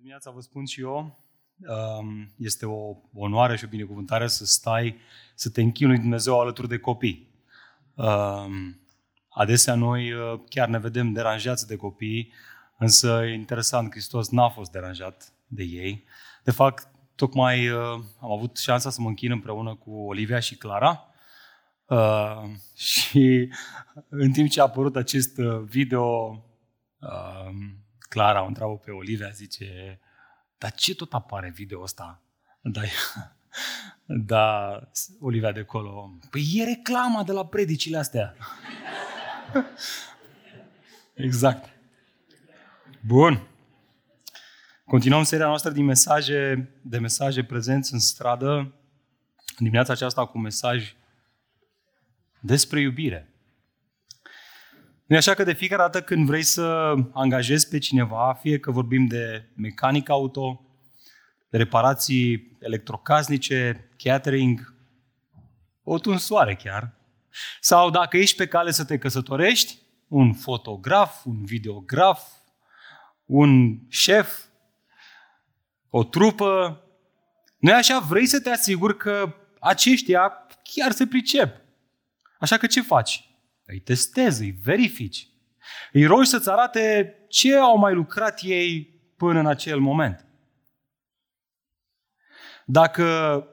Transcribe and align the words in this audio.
dimineața 0.00 0.30
vă 0.30 0.40
spun 0.40 0.64
și 0.64 0.80
eu, 0.80 1.18
um, 1.98 2.32
este 2.36 2.66
o 2.66 2.96
onoare 3.14 3.56
și 3.56 3.64
o 3.64 3.68
binecuvântare 3.68 4.26
să 4.26 4.44
stai, 4.44 4.96
să 5.34 5.50
te 5.50 5.60
închinui 5.60 5.98
Dumnezeu 5.98 6.40
alături 6.40 6.68
de 6.68 6.78
copii. 6.78 7.28
Um, 7.94 8.80
adesea 9.28 9.74
noi 9.74 10.12
uh, 10.12 10.40
chiar 10.48 10.68
ne 10.68 10.78
vedem 10.78 11.12
deranjați 11.12 11.66
de 11.66 11.76
copii, 11.76 12.32
însă 12.78 13.22
e 13.24 13.32
interesant, 13.32 13.90
Hristos 13.90 14.28
n-a 14.28 14.48
fost 14.48 14.70
deranjat 14.70 15.32
de 15.46 15.62
ei. 15.62 16.04
De 16.44 16.50
fapt, 16.50 16.88
tocmai 17.14 17.68
uh, 17.68 17.78
am 18.20 18.30
avut 18.30 18.56
șansa 18.56 18.90
să 18.90 19.00
mă 19.00 19.08
închin 19.08 19.30
împreună 19.30 19.74
cu 19.74 19.90
Olivia 19.90 20.40
și 20.40 20.56
Clara, 20.56 21.10
Uh, 21.90 22.42
și 22.76 23.48
în 24.08 24.32
timp 24.32 24.48
ce 24.50 24.60
a 24.60 24.62
apărut 24.62 24.96
acest 24.96 25.36
video, 25.64 26.38
uh, 27.00 27.50
Clara 28.10 28.42
o 28.42 28.46
întreabă 28.46 28.76
pe 28.76 28.90
Olivia, 28.90 29.28
zice, 29.28 30.00
dar 30.58 30.72
ce 30.72 30.94
tot 30.94 31.12
apare 31.12 31.50
video 31.54 31.82
ăsta? 31.82 32.22
Da, 32.60 32.80
da, 34.32 34.78
Olivia 35.20 35.52
de 35.52 35.60
acolo, 35.60 36.18
păi 36.30 36.50
e 36.54 36.64
reclama 36.64 37.22
de 37.22 37.32
la 37.32 37.46
predicile 37.46 37.96
astea. 37.96 38.34
exact. 41.14 41.68
Bun. 43.06 43.46
Continuăm 44.84 45.22
seria 45.22 45.46
noastră 45.46 45.70
din 45.70 45.84
mesaje, 45.84 46.70
de 46.82 46.98
mesaje 46.98 47.44
prezenți 47.44 47.92
în 47.92 47.98
stradă. 47.98 48.74
Dimineața 49.58 49.92
aceasta 49.92 50.26
cu 50.26 50.38
mesaj 50.38 50.94
despre 52.40 52.80
iubire. 52.80 53.29
Nu 55.10 55.16
așa 55.16 55.34
că 55.34 55.44
de 55.44 55.52
fiecare 55.52 55.82
dată 55.82 56.02
când 56.02 56.26
vrei 56.26 56.42
să 56.42 56.94
angajezi 57.12 57.68
pe 57.68 57.78
cineva, 57.78 58.38
fie 58.40 58.58
că 58.58 58.70
vorbim 58.70 59.06
de 59.06 59.48
mecanic 59.56 60.08
auto, 60.08 60.64
de 61.48 61.56
reparații 61.56 62.56
electrocasnice, 62.60 63.90
catering, 63.96 64.74
o 65.82 65.98
tunsoare 65.98 66.54
chiar, 66.54 66.94
sau 67.60 67.90
dacă 67.90 68.16
ești 68.16 68.36
pe 68.36 68.46
cale 68.46 68.70
să 68.70 68.84
te 68.84 68.98
căsătorești, 68.98 69.78
un 70.08 70.32
fotograf, 70.32 71.24
un 71.24 71.44
videograf, 71.44 72.22
un 73.24 73.78
șef, 73.88 74.38
o 75.88 76.04
trupă, 76.04 76.82
nu 77.58 77.74
așa? 77.74 77.98
Vrei 77.98 78.26
să 78.26 78.40
te 78.40 78.50
asiguri 78.50 78.96
că 78.96 79.34
aceștia 79.60 80.46
chiar 80.62 80.90
se 80.90 81.06
pricep. 81.06 81.60
Așa 82.38 82.56
că 82.56 82.66
ce 82.66 82.82
faci? 82.82 83.29
Îi 83.70 83.80
testezi, 83.80 84.42
îi 84.42 84.50
verifici. 84.50 85.28
Îi 85.92 86.04
rogi 86.04 86.28
să-ți 86.28 86.50
arate 86.50 87.14
ce 87.28 87.56
au 87.56 87.78
mai 87.78 87.94
lucrat 87.94 88.40
ei 88.42 89.00
până 89.16 89.38
în 89.38 89.46
acel 89.46 89.80
moment. 89.80 90.26
Dacă 92.64 93.44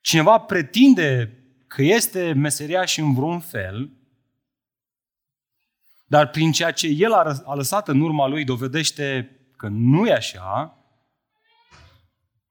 cineva 0.00 0.38
pretinde 0.38 1.40
că 1.66 1.82
este 1.82 2.32
meseriaș 2.32 2.96
în 2.96 3.14
vreun 3.14 3.40
fel, 3.40 3.90
dar 6.06 6.30
prin 6.30 6.52
ceea 6.52 6.70
ce 6.70 6.86
el 6.86 7.12
a 7.44 7.54
lăsat 7.54 7.88
în 7.88 8.00
urma 8.00 8.26
lui 8.26 8.44
dovedește 8.44 9.30
că 9.56 9.68
nu 9.68 10.06
e 10.06 10.12
așa, 10.12 10.78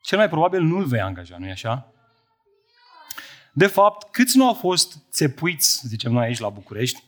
cel 0.01 0.17
mai 0.17 0.29
probabil 0.29 0.61
nu-l 0.61 0.85
vei 0.85 1.01
angaja, 1.01 1.37
nu 1.37 1.45
e 1.45 1.51
așa? 1.51 1.94
De 3.57 3.67
fapt, 3.67 4.11
câți 4.11 4.37
nu 4.37 4.47
au 4.47 4.53
fost 4.53 4.97
țepuiți, 5.11 5.81
zicem 5.87 6.11
noi 6.11 6.25
aici 6.25 6.39
la 6.39 6.49
București, 6.49 7.03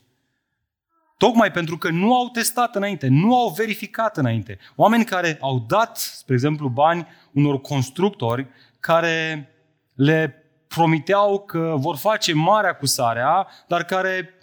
tocmai 1.18 1.52
pentru 1.52 1.78
că 1.78 1.90
nu 1.90 2.16
au 2.16 2.30
testat 2.30 2.76
înainte, 2.76 3.08
nu 3.08 3.38
au 3.38 3.50
verificat 3.50 4.18
înainte. 4.18 4.60
Oameni 4.76 5.06
care 5.06 5.38
au 5.42 5.66
dat, 5.68 5.98
spre 5.98 6.34
exemplu, 6.34 6.70
bani 6.70 7.08
unor 7.32 7.62
constructori 7.62 8.48
care 8.80 9.50
le 9.94 10.44
promiteau 10.68 11.40
că 11.40 11.74
vor 11.78 11.96
face 11.96 12.34
marea 12.34 12.76
cu 12.76 12.86
sarea, 12.86 13.48
dar 13.68 13.84
care 13.84 14.34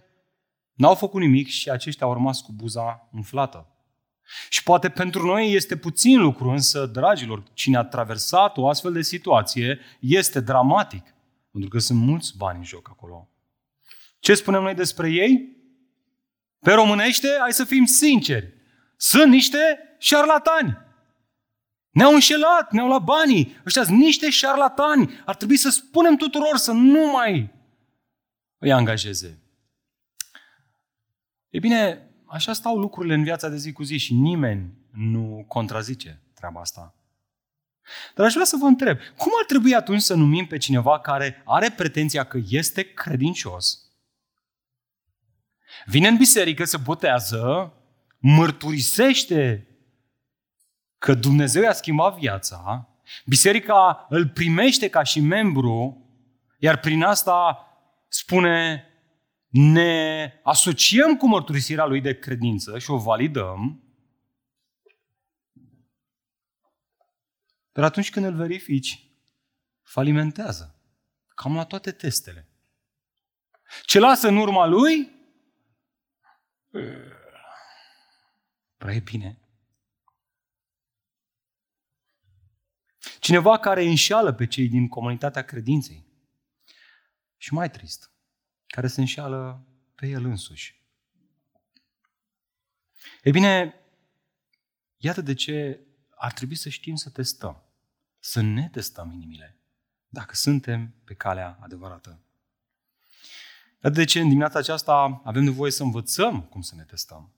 n-au 0.74 0.94
făcut 0.94 1.20
nimic 1.20 1.48
și 1.48 1.70
aceștia 1.70 2.06
au 2.06 2.12
rămas 2.12 2.40
cu 2.40 2.52
buza 2.52 3.08
umflată. 3.12 3.68
Și 4.48 4.62
poate 4.62 4.88
pentru 4.88 5.26
noi 5.26 5.52
este 5.52 5.76
puțin 5.76 6.20
lucru, 6.20 6.50
însă, 6.50 6.86
dragilor, 6.86 7.42
cine 7.52 7.76
a 7.76 7.84
traversat 7.84 8.56
o 8.56 8.68
astfel 8.68 8.92
de 8.92 9.02
situație 9.02 9.78
este 10.00 10.40
dramatic. 10.40 11.13
Pentru 11.54 11.72
că 11.72 11.78
sunt 11.78 12.00
mulți 12.00 12.36
bani 12.36 12.58
în 12.58 12.64
joc 12.64 12.88
acolo. 12.90 13.28
Ce 14.18 14.34
spunem 14.34 14.62
noi 14.62 14.74
despre 14.74 15.10
ei? 15.10 15.56
Pe 16.58 16.72
românește, 16.72 17.28
hai 17.40 17.52
să 17.52 17.64
fim 17.64 17.84
sinceri. 17.84 18.52
Sunt 18.96 19.30
niște 19.30 19.58
șarlatani. 19.98 20.78
Ne-au 21.90 22.12
înșelat, 22.12 22.72
ne-au 22.72 22.86
luat 22.86 23.02
banii. 23.02 23.56
Ăștia 23.66 23.84
sunt 23.84 23.98
niște 23.98 24.30
șarlatani. 24.30 25.22
Ar 25.24 25.36
trebui 25.36 25.56
să 25.56 25.70
spunem 25.70 26.16
tuturor 26.16 26.56
să 26.56 26.72
nu 26.72 27.10
mai 27.10 27.54
îi 28.58 28.72
angajeze. 28.72 29.42
E 31.48 31.58
bine, 31.58 32.10
așa 32.26 32.52
stau 32.52 32.78
lucrurile 32.78 33.14
în 33.14 33.22
viața 33.22 33.48
de 33.48 33.56
zi 33.56 33.72
cu 33.72 33.82
zi 33.82 33.96
și 33.96 34.14
nimeni 34.14 34.72
nu 34.90 35.44
contrazice 35.48 36.22
treaba 36.34 36.60
asta. 36.60 36.94
Dar 38.14 38.26
aș 38.26 38.32
vrea 38.32 38.44
să 38.44 38.56
vă 38.60 38.66
întreb, 38.66 38.98
cum 39.16 39.32
ar 39.40 39.44
trebui 39.46 39.74
atunci 39.74 40.00
să 40.00 40.14
numim 40.14 40.46
pe 40.46 40.56
cineva 40.56 41.00
care 41.00 41.42
are 41.44 41.70
pretenția 41.70 42.24
că 42.24 42.38
este 42.48 42.82
credincios, 42.82 43.78
vine 45.86 46.08
în 46.08 46.16
biserică, 46.16 46.64
se 46.64 46.76
botează, 46.76 47.72
mărturisește 48.18 49.68
că 50.98 51.14
Dumnezeu 51.14 51.62
i-a 51.62 51.72
schimbat 51.72 52.18
viața, 52.18 52.88
biserica 53.26 54.06
îl 54.08 54.28
primește 54.28 54.88
ca 54.88 55.02
și 55.02 55.20
membru, 55.20 56.06
iar 56.58 56.78
prin 56.78 57.02
asta 57.02 57.58
spune 58.08 58.88
ne 59.48 60.32
asociem 60.42 61.16
cu 61.16 61.26
mărturisirea 61.28 61.86
lui 61.86 62.00
de 62.00 62.18
credință 62.18 62.78
și 62.78 62.90
o 62.90 62.96
validăm, 62.96 63.83
Dar 67.74 67.84
atunci 67.84 68.10
când 68.10 68.24
îl 68.24 68.34
verifici, 68.34 69.10
falimentează. 69.82 70.80
Cam 71.34 71.54
la 71.54 71.64
toate 71.64 71.92
testele. 71.92 72.48
Ce 73.84 73.98
lasă 73.98 74.28
în 74.28 74.36
urma 74.36 74.66
lui? 74.66 75.12
Prea 78.76 78.94
e 78.94 79.00
bine. 79.00 79.38
Cineva 83.20 83.58
care 83.58 83.84
înșeală 83.84 84.32
pe 84.32 84.46
cei 84.46 84.68
din 84.68 84.88
comunitatea 84.88 85.44
credinței. 85.44 86.06
Și 87.36 87.52
mai 87.52 87.70
trist, 87.70 88.10
care 88.66 88.86
se 88.86 89.00
înșeală 89.00 89.66
pe 89.94 90.06
el 90.06 90.24
însuși. 90.24 90.82
E 93.22 93.30
bine, 93.30 93.74
iată 94.96 95.20
de 95.20 95.34
ce 95.34 95.86
ar 96.10 96.32
trebui 96.32 96.56
să 96.56 96.68
știm 96.68 96.94
să 96.94 97.10
testăm 97.10 97.63
să 98.24 98.40
ne 98.40 98.68
testăm 98.68 99.10
inimile, 99.10 99.56
dacă 100.08 100.34
suntem 100.34 100.94
pe 101.04 101.14
calea 101.14 101.58
adevărată. 101.60 102.20
De 103.80 104.04
ce 104.04 104.20
în 104.20 104.28
dimineața 104.28 104.58
aceasta 104.58 105.20
avem 105.24 105.42
nevoie 105.42 105.70
să 105.70 105.82
învățăm 105.82 106.42
cum 106.42 106.60
să 106.60 106.74
ne 106.74 106.82
testăm. 106.82 107.32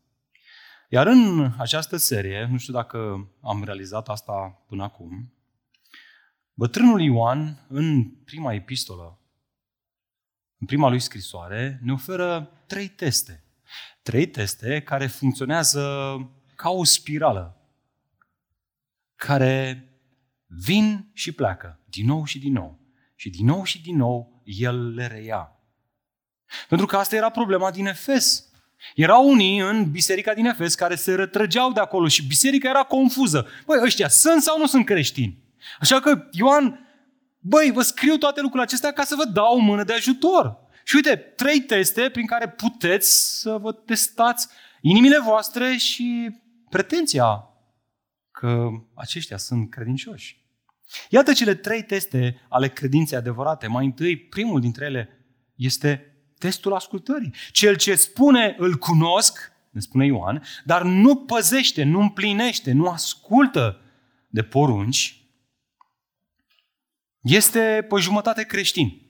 Iar 0.88 1.06
în 1.06 1.52
această 1.58 1.96
serie, 1.96 2.44
nu 2.50 2.58
știu 2.58 2.72
dacă 2.72 3.28
am 3.40 3.64
realizat 3.64 4.08
asta 4.08 4.62
până 4.66 4.82
acum, 4.82 5.32
bătrânul 6.54 7.00
Ioan, 7.00 7.66
în 7.68 8.04
prima 8.10 8.52
epistolă, 8.52 9.18
în 10.58 10.66
prima 10.66 10.88
lui 10.88 11.00
scrisoare, 11.00 11.78
ne 11.82 11.92
oferă 11.92 12.50
trei 12.66 12.88
teste. 12.88 13.44
Trei 14.02 14.26
teste 14.26 14.82
care 14.82 15.06
funcționează 15.06 16.16
ca 16.54 16.70
o 16.70 16.84
spirală, 16.84 17.60
care 19.14 19.80
vin 20.46 21.10
și 21.12 21.32
pleacă, 21.32 21.80
din 21.84 22.06
nou 22.06 22.24
și 22.24 22.38
din 22.38 22.52
nou. 22.52 22.80
Și 23.14 23.30
din 23.30 23.46
nou 23.46 23.64
și 23.64 23.82
din 23.82 23.96
nou, 23.96 24.42
el 24.44 24.94
le 24.94 25.06
reia. 25.06 25.50
Pentru 26.68 26.86
că 26.86 26.96
asta 26.96 27.16
era 27.16 27.30
problema 27.30 27.70
din 27.70 27.86
Efes. 27.86 28.50
Erau 28.94 29.28
unii 29.28 29.58
în 29.58 29.90
biserica 29.90 30.34
din 30.34 30.46
Efes 30.46 30.74
care 30.74 30.94
se 30.94 31.14
retrăgeau 31.14 31.72
de 31.72 31.80
acolo 31.80 32.08
și 32.08 32.26
biserica 32.26 32.68
era 32.68 32.82
confuză. 32.82 33.46
Băi, 33.66 33.80
ăștia 33.82 34.08
sunt 34.08 34.42
sau 34.42 34.58
nu 34.58 34.66
sunt 34.66 34.84
creștini? 34.84 35.38
Așa 35.80 36.00
că 36.00 36.28
Ioan, 36.30 36.88
băi, 37.38 37.70
vă 37.70 37.82
scriu 37.82 38.16
toate 38.16 38.40
lucrurile 38.40 38.66
acestea 38.68 38.92
ca 38.92 39.04
să 39.04 39.14
vă 39.14 39.24
dau 39.24 39.56
o 39.56 39.60
mână 39.60 39.84
de 39.84 39.92
ajutor. 39.92 40.58
Și 40.84 40.94
uite, 40.94 41.16
trei 41.16 41.60
teste 41.60 42.10
prin 42.10 42.26
care 42.26 42.48
puteți 42.48 43.40
să 43.40 43.58
vă 43.60 43.72
testați 43.72 44.48
inimile 44.80 45.18
voastre 45.18 45.76
și 45.76 46.30
pretenția 46.70 47.50
că 48.38 48.68
aceștia 48.94 49.36
sunt 49.36 49.70
credincioși. 49.70 50.44
Iată 51.08 51.32
cele 51.32 51.54
trei 51.54 51.82
teste 51.82 52.40
ale 52.48 52.68
credinței 52.68 53.18
adevărate. 53.18 53.66
Mai 53.66 53.84
întâi, 53.84 54.16
primul 54.16 54.60
dintre 54.60 54.84
ele 54.84 55.26
este 55.54 56.16
testul 56.38 56.74
ascultării. 56.74 57.34
Cel 57.52 57.76
ce 57.76 57.94
spune 57.94 58.54
îl 58.58 58.74
cunosc, 58.74 59.52
ne 59.70 59.80
spune 59.80 60.06
Ioan, 60.06 60.42
dar 60.64 60.82
nu 60.82 61.16
păzește, 61.16 61.82
nu 61.82 62.00
împlinește, 62.00 62.72
nu 62.72 62.88
ascultă 62.88 63.80
de 64.28 64.42
porunci, 64.42 65.20
este 67.20 67.86
pe 67.88 68.00
jumătate 68.00 68.42
creștin. 68.42 69.02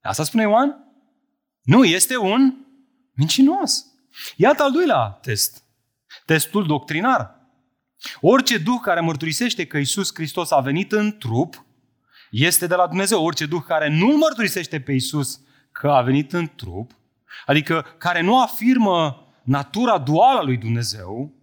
Asta 0.00 0.24
spune 0.24 0.42
Ioan? 0.42 0.92
Nu, 1.62 1.84
este 1.84 2.16
un 2.16 2.54
mincinos. 3.12 3.86
Iată 4.36 4.62
al 4.62 4.72
doilea 4.72 5.08
test. 5.08 5.62
Testul 6.24 6.66
doctrinar. 6.66 7.37
Orice 8.20 8.58
duh 8.58 8.80
care 8.82 9.00
mărturisește 9.00 9.66
că 9.66 9.78
Isus 9.78 10.10
Hristos 10.14 10.50
a 10.50 10.60
venit 10.60 10.92
în 10.92 11.18
trup 11.18 11.64
este 12.30 12.66
de 12.66 12.74
la 12.74 12.86
Dumnezeu. 12.86 13.24
Orice 13.24 13.46
duh 13.46 13.62
care 13.66 13.88
nu 13.88 14.16
mărturisește 14.16 14.80
pe 14.80 14.92
Isus 14.92 15.40
că 15.72 15.90
a 15.90 16.02
venit 16.02 16.32
în 16.32 16.50
trup, 16.56 16.90
adică 17.46 17.82
care 17.98 18.20
nu 18.20 18.40
afirmă 18.40 19.26
natura 19.44 19.98
duală 19.98 20.38
a 20.38 20.42
lui 20.42 20.56
Dumnezeu, 20.56 21.34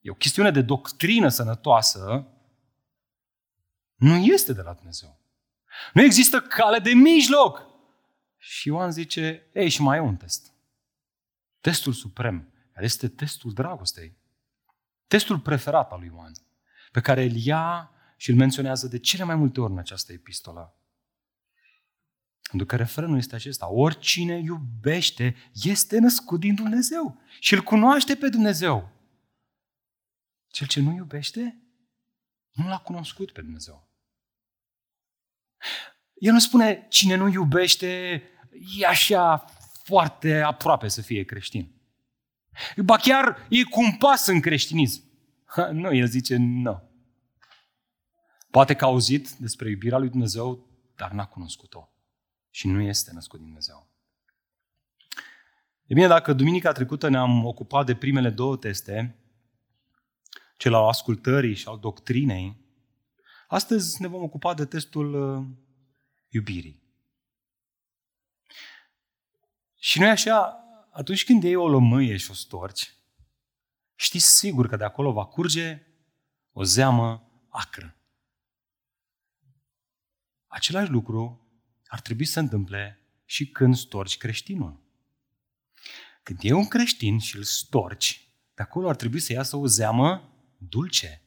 e 0.00 0.10
o 0.10 0.14
chestiune 0.14 0.50
de 0.50 0.62
doctrină 0.62 1.28
sănătoasă, 1.28 2.28
nu 3.94 4.16
este 4.16 4.52
de 4.52 4.62
la 4.62 4.72
Dumnezeu. 4.72 5.20
Nu 5.92 6.02
există 6.02 6.40
cale 6.40 6.78
de 6.78 6.90
mijloc. 6.90 7.66
Și 8.38 8.68
Ioan 8.68 8.92
zice, 8.92 9.50
ei, 9.54 9.68
și 9.68 9.82
mai 9.82 9.96
e 9.96 10.00
un 10.00 10.16
test. 10.16 10.52
Testul 11.60 11.92
suprem, 11.92 12.52
care 12.72 12.84
este 12.84 13.08
testul 13.08 13.52
dragostei. 13.52 14.16
Testul 15.06 15.40
preferat 15.40 15.92
al 15.92 15.98
lui 15.98 16.08
Ioan, 16.08 16.32
pe 16.92 17.00
care 17.00 17.22
îl 17.22 17.36
ia 17.36 17.90
și 18.16 18.30
îl 18.30 18.36
menționează 18.36 18.86
de 18.86 18.98
cele 18.98 19.24
mai 19.24 19.34
multe 19.34 19.60
ori 19.60 19.72
în 19.72 19.78
această 19.78 20.12
epistolă. 20.12 20.78
Pentru 22.48 22.66
că 22.66 22.76
refrenul 22.76 23.18
este 23.18 23.34
acesta. 23.34 23.70
Oricine 23.70 24.38
iubește 24.38 25.36
este 25.52 25.98
născut 25.98 26.40
din 26.40 26.54
Dumnezeu 26.54 27.20
și 27.40 27.54
îl 27.54 27.62
cunoaște 27.62 28.16
pe 28.16 28.28
Dumnezeu. 28.28 28.92
Cel 30.46 30.66
ce 30.66 30.80
nu 30.80 30.94
iubește, 30.94 31.62
nu 32.50 32.68
l-a 32.68 32.78
cunoscut 32.78 33.32
pe 33.32 33.40
Dumnezeu. 33.40 33.88
El 36.14 36.32
nu 36.32 36.38
spune, 36.38 36.86
cine 36.88 37.14
nu 37.14 37.28
iubește, 37.28 38.22
e 38.78 38.86
așa 38.86 39.44
foarte 39.84 40.40
aproape 40.40 40.88
să 40.88 41.02
fie 41.02 41.24
creștin. 41.24 41.73
Ba 42.84 42.96
chiar 42.96 43.46
e 43.48 43.62
cu 43.62 43.80
un 43.80 43.96
pas 43.96 44.26
în 44.26 44.40
creștinism. 44.40 45.02
Ha, 45.44 45.70
nu, 45.70 45.94
el 45.94 46.06
zice, 46.06 46.36
nu. 46.36 46.82
Poate 48.50 48.74
că 48.74 48.84
a 48.84 48.88
auzit 48.88 49.30
despre 49.30 49.70
iubirea 49.70 49.98
lui 49.98 50.08
Dumnezeu, 50.08 50.66
dar 50.96 51.10
n-a 51.10 51.26
cunoscut-o. 51.26 51.88
Și 52.50 52.68
nu 52.68 52.80
este 52.80 53.12
născut 53.12 53.38
din 53.38 53.46
Dumnezeu. 53.46 53.88
E 55.86 55.94
bine, 55.94 56.06
dacă 56.06 56.32
duminica 56.32 56.72
trecută 56.72 57.08
ne-am 57.08 57.44
ocupat 57.44 57.86
de 57.86 57.94
primele 57.94 58.30
două 58.30 58.56
teste, 58.56 59.18
cel 60.56 60.74
al 60.74 60.88
ascultării 60.88 61.54
și 61.54 61.68
al 61.68 61.78
doctrinei, 61.78 62.56
astăzi 63.48 64.02
ne 64.02 64.06
vom 64.06 64.22
ocupa 64.22 64.54
de 64.54 64.64
testul 64.64 65.14
uh, 65.14 65.46
iubirii. 66.28 66.82
Și 69.76 69.98
noi 69.98 70.08
așa, 70.08 70.63
atunci 70.94 71.24
când 71.24 71.42
iei 71.42 71.54
o 71.54 71.68
lămâie 71.68 72.16
și 72.16 72.30
o 72.30 72.34
storci, 72.34 72.94
știi 73.94 74.20
sigur 74.20 74.68
că 74.68 74.76
de 74.76 74.84
acolo 74.84 75.12
va 75.12 75.26
curge 75.26 75.86
o 76.52 76.62
zeamă 76.62 77.30
acră. 77.48 77.96
Același 80.46 80.90
lucru 80.90 81.48
ar 81.86 82.00
trebui 82.00 82.24
să 82.24 82.32
se 82.32 82.38
întâmple 82.38 82.98
și 83.24 83.50
când 83.50 83.76
storci 83.76 84.16
creștinul. 84.16 84.82
Când 86.22 86.38
e 86.42 86.52
un 86.52 86.68
creștin 86.68 87.18
și 87.18 87.36
îl 87.36 87.42
storci, 87.42 88.28
de 88.54 88.62
acolo 88.62 88.88
ar 88.88 88.96
trebui 88.96 89.20
să 89.20 89.32
iasă 89.32 89.56
o 89.56 89.66
zeamă 89.66 90.32
dulce. 90.58 91.22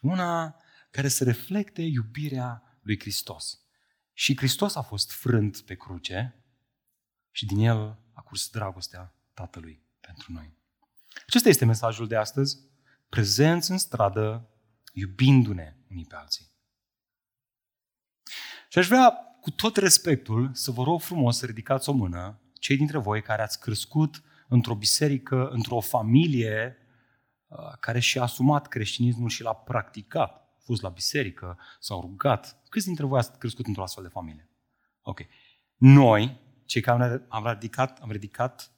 Una 0.00 0.56
care 0.90 1.08
să 1.08 1.24
reflecte 1.24 1.82
iubirea 1.82 2.78
lui 2.82 3.00
Hristos. 3.00 3.60
Și 4.12 4.36
Hristos 4.36 4.74
a 4.74 4.82
fost 4.82 5.12
frânt 5.12 5.60
pe 5.60 5.74
cruce 5.74 6.42
și 7.30 7.46
din 7.46 7.58
el 7.58 7.98
a 8.18 8.22
curs 8.22 8.48
dragostea 8.48 9.14
Tatălui 9.34 9.82
pentru 10.00 10.32
noi. 10.32 10.56
Acesta 11.26 11.48
este 11.48 11.64
mesajul 11.64 12.06
de 12.06 12.16
astăzi. 12.16 12.58
Prezenți 13.08 13.70
în 13.70 13.78
stradă, 13.78 14.48
iubindu-ne 14.92 15.76
unii 15.90 16.04
pe 16.04 16.14
alții. 16.14 16.46
Și 18.68 18.78
aș 18.78 18.86
vrea, 18.86 19.10
cu 19.40 19.50
tot 19.50 19.76
respectul, 19.76 20.50
să 20.52 20.70
vă 20.70 20.82
rog 20.82 21.00
frumos 21.00 21.38
să 21.38 21.46
ridicați 21.46 21.88
o 21.88 21.92
mână, 21.92 22.40
cei 22.52 22.76
dintre 22.76 22.98
voi 22.98 23.22
care 23.22 23.42
ați 23.42 23.60
crescut 23.60 24.22
într-o 24.48 24.74
biserică, 24.74 25.48
într-o 25.48 25.80
familie 25.80 26.76
uh, 27.46 27.58
care 27.80 27.98
și-a 27.98 28.22
asumat 28.22 28.68
creștinismul 28.68 29.28
și 29.28 29.42
l-a 29.42 29.54
practicat. 29.54 30.30
A 30.30 30.60
fost 30.64 30.82
la 30.82 30.88
biserică, 30.88 31.58
s-au 31.80 32.00
rugat. 32.00 32.62
Câți 32.68 32.86
dintre 32.86 33.06
voi 33.06 33.18
ați 33.18 33.38
crescut 33.38 33.66
într-o 33.66 33.82
astfel 33.82 34.02
de 34.02 34.08
familie? 34.08 34.50
Ok. 35.02 35.20
Noi, 35.76 36.46
cei 36.68 36.80
care 36.80 37.24
am 37.28 37.46
ridicat, 37.46 37.98
am 37.98 38.10
ridicat 38.10 38.72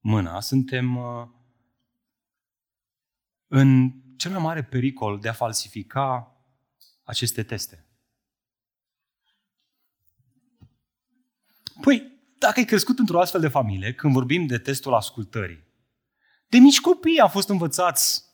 mâna, 0.00 0.40
suntem 0.40 0.96
uh, 0.96 1.26
în 3.46 3.92
cel 4.16 4.30
mai 4.30 4.40
mare 4.40 4.62
pericol 4.62 5.18
de 5.18 5.28
a 5.28 5.32
falsifica 5.32 6.36
aceste 7.02 7.42
teste. 7.42 7.86
Păi, 11.80 12.12
dacă 12.38 12.58
ai 12.58 12.64
crescut 12.64 12.98
într-o 12.98 13.20
astfel 13.20 13.40
de 13.40 13.48
familie, 13.48 13.94
când 13.94 14.12
vorbim 14.12 14.46
de 14.46 14.58
testul 14.58 14.94
ascultării, 14.94 15.64
de 16.46 16.58
mici 16.58 16.80
copii 16.80 17.18
am 17.18 17.30
fost 17.30 17.48
învățați 17.48 18.24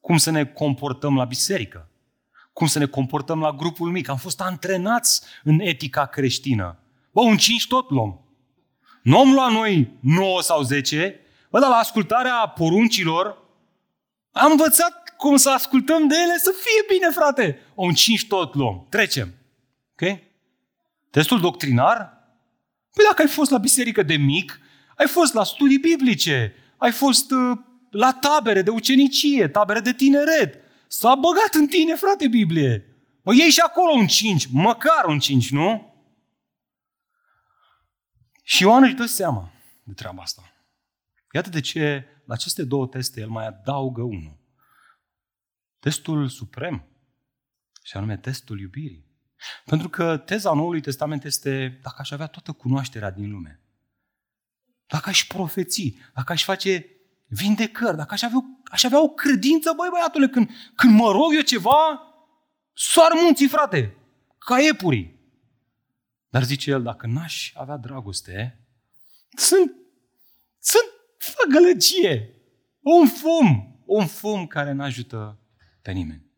cum 0.00 0.16
să 0.16 0.30
ne 0.30 0.46
comportăm 0.46 1.16
la 1.16 1.24
biserică, 1.24 1.90
cum 2.52 2.66
să 2.66 2.78
ne 2.78 2.86
comportăm 2.86 3.40
la 3.40 3.52
grupul 3.52 3.90
mic. 3.90 4.08
Am 4.08 4.16
fost 4.16 4.40
antrenați 4.40 5.22
în 5.42 5.60
etica 5.60 6.06
creștină. 6.06 6.78
Bă, 7.12 7.20
un 7.20 7.36
5 7.36 7.66
tot 7.66 7.90
luăm. 7.90 8.29
Nu 9.02 9.18
am 9.18 9.32
luat 9.32 9.50
noi 9.50 9.90
9 10.00 10.42
sau 10.42 10.62
10, 10.62 11.20
bă, 11.50 11.58
dar 11.58 11.68
la 11.68 11.76
ascultarea 11.76 12.52
poruncilor 12.56 13.38
am 14.32 14.50
învățat 14.50 15.14
cum 15.16 15.36
să 15.36 15.50
ascultăm 15.50 16.08
de 16.08 16.14
ele 16.24 16.36
să 16.36 16.54
fie 16.60 16.94
bine, 16.96 17.08
frate. 17.10 17.58
O, 17.74 17.84
un 17.84 17.92
5 17.92 18.26
tot 18.26 18.54
luăm. 18.54 18.86
Trecem. 18.88 19.34
Ok? 19.92 20.18
Testul 21.10 21.40
doctrinar 21.40 22.20
Păi 22.94 23.04
dacă 23.08 23.22
ai 23.22 23.28
fost 23.28 23.50
la 23.50 23.58
biserică 23.58 24.02
de 24.02 24.16
mic, 24.16 24.60
ai 24.96 25.06
fost 25.06 25.34
la 25.34 25.44
studii 25.44 25.78
biblice, 25.78 26.54
ai 26.76 26.92
fost 26.92 27.30
uh, 27.30 27.58
la 27.90 28.12
tabere 28.12 28.62
de 28.62 28.70
ucenicie, 28.70 29.48
tabere 29.48 29.80
de 29.80 29.92
tineret. 29.92 30.54
S-a 30.86 31.14
băgat 31.14 31.54
în 31.54 31.66
tine, 31.66 31.94
frate, 31.94 32.28
Biblie. 32.28 32.84
Mă 33.22 33.34
iei 33.34 33.50
și 33.50 33.60
acolo 33.60 33.92
un 33.92 34.06
5, 34.06 34.46
măcar 34.52 35.04
un 35.06 35.18
5, 35.18 35.50
nu? 35.50 35.89
Și 38.50 38.62
Ioan 38.62 38.82
își 38.82 38.94
dă 38.94 39.06
seama 39.06 39.50
de 39.82 39.92
treaba 39.92 40.22
asta. 40.22 40.42
Iată 41.32 41.48
de 41.48 41.60
ce 41.60 42.06
la 42.24 42.34
aceste 42.34 42.64
două 42.64 42.86
teste 42.86 43.20
el 43.20 43.28
mai 43.28 43.46
adaugă 43.46 44.02
unul. 44.02 44.38
Testul 45.78 46.28
suprem, 46.28 46.86
și 47.82 47.96
anume 47.96 48.16
testul 48.16 48.60
iubirii. 48.60 49.06
Pentru 49.64 49.88
că 49.88 50.16
teza 50.16 50.52
Noului 50.52 50.80
Testament 50.80 51.24
este 51.24 51.78
dacă 51.82 51.96
aș 51.98 52.10
avea 52.10 52.26
toată 52.26 52.52
cunoașterea 52.52 53.10
din 53.10 53.30
lume, 53.30 53.60
dacă 54.86 55.08
aș 55.08 55.26
profeți, 55.26 55.96
dacă 56.14 56.32
aș 56.32 56.44
face 56.44 56.86
vindecări, 57.26 57.96
dacă 57.96 58.14
aș 58.14 58.22
avea, 58.22 58.38
aș 58.64 58.84
avea 58.84 59.02
o 59.02 59.08
credință, 59.08 59.72
băi 59.76 59.88
băiatule, 59.90 60.28
când, 60.28 60.50
când 60.74 60.98
mă 60.98 61.10
rog 61.10 61.34
eu 61.34 61.40
ceva, 61.40 62.02
soar 62.72 63.12
munții, 63.22 63.48
frate, 63.48 63.96
ca 64.38 64.60
iepurii. 64.60 65.19
Dar 66.30 66.42
zice 66.42 66.70
el, 66.70 66.82
dacă 66.82 67.06
n-aș 67.06 67.52
avea 67.54 67.76
dragoste, 67.76 68.64
sunt, 69.36 69.72
sunt 70.58 70.84
făgălăgie, 71.18 72.34
un 72.80 73.06
fum, 73.06 73.80
un 73.86 74.06
fum 74.06 74.46
care 74.46 74.72
n-ajută 74.72 75.38
pe 75.82 75.92
nimeni. 75.92 76.30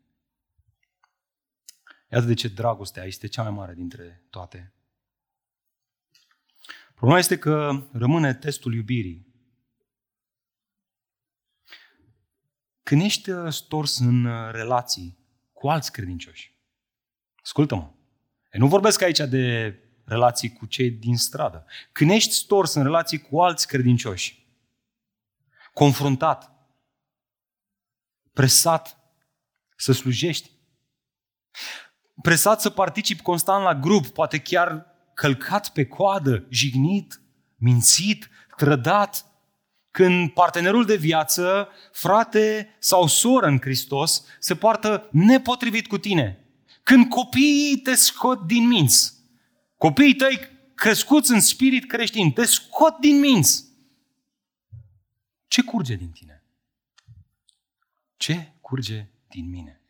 Iată 2.11 2.25
de 2.25 2.33
ce 2.33 2.47
dragostea 2.47 3.03
este 3.03 3.27
cea 3.27 3.41
mai 3.41 3.51
mare 3.51 3.73
dintre 3.73 4.25
toate. 4.29 4.73
Problema 6.95 7.19
este 7.19 7.37
că 7.37 7.87
rămâne 7.91 8.33
testul 8.33 8.73
iubirii. 8.73 9.31
Când 12.83 13.01
ești 13.01 13.29
uh, 13.29 13.53
stors 13.53 13.99
în 13.99 14.25
uh, 14.25 14.51
relații 14.51 15.17
cu 15.53 15.69
alți 15.69 15.91
credincioși, 15.91 16.55
ascultă-mă, 17.43 17.93
eu 18.51 18.59
nu 18.59 18.67
vorbesc 18.67 19.01
aici 19.01 19.17
de 19.17 19.77
relații 20.05 20.53
cu 20.53 20.65
cei 20.65 20.89
din 20.89 21.17
stradă. 21.17 21.65
Când 21.91 22.11
ești 22.11 22.33
stors 22.33 22.73
în 22.73 22.83
relații 22.83 23.21
cu 23.21 23.41
alți 23.41 23.67
credincioși, 23.67 24.47
confruntat, 25.73 26.51
presat 28.33 28.97
să 29.75 29.91
slujești, 29.91 30.51
presat 32.21 32.61
să 32.61 32.69
particip 32.69 33.21
constant 33.21 33.63
la 33.63 33.75
grup, 33.75 34.07
poate 34.07 34.39
chiar 34.39 34.85
călcat 35.13 35.69
pe 35.69 35.85
coadă, 35.85 36.45
jignit, 36.49 37.21
mințit, 37.55 38.29
trădat. 38.57 39.25
când 39.91 40.31
partenerul 40.31 40.85
de 40.85 40.95
viață, 40.95 41.69
frate 41.91 42.75
sau 42.79 43.07
soră 43.07 43.45
în 43.45 43.59
Hristos, 43.59 44.25
se 44.39 44.55
poartă 44.55 45.07
nepotrivit 45.11 45.87
cu 45.87 45.97
tine. 45.97 46.45
Când 46.83 47.09
copiii 47.09 47.77
te 47.77 47.95
scot 47.95 48.41
din 48.41 48.67
minți. 48.67 49.13
Copiii 49.83 50.15
tăi 50.15 50.39
crescuți 50.75 51.31
în 51.31 51.39
spirit 51.39 51.87
creștin 51.87 52.31
te 52.31 52.45
scot 52.45 52.97
din 52.99 53.19
minți. 53.19 53.65
Ce 55.47 55.63
curge 55.63 55.95
din 55.95 56.11
tine? 56.11 56.43
Ce 58.17 58.53
curge 58.61 59.07
din 59.27 59.49
mine? 59.49 59.81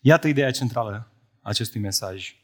Iată 0.00 0.28
ideea 0.28 0.50
centrală 0.50 1.12
acestui 1.40 1.80
mesaj. 1.80 2.34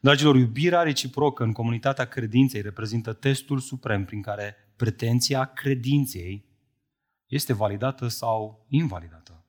Dragilor, 0.00 0.36
iubirea 0.36 0.82
reciprocă 0.82 1.42
în 1.42 1.52
comunitatea 1.52 2.04
credinței 2.04 2.60
reprezintă 2.60 3.12
testul 3.12 3.58
suprem 3.58 4.04
prin 4.04 4.22
care 4.22 4.56
pretenția 4.76 5.44
credinței 5.44 6.44
este 7.26 7.52
validată 7.52 8.08
sau 8.08 8.66
invalidată. 8.68 9.44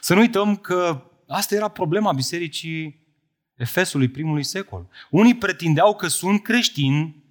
Să 0.00 0.14
nu 0.14 0.20
uităm 0.20 0.56
că 0.56 1.10
asta 1.26 1.54
era 1.54 1.68
problema 1.68 2.12
bisericii 2.12 2.99
Efesului 3.60 4.08
primului 4.08 4.44
secol. 4.44 4.88
Unii 5.10 5.36
pretindeau 5.36 5.96
că 5.96 6.06
sunt 6.06 6.42
creștini, 6.42 7.24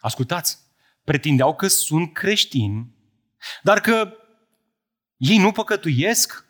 ascultați, 0.00 0.58
pretindeau 1.04 1.54
că 1.54 1.66
sunt 1.66 2.12
creștini, 2.12 2.94
dar 3.62 3.80
că 3.80 4.12
ei 5.16 5.38
nu 5.38 5.52
păcătuiesc, 5.52 6.46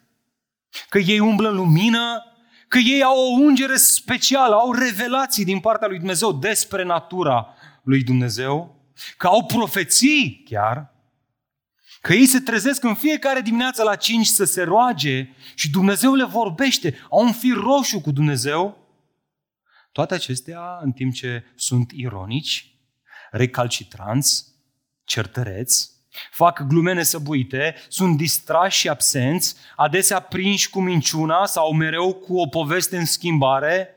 că 0.88 0.98
ei 0.98 1.18
umblă 1.18 1.48
în 1.48 1.54
lumină, 1.54 2.22
că 2.68 2.78
ei 2.78 3.02
au 3.02 3.18
o 3.18 3.40
ungere 3.40 3.76
specială, 3.76 4.54
au 4.54 4.72
revelații 4.72 5.44
din 5.44 5.60
partea 5.60 5.88
lui 5.88 5.98
Dumnezeu 5.98 6.32
despre 6.32 6.84
natura 6.84 7.54
lui 7.82 8.02
Dumnezeu, 8.02 8.84
că 9.16 9.26
au 9.26 9.44
profeții 9.44 10.42
chiar, 10.44 10.94
că 12.00 12.12
ei 12.12 12.26
se 12.26 12.40
trezesc 12.40 12.84
în 12.84 12.94
fiecare 12.94 13.40
dimineață 13.40 13.82
la 13.82 13.96
5 13.96 14.26
să 14.26 14.44
se 14.44 14.62
roage 14.62 15.28
și 15.54 15.70
Dumnezeu 15.70 16.14
le 16.14 16.24
vorbește, 16.24 16.98
au 17.10 17.24
un 17.24 17.32
fir 17.32 17.54
roșu 17.54 18.00
cu 18.00 18.10
Dumnezeu. 18.10 18.81
Toate 19.92 20.14
acestea 20.14 20.78
în 20.80 20.92
timp 20.92 21.12
ce 21.12 21.44
sunt 21.54 21.90
ironici, 21.90 22.74
recalcitranți, 23.30 24.44
certăreți, 25.04 25.90
fac 26.30 26.62
glumene 26.62 27.02
săbuite, 27.02 27.74
sunt 27.88 28.16
distrași 28.16 28.78
și 28.78 28.88
absenți, 28.88 29.56
adesea 29.76 30.20
prinși 30.20 30.70
cu 30.70 30.80
minciuna 30.80 31.46
sau 31.46 31.72
mereu 31.72 32.14
cu 32.14 32.40
o 32.40 32.46
poveste 32.46 32.96
în 32.96 33.04
schimbare, 33.04 33.88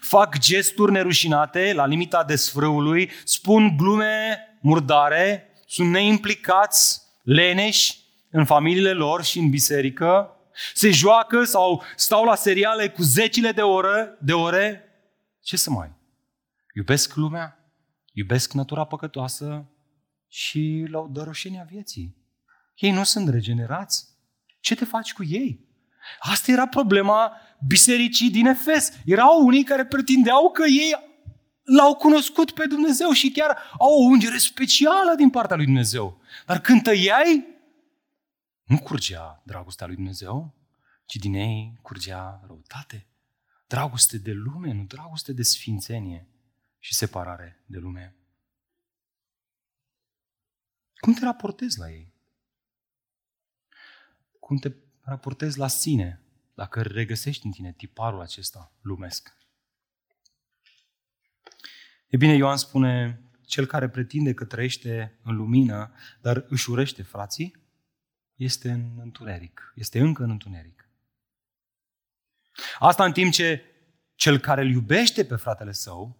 fac 0.00 0.38
gesturi 0.38 0.92
nerușinate 0.92 1.72
la 1.74 1.86
limita 1.86 2.24
desfrâului, 2.24 3.10
spun 3.24 3.76
glume 3.76 4.38
murdare, 4.60 5.52
sunt 5.66 5.90
neimplicați, 5.90 7.02
leneși 7.22 7.98
în 8.30 8.44
familiile 8.44 8.92
lor 8.92 9.24
și 9.24 9.38
în 9.38 9.50
biserică, 9.50 10.36
se 10.74 10.90
joacă 10.90 11.44
sau 11.44 11.82
stau 11.96 12.24
la 12.24 12.34
seriale 12.34 12.88
cu 12.88 13.02
zecile 13.02 13.52
de 13.52 13.62
ore, 13.62 14.16
de 14.20 14.32
ore. 14.32 14.87
Ce 15.48 15.56
să 15.56 15.70
mai? 15.70 15.92
Iubesc 16.74 17.14
lumea, 17.14 17.72
iubesc 18.12 18.52
natura 18.52 18.84
păcătoasă 18.84 19.68
și 20.26 20.86
la 20.90 21.22
roșenia 21.24 21.64
vieții. 21.70 22.16
Ei 22.74 22.90
nu 22.90 23.04
sunt 23.04 23.28
regenerați. 23.28 24.06
Ce 24.60 24.74
te 24.74 24.84
faci 24.84 25.12
cu 25.12 25.24
ei? 25.24 25.68
Asta 26.18 26.50
era 26.50 26.66
problema 26.66 27.32
bisericii 27.66 28.30
din 28.30 28.46
Efes. 28.46 28.92
Erau 29.04 29.46
unii 29.46 29.64
care 29.64 29.86
pretindeau 29.86 30.50
că 30.50 30.62
ei 30.66 30.94
l-au 31.62 31.94
cunoscut 31.94 32.50
pe 32.50 32.66
Dumnezeu 32.66 33.10
și 33.10 33.30
chiar 33.30 33.58
au 33.78 33.92
o 33.92 34.04
ungere 34.04 34.38
specială 34.38 35.14
din 35.16 35.30
partea 35.30 35.56
lui 35.56 35.64
Dumnezeu. 35.64 36.20
Dar 36.46 36.60
când 36.60 36.82
tăiai, 36.82 37.46
nu 38.64 38.78
curgea 38.78 39.42
dragostea 39.44 39.86
lui 39.86 39.96
Dumnezeu, 39.96 40.54
ci 41.06 41.16
din 41.16 41.34
ei 41.34 41.78
curgea 41.82 42.40
răutate. 42.46 43.08
Dragoste 43.68 44.18
de 44.18 44.32
lume, 44.32 44.72
nu 44.72 44.84
dragoste 44.84 45.32
de 45.32 45.42
sfințenie 45.42 46.26
și 46.78 46.94
separare 46.94 47.62
de 47.66 47.78
lume. 47.78 48.16
Cum 50.94 51.12
te 51.12 51.24
raportezi 51.24 51.78
la 51.78 51.90
ei? 51.90 52.12
Cum 54.40 54.56
te 54.56 54.72
raportezi 55.00 55.58
la 55.58 55.66
sine 55.66 56.20
dacă 56.54 56.82
regăsești 56.82 57.46
în 57.46 57.52
tine 57.52 57.72
tiparul 57.72 58.20
acesta 58.20 58.72
lumesc? 58.80 59.36
E 62.06 62.16
bine, 62.16 62.34
Ioan 62.34 62.56
spune, 62.56 63.22
cel 63.46 63.66
care 63.66 63.88
pretinde 63.88 64.34
că 64.34 64.44
trăiește 64.44 65.18
în 65.22 65.36
lumină, 65.36 65.92
dar 66.20 66.44
își 66.48 66.70
urește 66.70 67.02
frații, 67.02 67.56
este 68.34 68.70
în 68.70 68.98
întuneric. 68.98 69.72
Este 69.74 70.00
încă 70.00 70.22
în 70.22 70.30
întuneric. 70.30 70.87
Asta 72.78 73.04
în 73.04 73.12
timp 73.12 73.32
ce 73.32 73.62
cel 74.14 74.38
care 74.38 74.60
îl 74.60 74.70
iubește 74.70 75.24
pe 75.24 75.36
fratele 75.36 75.72
său, 75.72 76.18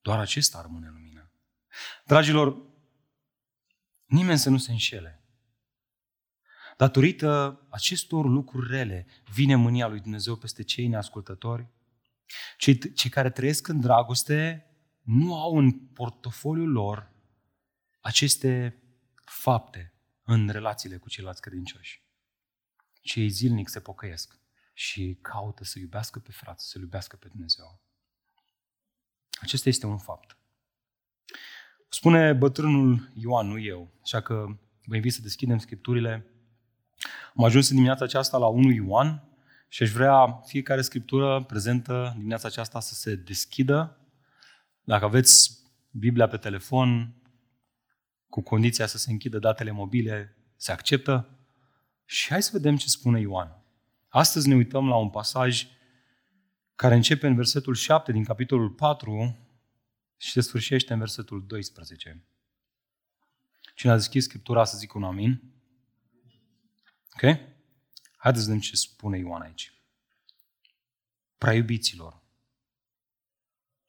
doar 0.00 0.18
acesta 0.18 0.60
rămâne 0.60 0.86
în 0.86 0.92
lumină. 0.92 1.32
Dragilor, 2.04 2.62
nimeni 4.04 4.38
să 4.38 4.50
nu 4.50 4.58
se 4.58 4.70
înșele. 4.70 5.22
Datorită 6.76 7.60
acestor 7.70 8.24
lucruri 8.24 8.70
rele, 8.70 9.06
vine 9.32 9.54
mânia 9.54 9.86
lui 9.86 10.00
Dumnezeu 10.00 10.36
peste 10.36 10.62
cei 10.62 10.86
neascultători. 10.86 11.68
Cei, 12.56 12.92
cei 12.92 13.10
care 13.10 13.30
trăiesc 13.30 13.68
în 13.68 13.80
dragoste 13.80 14.66
nu 15.02 15.40
au 15.40 15.58
în 15.58 15.72
portofoliul 15.72 16.70
lor 16.70 17.12
aceste 18.00 18.82
fapte 19.24 19.94
în 20.22 20.48
relațiile 20.48 20.96
cu 20.96 21.08
ceilalți 21.08 21.40
credincioși. 21.40 22.02
Cei 23.02 23.28
zilnic 23.28 23.68
se 23.68 23.80
pocăiesc 23.80 24.38
și 24.78 25.18
caută 25.22 25.64
să 25.64 25.78
iubească 25.78 26.18
pe 26.18 26.32
frate, 26.32 26.62
să 26.62 26.78
iubească 26.78 27.16
pe 27.16 27.28
Dumnezeu. 27.28 27.80
Acesta 29.40 29.68
este 29.68 29.86
un 29.86 29.98
fapt. 29.98 30.36
Spune 31.88 32.32
bătrânul 32.32 33.10
Ioan, 33.14 33.46
nu 33.46 33.58
eu, 33.58 33.90
așa 34.02 34.20
că 34.20 34.46
vă 34.84 34.94
invit 34.94 35.12
să 35.12 35.22
deschidem 35.22 35.58
scripturile. 35.58 36.26
Am 37.34 37.44
ajuns 37.44 37.68
în 37.68 37.74
dimineața 37.74 38.04
aceasta 38.04 38.38
la 38.38 38.46
1 38.46 38.70
Ioan 38.70 39.28
și 39.68 39.82
aș 39.82 39.90
vrea 39.90 40.26
fiecare 40.46 40.82
scriptură 40.82 41.44
prezentă 41.44 42.12
dimineața 42.16 42.48
aceasta 42.48 42.80
să 42.80 42.94
se 42.94 43.14
deschidă. 43.14 43.98
Dacă 44.82 45.04
aveți 45.04 45.60
Biblia 45.90 46.28
pe 46.28 46.36
telefon, 46.36 47.14
cu 48.28 48.42
condiția 48.42 48.86
să 48.86 48.98
se 48.98 49.10
închidă 49.10 49.38
datele 49.38 49.70
mobile, 49.70 50.36
se 50.56 50.72
acceptă. 50.72 51.38
Și 52.04 52.28
hai 52.28 52.42
să 52.42 52.50
vedem 52.52 52.76
ce 52.76 52.88
spune 52.88 53.20
Ioan. 53.20 53.62
Astăzi 54.08 54.48
ne 54.48 54.54
uităm 54.54 54.88
la 54.88 54.96
un 54.96 55.10
pasaj 55.10 55.66
care 56.74 56.94
începe 56.94 57.26
în 57.26 57.34
versetul 57.34 57.74
7 57.74 58.12
din 58.12 58.24
capitolul 58.24 58.70
4 58.70 59.36
și 60.16 60.30
se 60.30 60.40
sfârșește 60.40 60.92
în 60.92 60.98
versetul 60.98 61.46
12. 61.46 62.24
Cine 63.74 63.92
a 63.92 63.94
deschis 63.94 64.24
Scriptura 64.24 64.64
să 64.64 64.76
zic 64.76 64.94
un 64.94 65.04
amin? 65.04 65.42
Ok? 67.14 67.38
Haideți 68.16 68.44
să 68.44 68.50
vedem 68.50 68.60
ce 68.60 68.76
spune 68.76 69.18
Ioan 69.18 69.42
aici. 69.42 69.72
Prea 71.38 71.52
iubiților, 71.52 72.22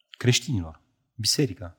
creștinilor, 0.09 0.81
biserica, 1.15 1.78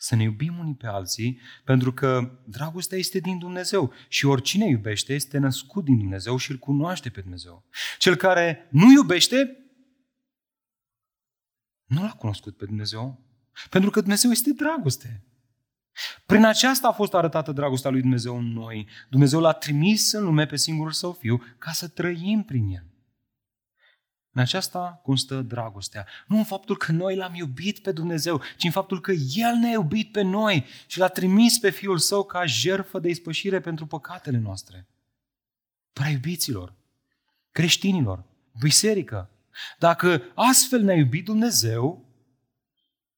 să 0.00 0.16
ne 0.16 0.22
iubim 0.22 0.58
unii 0.58 0.74
pe 0.74 0.86
alții, 0.86 1.40
pentru 1.64 1.92
că 1.92 2.38
dragostea 2.44 2.98
este 2.98 3.18
din 3.18 3.38
Dumnezeu 3.38 3.92
și 4.08 4.26
oricine 4.26 4.66
iubește 4.66 5.14
este 5.14 5.38
născut 5.38 5.84
din 5.84 5.98
Dumnezeu 5.98 6.36
și 6.36 6.50
îl 6.50 6.56
cunoaște 6.56 7.10
pe 7.10 7.20
Dumnezeu. 7.20 7.64
Cel 7.98 8.14
care 8.14 8.68
nu 8.70 8.92
iubește, 8.92 9.56
nu 11.84 12.02
l-a 12.02 12.10
cunoscut 12.10 12.56
pe 12.56 12.64
Dumnezeu, 12.64 13.26
pentru 13.70 13.90
că 13.90 14.00
Dumnezeu 14.00 14.30
este 14.30 14.52
dragoste. 14.52 15.22
Prin 16.26 16.44
aceasta 16.44 16.88
a 16.88 16.92
fost 16.92 17.14
arătată 17.14 17.52
dragostea 17.52 17.90
lui 17.90 18.00
Dumnezeu 18.00 18.36
în 18.36 18.52
noi. 18.52 18.88
Dumnezeu 19.10 19.40
l-a 19.40 19.52
trimis 19.52 20.12
în 20.12 20.24
lume 20.24 20.46
pe 20.46 20.56
singurul 20.56 20.92
său 20.92 21.12
fiu 21.12 21.42
ca 21.58 21.72
să 21.72 21.88
trăim 21.88 22.42
prin 22.42 22.68
el. 22.68 22.86
În 24.38 24.44
aceasta 24.44 25.00
constă 25.02 25.42
dragostea. 25.42 26.06
Nu 26.26 26.36
în 26.36 26.44
faptul 26.44 26.76
că 26.76 26.92
noi 26.92 27.16
l-am 27.16 27.34
iubit 27.34 27.78
pe 27.78 27.92
Dumnezeu, 27.92 28.42
ci 28.56 28.64
în 28.64 28.70
faptul 28.70 29.00
că 29.00 29.12
El 29.34 29.54
ne-a 29.54 29.70
iubit 29.70 30.12
pe 30.12 30.22
noi 30.22 30.66
și 30.86 30.98
l-a 30.98 31.08
trimis 31.08 31.58
pe 31.58 31.70
Fiul 31.70 31.98
Său 31.98 32.24
ca 32.24 32.46
jerfă 32.46 32.98
de 32.98 33.08
ispășire 33.08 33.60
pentru 33.60 33.86
păcatele 33.86 34.38
noastre. 34.38 34.88
Prea 35.92 36.08
iubiților, 36.08 36.74
creștinilor, 37.50 38.24
biserică, 38.60 39.30
dacă 39.78 40.22
astfel 40.34 40.82
ne-a 40.82 40.96
iubit 40.96 41.24
Dumnezeu, 41.24 42.08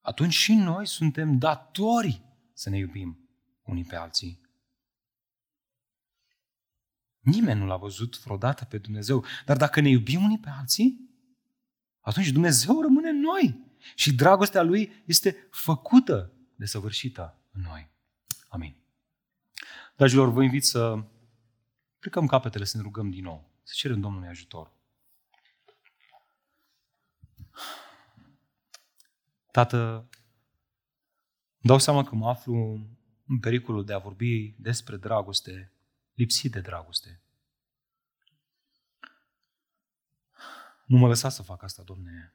atunci 0.01 0.35
și 0.35 0.55
noi 0.55 0.87
suntem 0.87 1.39
datori 1.39 2.23
să 2.53 2.71
ne 2.71 2.79
iubim 2.79 3.29
unii 3.65 3.85
pe 3.85 3.97
alții. 3.97 4.41
Nimeni 7.21 7.61
nu 7.61 7.67
l-a 7.67 7.77
văzut 7.77 8.19
vreodată 8.19 8.65
pe 8.65 8.79
Dumnezeu, 8.79 9.25
dar 9.45 9.57
dacă 9.57 9.81
ne 9.81 9.89
iubim 9.89 10.23
unii 10.23 10.39
pe 10.39 10.49
alții, 10.49 11.10
atunci 12.01 12.31
Dumnezeu 12.31 12.81
rămâne 12.81 13.09
în 13.09 13.21
noi 13.21 13.69
și 13.95 14.15
dragostea 14.15 14.63
Lui 14.63 15.03
este 15.07 15.49
făcută 15.51 16.33
de 16.55 16.67
săvârșită 16.67 17.39
în 17.53 17.61
noi. 17.63 17.91
Amin. 18.49 18.77
Dragilor, 19.97 20.29
vă 20.29 20.43
invit 20.43 20.65
să 20.65 21.05
plecăm 21.99 22.27
capetele, 22.27 22.65
să 22.65 22.77
ne 22.77 22.83
rugăm 22.83 23.11
din 23.11 23.23
nou, 23.23 23.51
să 23.63 23.73
cerem 23.77 24.01
Domnului 24.01 24.29
ajutor. 24.29 24.73
Tată, 29.51 30.09
dau 31.59 31.79
seama 31.79 32.05
că 32.05 32.15
mă 32.15 32.29
aflu 32.29 32.55
în 33.27 33.39
pericolul 33.39 33.85
de 33.85 33.93
a 33.93 33.99
vorbi 33.99 34.55
despre 34.59 34.97
dragoste, 34.97 35.73
lipsit 36.15 36.53
de 36.53 36.61
dragoste. 36.61 37.23
Nu 40.91 40.99
mă 40.99 41.07
lăsa 41.07 41.29
să 41.29 41.43
fac 41.43 41.63
asta, 41.63 41.83
Doamne. 41.83 42.35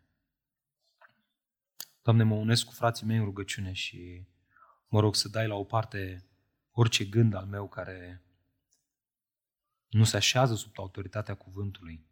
Doamne, 2.01 2.23
mă 2.23 2.35
unesc 2.35 2.65
cu 2.65 2.71
frații 2.71 3.05
mei 3.05 3.17
în 3.17 3.23
rugăciune 3.23 3.73
și 3.73 4.27
mă 4.87 4.99
rog 4.99 5.15
să 5.15 5.29
dai 5.29 5.47
la 5.47 5.55
o 5.55 5.63
parte 5.63 6.25
orice 6.71 7.05
gând 7.05 7.33
al 7.33 7.45
meu 7.45 7.67
care 7.67 8.23
nu 9.87 10.03
se 10.03 10.17
așează 10.17 10.55
sub 10.55 10.71
autoritatea 10.79 11.35
cuvântului. 11.35 12.05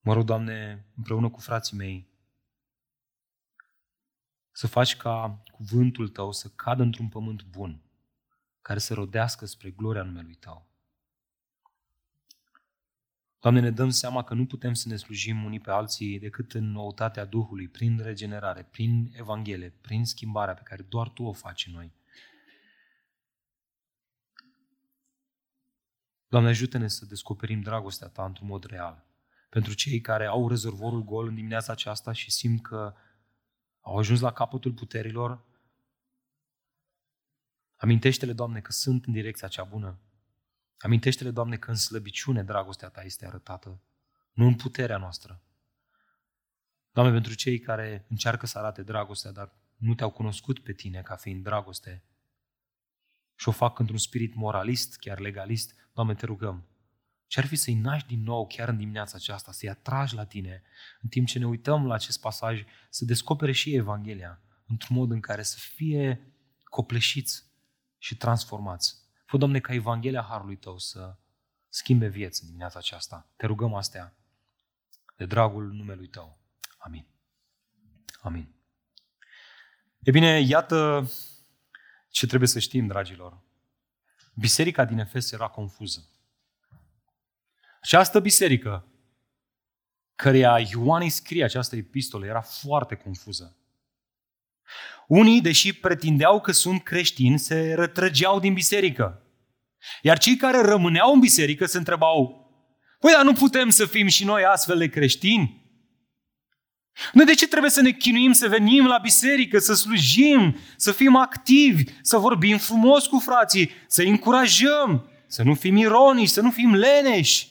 Mă 0.00 0.12
rog, 0.12 0.24
Doamne, 0.24 0.86
împreună 0.96 1.30
cu 1.30 1.40
frații 1.40 1.76
mei, 1.76 2.08
să 4.50 4.66
faci 4.66 4.96
ca 4.96 5.42
cuvântul 5.52 6.08
Tău 6.08 6.32
să 6.32 6.48
cadă 6.48 6.82
într-un 6.82 7.08
pământ 7.08 7.42
bun, 7.42 7.82
care 8.62 8.78
să 8.78 8.94
rodească 8.94 9.44
spre 9.46 9.70
gloria 9.70 10.02
numelui 10.02 10.34
Tău. 10.34 10.69
Doamne, 13.40 13.60
ne 13.60 13.70
dăm 13.70 13.90
seama 13.90 14.24
că 14.24 14.34
nu 14.34 14.46
putem 14.46 14.74
să 14.74 14.88
ne 14.88 14.96
slujim 14.96 15.44
unii 15.44 15.60
pe 15.60 15.70
alții 15.70 16.18
decât 16.18 16.52
în 16.52 16.70
noutatea 16.70 17.24
Duhului, 17.24 17.68
prin 17.68 17.98
regenerare, 18.02 18.62
prin 18.62 19.12
Evanghelie, 19.12 19.70
prin 19.80 20.04
schimbarea 20.04 20.54
pe 20.54 20.62
care 20.64 20.82
doar 20.82 21.08
Tu 21.08 21.22
o 21.22 21.32
faci 21.32 21.66
în 21.66 21.72
noi. 21.72 21.92
Doamne, 26.28 26.48
ajută-ne 26.48 26.88
să 26.88 27.06
descoperim 27.06 27.60
dragostea 27.60 28.08
Ta 28.08 28.24
într-un 28.24 28.46
mod 28.46 28.64
real. 28.64 29.04
Pentru 29.50 29.74
cei 29.74 30.00
care 30.00 30.26
au 30.26 30.48
rezervorul 30.48 31.02
gol 31.02 31.26
în 31.26 31.34
dimineața 31.34 31.72
aceasta 31.72 32.12
și 32.12 32.30
simt 32.30 32.62
că 32.62 32.94
au 33.80 33.96
ajuns 33.96 34.20
la 34.20 34.32
capătul 34.32 34.72
puterilor, 34.72 35.44
amintește-le, 37.76 38.32
Doamne, 38.32 38.60
că 38.60 38.72
sunt 38.72 39.04
în 39.04 39.12
direcția 39.12 39.48
cea 39.48 39.64
bună. 39.64 39.98
Amintește-le, 40.80 41.30
Doamne, 41.30 41.56
că 41.56 41.70
în 41.70 41.76
slăbiciune 41.76 42.42
dragostea 42.42 42.88
Ta 42.88 43.02
este 43.02 43.26
arătată, 43.26 43.82
nu 44.32 44.46
în 44.46 44.54
puterea 44.54 44.96
noastră. 44.96 45.42
Doamne, 46.92 47.12
pentru 47.12 47.34
cei 47.34 47.58
care 47.58 48.06
încearcă 48.08 48.46
să 48.46 48.58
arate 48.58 48.82
dragostea, 48.82 49.32
dar 49.32 49.52
nu 49.76 49.94
te-au 49.94 50.10
cunoscut 50.10 50.58
pe 50.58 50.72
Tine 50.72 51.02
ca 51.02 51.16
fiind 51.16 51.42
dragoste 51.42 52.04
și 53.34 53.48
o 53.48 53.52
fac 53.52 53.78
într-un 53.78 53.98
spirit 53.98 54.34
moralist, 54.34 54.96
chiar 54.96 55.18
legalist, 55.18 55.74
Doamne, 55.92 56.14
te 56.14 56.26
rugăm, 56.26 56.68
ce 57.26 57.40
ar 57.40 57.46
fi 57.46 57.56
să-i 57.56 57.74
naști 57.74 58.08
din 58.08 58.22
nou 58.22 58.46
chiar 58.46 58.68
în 58.68 58.76
dimineața 58.76 59.16
aceasta, 59.16 59.52
să-i 59.52 59.68
atragi 59.68 60.14
la 60.14 60.24
tine, 60.24 60.62
în 61.00 61.08
timp 61.08 61.26
ce 61.26 61.38
ne 61.38 61.46
uităm 61.46 61.86
la 61.86 61.94
acest 61.94 62.20
pasaj, 62.20 62.64
să 62.90 63.04
descopere 63.04 63.52
și 63.52 63.74
Evanghelia, 63.74 64.42
într-un 64.66 64.96
mod 64.96 65.10
în 65.10 65.20
care 65.20 65.42
să 65.42 65.56
fie 65.58 66.34
copleșiți 66.64 67.44
și 67.98 68.16
transformați. 68.16 68.99
Fă, 69.30 69.36
Doamne, 69.36 69.60
ca 69.60 69.72
Evanghelia 69.72 70.22
Harului 70.22 70.56
Tău 70.56 70.78
să 70.78 71.16
schimbe 71.68 72.06
vieți 72.06 72.40
în 72.40 72.46
dimineața 72.46 72.78
aceasta. 72.78 73.28
Te 73.36 73.46
rugăm 73.46 73.74
astea 73.74 74.14
de 75.16 75.26
dragul 75.26 75.72
numelui 75.72 76.06
Tău. 76.06 76.38
Amin. 76.78 77.06
Amin. 78.22 78.54
E 79.98 80.10
bine, 80.10 80.40
iată 80.40 81.10
ce 82.08 82.26
trebuie 82.26 82.48
să 82.48 82.58
știm, 82.58 82.86
dragilor. 82.86 83.40
Biserica 84.34 84.84
din 84.84 84.98
Efes 84.98 85.32
era 85.32 85.48
confuză. 85.48 86.08
Această 87.80 88.20
biserică, 88.20 88.86
căreia 90.14 90.58
Ioan 90.58 91.02
îi 91.02 91.10
scrie 91.10 91.44
această 91.44 91.76
epistolă, 91.76 92.26
era 92.26 92.40
foarte 92.40 92.94
confuză. 92.94 93.54
Unii, 95.06 95.40
deși 95.40 95.72
pretindeau 95.72 96.40
că 96.40 96.52
sunt 96.52 96.82
creștini, 96.82 97.38
se 97.38 97.74
retrăgeau 97.74 98.40
din 98.40 98.54
biserică. 98.54 99.22
Iar 100.02 100.18
cei 100.18 100.36
care 100.36 100.60
rămâneau 100.60 101.12
în 101.12 101.20
biserică 101.20 101.66
se 101.66 101.78
întrebau, 101.78 102.48
păi 103.00 103.12
dar 103.12 103.24
nu 103.24 103.32
putem 103.32 103.70
să 103.70 103.86
fim 103.86 104.06
și 104.06 104.24
noi 104.24 104.44
astfel 104.44 104.78
de 104.78 104.88
creștini? 104.88 105.58
Noi 107.12 107.24
de 107.24 107.34
ce 107.34 107.48
trebuie 107.48 107.70
să 107.70 107.80
ne 107.80 107.90
chinuim 107.90 108.32
să 108.32 108.48
venim 108.48 108.86
la 108.86 108.98
biserică, 108.98 109.58
să 109.58 109.74
slujim, 109.74 110.56
să 110.76 110.92
fim 110.92 111.16
activi, 111.16 111.84
să 112.02 112.16
vorbim 112.16 112.58
frumos 112.58 113.06
cu 113.06 113.18
frații, 113.18 113.70
să 113.86 114.02
încurajăm, 114.02 115.10
să 115.26 115.42
nu 115.42 115.54
fim 115.54 115.76
ironici, 115.76 116.28
să 116.28 116.40
nu 116.40 116.50
fim 116.50 116.74
leneși, 116.74 117.48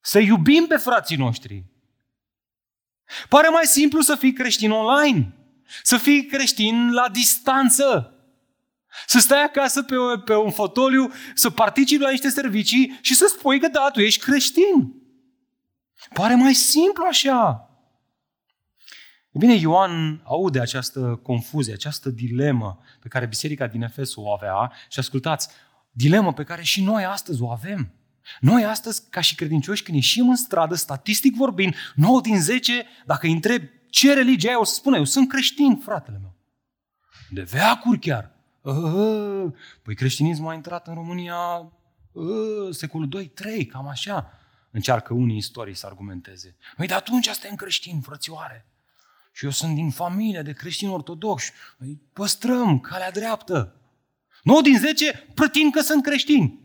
să 0.00 0.18
iubim 0.18 0.66
pe 0.66 0.76
frații 0.76 1.16
noștri? 1.16 1.64
Pare 3.28 3.48
mai 3.48 3.64
simplu 3.64 4.00
să 4.00 4.14
fii 4.14 4.32
creștin 4.32 4.70
online, 4.70 5.32
să 5.82 5.96
fii 5.96 6.26
creștin 6.26 6.92
la 6.92 7.08
distanță, 7.08 8.12
să 9.06 9.18
stai 9.18 9.42
acasă 9.42 9.82
pe, 9.82 9.94
pe 10.24 10.34
un 10.34 10.50
fotoliu, 10.50 11.12
să 11.34 11.50
participi 11.50 12.02
la 12.02 12.10
niște 12.10 12.28
servicii 12.28 12.98
și 13.00 13.14
să 13.14 13.34
spui 13.38 13.60
că 13.60 13.68
da, 13.68 13.90
tu 13.92 14.00
ești 14.00 14.20
creștin. 14.20 14.94
Pare 16.14 16.34
mai 16.34 16.54
simplu 16.54 17.04
așa. 17.08 17.68
E 19.30 19.38
bine, 19.38 19.54
Ioan 19.54 20.22
aude 20.24 20.60
această 20.60 21.20
confuzie, 21.22 21.72
această 21.72 22.10
dilemă 22.10 22.80
pe 23.00 23.08
care 23.08 23.26
biserica 23.26 23.66
din 23.66 23.82
Efes 23.82 24.14
o 24.14 24.32
avea 24.32 24.72
și 24.88 24.98
ascultați, 24.98 25.48
dilemă 25.90 26.32
pe 26.32 26.44
care 26.44 26.62
și 26.62 26.82
noi 26.82 27.04
astăzi 27.04 27.42
o 27.42 27.50
avem. 27.50 27.92
Noi 28.40 28.64
astăzi, 28.64 29.02
ca 29.10 29.20
și 29.20 29.34
credincioși, 29.34 29.82
când 29.82 29.96
ieșim 29.96 30.28
în 30.28 30.36
stradă, 30.36 30.74
statistic 30.74 31.36
vorbind, 31.36 31.74
9 31.94 32.20
din 32.20 32.40
10, 32.40 32.86
dacă 33.06 33.26
îi 33.26 33.32
întreb 33.32 33.62
ce 33.90 34.14
religie 34.14 34.48
ai, 34.48 34.54
o 34.54 34.64
să 34.64 34.74
spună, 34.74 34.96
eu 34.96 35.04
sunt 35.04 35.28
creștin, 35.28 35.76
fratele 35.76 36.18
meu. 36.20 36.36
De 37.30 37.42
veacuri 37.42 37.98
chiar. 37.98 38.37
Păi 39.82 39.94
creștinismul 39.94 40.50
a 40.50 40.54
intrat 40.54 40.86
în 40.86 40.94
România 40.94 41.72
secolul 42.70 43.30
2-3, 43.62 43.66
cam 43.68 43.88
așa. 43.88 44.32
Încearcă 44.70 45.14
unii 45.14 45.36
istorii 45.36 45.74
să 45.74 45.86
argumenteze. 45.86 46.56
Noi 46.76 46.86
de 46.86 46.94
atunci 46.94 47.28
suntem 47.28 47.54
creștini, 47.54 48.02
frățioare. 48.02 48.66
Și 49.32 49.44
eu 49.44 49.50
sunt 49.50 49.74
din 49.74 49.90
familie 49.90 50.42
de 50.42 50.52
creștini 50.52 50.90
ortodoxi. 50.90 51.52
Noi 51.76 52.00
păstrăm 52.12 52.80
calea 52.80 53.10
dreaptă. 53.10 53.76
9 54.42 54.62
din 54.62 54.78
10 54.78 55.28
pretind 55.34 55.72
că 55.72 55.80
sunt 55.80 56.02
creștini. 56.02 56.60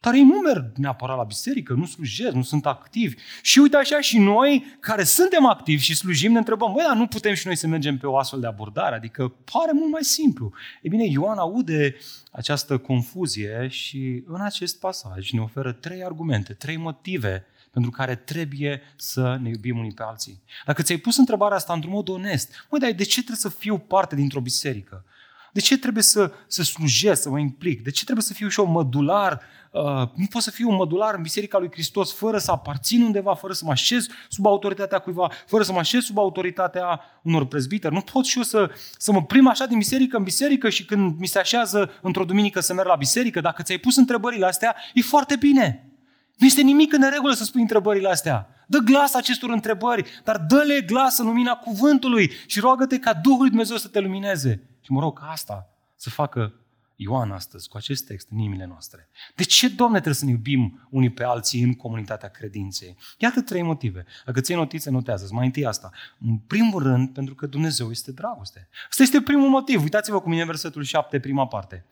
Dar 0.00 0.14
ei 0.14 0.22
nu 0.22 0.38
merg 0.38 0.72
neapărat 0.76 1.16
la 1.16 1.22
biserică, 1.22 1.72
nu 1.72 1.86
slujesc, 1.86 2.34
nu 2.34 2.42
sunt 2.42 2.66
activi. 2.66 3.16
Și 3.42 3.58
uite 3.58 3.76
așa 3.76 4.00
și 4.00 4.18
noi, 4.18 4.76
care 4.80 5.04
suntem 5.04 5.46
activi 5.46 5.82
și 5.82 5.96
slujim, 5.96 6.32
ne 6.32 6.38
întrebăm, 6.38 6.72
băi, 6.72 6.84
dar 6.86 6.96
nu 6.96 7.06
putem 7.06 7.34
și 7.34 7.46
noi 7.46 7.56
să 7.56 7.66
mergem 7.66 7.98
pe 7.98 8.06
o 8.06 8.16
astfel 8.16 8.40
de 8.40 8.46
abordare? 8.46 8.94
Adică 8.94 9.28
pare 9.28 9.72
mult 9.72 9.90
mai 9.90 10.04
simplu. 10.04 10.52
E 10.82 10.88
bine, 10.88 11.04
Ioan 11.04 11.38
aude 11.38 11.96
această 12.32 12.78
confuzie 12.78 13.68
și 13.68 14.22
în 14.26 14.40
acest 14.40 14.78
pasaj 14.78 15.30
ne 15.30 15.40
oferă 15.40 15.72
trei 15.72 16.04
argumente, 16.04 16.52
trei 16.52 16.76
motive 16.76 17.44
pentru 17.70 17.90
care 17.90 18.14
trebuie 18.14 18.82
să 18.96 19.38
ne 19.42 19.48
iubim 19.48 19.78
unii 19.78 19.92
pe 19.92 20.02
alții. 20.02 20.42
Dacă 20.66 20.82
ți-ai 20.82 20.98
pus 20.98 21.16
întrebarea 21.16 21.56
asta 21.56 21.72
într-un 21.72 21.92
mod 21.92 22.08
onest, 22.08 22.66
măi, 22.70 22.80
dar 22.80 22.92
de 22.92 23.04
ce 23.04 23.14
trebuie 23.14 23.36
să 23.36 23.48
fiu 23.48 23.78
parte 23.78 24.14
dintr-o 24.14 24.40
biserică? 24.40 25.04
De 25.52 25.60
ce 25.60 25.78
trebuie 25.78 26.02
să, 26.02 26.32
să 26.46 26.62
slujesc, 26.62 27.22
să 27.22 27.30
mă 27.30 27.38
implic? 27.38 27.82
De 27.82 27.90
ce 27.90 28.02
trebuie 28.04 28.24
să 28.24 28.32
fiu 28.32 28.48
și 28.48 28.60
eu 28.60 28.66
mădular? 28.66 29.40
Uh, 29.70 29.82
nu 30.14 30.26
pot 30.30 30.42
să 30.42 30.50
fiu 30.50 30.68
un 30.68 30.74
mădular 30.74 31.14
în 31.14 31.22
Biserica 31.22 31.58
lui 31.58 31.68
Hristos 31.72 32.12
fără 32.12 32.38
să 32.38 32.50
aparțin 32.50 33.02
undeva, 33.02 33.34
fără 33.34 33.52
să 33.52 33.64
mă 33.64 33.70
așez 33.70 34.06
sub 34.28 34.46
autoritatea 34.46 34.98
cuiva, 34.98 35.30
fără 35.46 35.62
să 35.62 35.72
mă 35.72 35.78
așez 35.78 36.02
sub 36.02 36.18
autoritatea 36.18 37.00
unor 37.22 37.46
prezbiteri. 37.46 37.94
Nu 37.94 38.00
pot 38.00 38.24
și 38.24 38.36
eu 38.36 38.42
să, 38.42 38.70
să 38.98 39.12
mă 39.12 39.22
prim 39.22 39.48
așa 39.48 39.66
din 39.66 39.78
biserică 39.78 40.16
în 40.16 40.22
biserică 40.22 40.68
și 40.68 40.84
când 40.84 41.18
mi 41.18 41.26
se 41.26 41.38
așează 41.38 41.90
într-o 42.02 42.24
duminică 42.24 42.60
să 42.60 42.74
merg 42.74 42.88
la 42.88 42.94
biserică. 42.94 43.40
Dacă 43.40 43.62
ți-ai 43.62 43.78
pus 43.78 43.96
întrebările 43.96 44.46
astea, 44.46 44.76
e 44.94 45.00
foarte 45.00 45.36
bine. 45.36 45.90
Nu 46.36 46.46
este 46.46 46.62
nimic 46.62 46.92
în 46.92 47.10
regulă 47.10 47.32
să 47.32 47.44
spui 47.44 47.60
întrebările 47.60 48.08
astea. 48.08 48.48
Dă 48.66 48.78
glas 48.78 49.14
acestor 49.14 49.50
întrebări, 49.50 50.10
dar 50.24 50.38
dă-le 50.48 50.80
glas 50.80 51.18
în 51.18 51.26
lumina 51.26 51.54
cuvântului 51.54 52.32
și 52.46 52.60
roagă-te 52.60 52.98
ca 52.98 53.14
Duhul 53.14 53.48
Dumnezeu 53.48 53.76
să 53.76 53.88
te 53.88 54.00
lumineze. 54.00 54.69
Și 54.90 54.96
mă 54.96 55.02
rog 55.02 55.18
ca 55.18 55.30
asta 55.30 55.68
să 55.96 56.10
facă 56.10 56.54
Ioan 56.96 57.30
astăzi 57.30 57.68
cu 57.68 57.76
acest 57.76 58.06
text 58.06 58.30
în 58.30 58.38
inimile 58.38 58.64
noastre. 58.64 59.08
De 59.34 59.44
ce, 59.44 59.68
Doamne, 59.68 59.94
trebuie 59.94 60.14
să 60.14 60.24
ne 60.24 60.30
iubim 60.30 60.88
unii 60.90 61.10
pe 61.10 61.24
alții 61.24 61.62
în 61.62 61.74
comunitatea 61.74 62.28
credinței? 62.28 62.96
Iată 63.18 63.40
trei 63.40 63.62
motive. 63.62 64.04
Dacă 64.24 64.40
ții 64.40 64.54
notițe, 64.54 64.90
notează 64.90 65.28
Mai 65.32 65.46
întâi 65.46 65.66
asta. 65.66 65.90
În 66.18 66.36
primul 66.36 66.82
rând, 66.82 67.12
pentru 67.12 67.34
că 67.34 67.46
Dumnezeu 67.46 67.90
este 67.90 68.12
dragoste. 68.12 68.68
Asta 68.88 69.02
este 69.02 69.20
primul 69.20 69.48
motiv. 69.48 69.82
Uitați-vă 69.82 70.20
cu 70.20 70.28
mine 70.28 70.44
versetul 70.44 70.82
7, 70.82 71.20
prima 71.20 71.46
parte. 71.46 71.86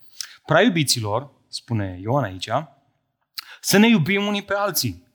Prea 0.47 0.63
iubiților, 0.63 1.31
spune 1.49 1.99
Ioan 2.03 2.25
aici, 2.25 2.49
să 3.61 3.79
ne 3.79 3.89
iubim 3.89 4.27
unii 4.27 4.43
pe 4.43 4.55
alții. 4.55 5.07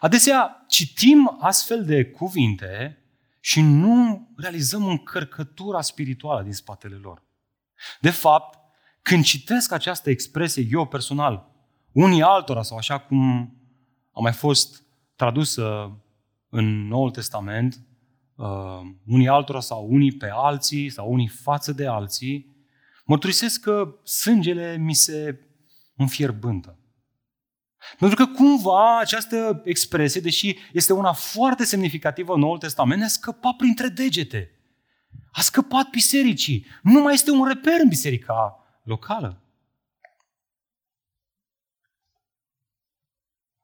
Adesea 0.00 0.64
citim 0.68 1.36
astfel 1.40 1.84
de 1.84 2.04
cuvinte 2.04 2.99
și 3.40 3.60
nu 3.60 4.28
realizăm 4.36 4.86
încărcătura 4.86 5.80
spirituală 5.80 6.42
din 6.42 6.52
spatele 6.52 6.94
lor. 6.94 7.22
De 8.00 8.10
fapt, 8.10 8.58
când 9.02 9.24
citesc 9.24 9.72
această 9.72 10.10
expresie, 10.10 10.66
eu 10.70 10.86
personal, 10.86 11.50
unii 11.92 12.22
altora, 12.22 12.62
sau 12.62 12.76
așa 12.76 12.98
cum 12.98 13.54
a 14.12 14.20
mai 14.20 14.32
fost 14.32 14.82
tradusă 15.16 15.96
în 16.48 16.86
Noul 16.86 17.10
Testament, 17.10 17.80
uh, 18.34 18.80
unii 19.06 19.28
altora 19.28 19.60
sau 19.60 19.86
unii 19.90 20.12
pe 20.12 20.30
alții 20.32 20.90
sau 20.90 21.12
unii 21.12 21.28
față 21.28 21.72
de 21.72 21.86
alții, 21.86 22.56
mărturisesc 23.04 23.60
că 23.60 23.94
sângele 24.04 24.76
mi 24.76 24.94
se 24.94 25.40
înfierbântă. 25.96 26.79
Pentru 27.98 28.24
că 28.24 28.32
cumva 28.32 28.98
această 28.98 29.60
expresie, 29.64 30.20
deși 30.20 30.56
este 30.72 30.92
una 30.92 31.12
foarte 31.12 31.64
semnificativă 31.64 32.34
în 32.34 32.40
Noul 32.40 32.58
Testament, 32.58 32.98
ne-a 32.98 33.08
scăpat 33.08 33.56
printre 33.56 33.88
degete. 33.88 34.50
A 35.32 35.40
scăpat 35.40 35.90
bisericii. 35.90 36.66
Nu 36.82 37.00
mai 37.00 37.14
este 37.14 37.30
un 37.30 37.46
reper 37.46 37.80
în 37.82 37.88
biserica 37.88 38.64
locală. 38.82 39.42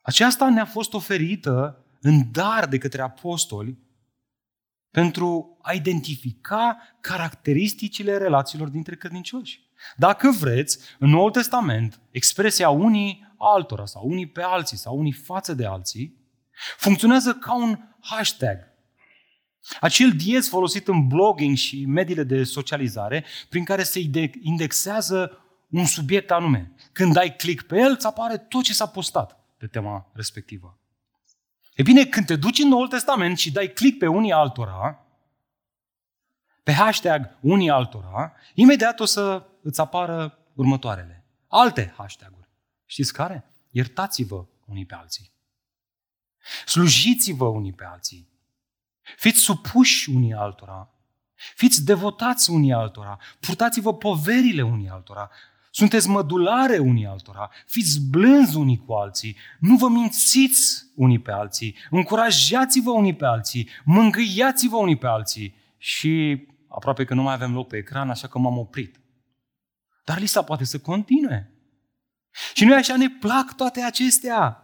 Aceasta 0.02 0.50
ne-a 0.50 0.64
fost 0.64 0.92
oferită 0.92 1.84
în 2.00 2.30
dar 2.30 2.66
de 2.66 2.78
către 2.78 3.02
apostoli 3.02 3.78
pentru 4.90 5.58
a 5.62 5.72
identifica 5.72 6.78
caracteristicile 7.00 8.16
relațiilor 8.16 8.68
dintre 8.68 8.96
credincioși. 8.96 9.60
Dacă 9.96 10.30
vreți, 10.30 10.78
în 10.98 11.08
Noul 11.08 11.30
Testament, 11.30 12.00
expresia 12.10 12.68
unii 12.68 13.25
altora 13.38 13.86
sau 13.86 14.08
unii 14.08 14.26
pe 14.26 14.42
alții 14.42 14.76
sau 14.76 14.98
unii 14.98 15.12
față 15.12 15.54
de 15.54 15.66
alții 15.66 16.16
funcționează 16.76 17.34
ca 17.34 17.54
un 17.54 17.78
hashtag. 18.00 18.58
Acel 19.80 20.12
diez 20.12 20.48
folosit 20.48 20.88
în 20.88 21.06
blogging 21.06 21.56
și 21.56 21.84
mediile 21.86 22.22
de 22.22 22.44
socializare 22.44 23.24
prin 23.48 23.64
care 23.64 23.82
se 23.82 24.10
indexează 24.40 25.40
un 25.70 25.84
subiect 25.84 26.30
anume. 26.30 26.72
Când 26.92 27.12
dai 27.12 27.36
click 27.36 27.66
pe 27.66 27.78
el, 27.78 27.90
îți 27.90 28.06
apare 28.06 28.36
tot 28.36 28.62
ce 28.62 28.72
s-a 28.72 28.86
postat 28.86 29.40
pe 29.56 29.66
tema 29.66 30.10
respectivă. 30.12 30.78
E 31.74 31.82
bine, 31.82 32.04
când 32.04 32.26
te 32.26 32.36
duci 32.36 32.58
în 32.58 32.68
Noul 32.68 32.88
Testament 32.88 33.38
și 33.38 33.52
dai 33.52 33.72
click 33.72 33.98
pe 33.98 34.06
unii 34.06 34.32
altora, 34.32 35.06
pe 36.62 36.72
hashtag 36.72 37.38
unii 37.40 37.70
altora, 37.70 38.32
imediat 38.54 39.00
o 39.00 39.04
să 39.04 39.46
îți 39.62 39.80
apară 39.80 40.38
următoarele. 40.54 41.24
Alte 41.48 41.94
hashtag-uri. 41.96 42.45
Știți 42.86 43.12
care? 43.12 43.44
Iertați-vă 43.70 44.46
unii 44.64 44.86
pe 44.86 44.94
alții. 44.94 45.30
Slujiți-vă 46.66 47.44
unii 47.44 47.72
pe 47.72 47.84
alții. 47.84 48.28
Fiți 49.16 49.40
supuși 49.40 50.10
unii 50.10 50.34
altora. 50.34 50.90
Fiți 51.34 51.84
devotați 51.84 52.50
unii 52.50 52.72
altora. 52.72 53.18
Purtați-vă 53.40 53.94
poverile 53.94 54.62
unii 54.62 54.88
altora. 54.88 55.30
Sunteți 55.76 56.08
mădulare 56.08 56.78
unii 56.78 57.06
altora, 57.06 57.50
fiți 57.66 58.00
blânzi 58.10 58.56
unii 58.56 58.82
cu 58.86 58.92
alții, 58.92 59.36
nu 59.60 59.76
vă 59.76 59.88
mințiți 59.88 60.86
unii 60.94 61.18
pe 61.18 61.32
alții, 61.32 61.76
încurajați-vă 61.90 62.90
unii 62.90 63.14
pe 63.14 63.24
alții, 63.24 63.68
mângâiați-vă 63.84 64.76
unii 64.76 64.96
pe 64.96 65.06
alții. 65.06 65.54
Și 65.78 66.42
aproape 66.68 67.04
că 67.04 67.14
nu 67.14 67.22
mai 67.22 67.34
avem 67.34 67.54
loc 67.54 67.68
pe 67.68 67.76
ecran, 67.76 68.10
așa 68.10 68.28
că 68.28 68.38
m-am 68.38 68.58
oprit. 68.58 69.00
Dar 70.04 70.18
lista 70.18 70.42
poate 70.42 70.64
să 70.64 70.78
continue. 70.78 71.55
Și 72.54 72.64
noi 72.64 72.76
așa 72.76 72.96
ne 72.96 73.08
plac 73.10 73.54
toate 73.54 73.82
acestea. 73.82 74.60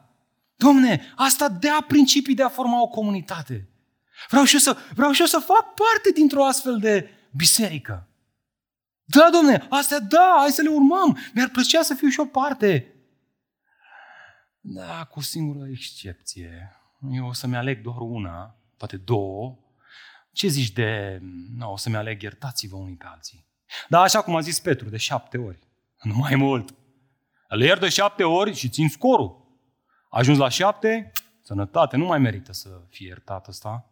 Domne, 0.57 1.13
asta 1.17 1.49
dea 1.49 1.85
principii 1.89 2.35
de 2.35 2.43
a 2.43 2.49
forma 2.49 2.83
o 2.83 2.89
comunitate. 2.89 3.69
Vreau 4.29 4.45
și 4.45 4.55
eu 4.55 4.61
să, 4.61 4.77
vreau 4.95 5.13
și 5.13 5.21
eu 5.21 5.27
să 5.27 5.39
fac 5.39 5.75
parte 5.75 6.11
dintr-o 6.15 6.45
astfel 6.45 6.79
de 6.79 7.11
biserică. 7.31 8.07
Da, 9.05 9.29
domne, 9.33 9.67
astea 9.71 10.01
da, 10.01 10.37
hai 10.39 10.51
să 10.51 10.63
le 10.63 10.69
urmăm. 10.69 11.19
Mi-ar 11.35 11.49
plăcea 11.49 11.83
să 11.83 11.95
fiu 11.95 12.09
și 12.09 12.21
o 12.21 12.25
parte. 12.25 12.95
Da, 14.61 15.05
cu 15.05 15.19
o 15.19 15.23
singură 15.23 15.69
excepție. 15.69 16.77
Eu 17.13 17.27
o 17.27 17.33
să-mi 17.33 17.57
aleg 17.57 17.83
doar 17.83 18.01
una, 18.01 18.57
poate 18.77 18.97
două. 18.97 19.59
Ce 20.33 20.49
zici 20.49 20.71
de, 20.71 21.19
nu, 21.57 21.73
o 21.73 21.77
să-mi 21.77 21.97
aleg 21.97 22.23
iertați-vă 22.23 22.77
unii 22.77 22.97
pe 22.97 23.05
alții. 23.07 23.47
Da, 23.89 24.01
așa 24.01 24.23
cum 24.23 24.37
a 24.37 24.41
zis 24.41 24.61
Petru, 24.61 24.89
de 24.89 24.97
șapte 24.97 25.39
ori. 25.39 25.59
Nu 26.03 26.15
mai 26.15 26.35
mult. 26.35 26.75
Le 27.55 27.65
iert 27.65 27.81
de 27.81 27.89
șapte 27.89 28.25
ori 28.25 28.55
și 28.55 28.69
țin 28.69 28.89
scorul. 28.89 29.59
Ajuns 30.09 30.39
la 30.39 30.49
șapte, 30.49 31.13
sănătate, 31.43 31.97
nu 31.97 32.05
mai 32.05 32.19
merită 32.19 32.53
să 32.53 32.83
fie 32.89 33.07
iertat 33.07 33.49
ăsta. 33.49 33.91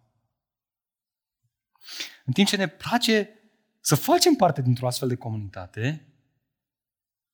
În 2.24 2.32
timp 2.32 2.48
ce 2.48 2.56
ne 2.56 2.68
place 2.68 3.40
să 3.80 3.94
facem 3.94 4.34
parte 4.34 4.62
dintr-o 4.62 4.86
astfel 4.86 5.08
de 5.08 5.16
comunitate, 5.16 6.06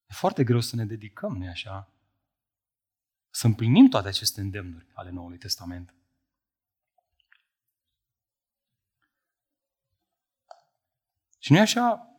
e 0.06 0.14
foarte 0.14 0.44
greu 0.44 0.60
să 0.60 0.76
ne 0.76 0.84
dedicăm, 0.84 1.36
nu 1.36 1.48
așa? 1.48 1.90
Să 3.30 3.46
împlinim 3.46 3.88
toate 3.88 4.08
aceste 4.08 4.40
îndemnuri 4.40 4.86
ale 4.92 5.10
Noului 5.10 5.38
Testament. 5.38 5.94
Și 11.38 11.52
nu 11.52 11.60
așa, 11.60 12.15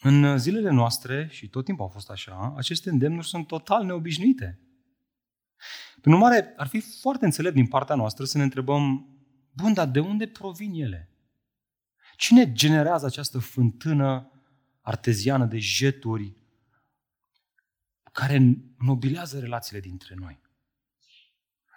în 0.00 0.38
zilele 0.38 0.70
noastre, 0.70 1.28
și 1.30 1.48
tot 1.48 1.64
timpul 1.64 1.84
au 1.84 1.90
fost 1.90 2.10
așa, 2.10 2.54
aceste 2.56 2.90
îndemnuri 2.90 3.26
sunt 3.26 3.46
total 3.46 3.84
neobișnuite. 3.84 4.60
Prin 6.00 6.12
urmare, 6.12 6.54
ar 6.56 6.66
fi 6.66 6.80
foarte 7.00 7.24
înțelept 7.24 7.54
din 7.54 7.66
partea 7.66 7.94
noastră 7.94 8.24
să 8.24 8.38
ne 8.38 8.44
întrebăm, 8.44 9.08
bun, 9.52 9.72
dar 9.72 9.88
de 9.88 10.00
unde 10.00 10.26
provin 10.26 10.72
ele? 10.72 11.10
Cine 12.16 12.52
generează 12.52 13.06
această 13.06 13.38
fântână 13.38 14.30
arteziană 14.80 15.44
de 15.44 15.58
jeturi 15.58 16.36
care 18.12 18.56
nobilează 18.78 19.38
relațiile 19.38 19.80
dintre 19.80 20.14
noi? 20.18 20.40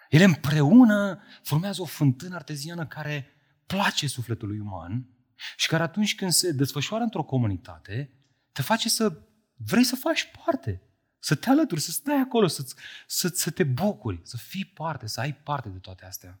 Ele 0.08 0.24
împreună 0.24 1.22
formează 1.42 1.82
o 1.82 1.84
fântână 1.84 2.34
arteziană 2.34 2.86
care 2.86 3.26
place 3.66 4.06
sufletului 4.06 4.58
uman 4.58 5.08
și 5.56 5.68
care 5.68 5.82
atunci 5.82 6.14
când 6.14 6.30
se 6.30 6.52
desfășoară 6.52 7.02
într-o 7.02 7.22
comunitate, 7.22 8.10
te 8.52 8.62
face 8.62 8.88
să 8.88 9.22
vrei 9.54 9.84
să 9.84 9.96
faci 9.96 10.30
parte, 10.44 10.82
să 11.18 11.34
te 11.34 11.50
alături, 11.50 11.80
să 11.80 11.90
stai 11.90 12.20
acolo, 12.20 12.46
să, 12.46 12.74
să, 13.06 13.28
să 13.28 13.50
te 13.50 13.64
bucuri, 13.64 14.20
să 14.22 14.36
fii 14.36 14.64
parte, 14.64 15.06
să 15.06 15.20
ai 15.20 15.34
parte 15.34 15.68
de 15.68 15.78
toate 15.78 16.04
astea. 16.04 16.40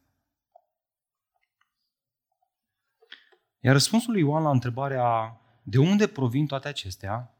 Iar 3.60 3.72
răspunsul 3.72 4.12
lui 4.12 4.20
Ioan 4.20 4.42
la 4.42 4.50
întrebarea 4.50 5.40
de 5.62 5.78
unde 5.78 6.06
provin 6.06 6.46
toate 6.46 6.68
acestea 6.68 7.34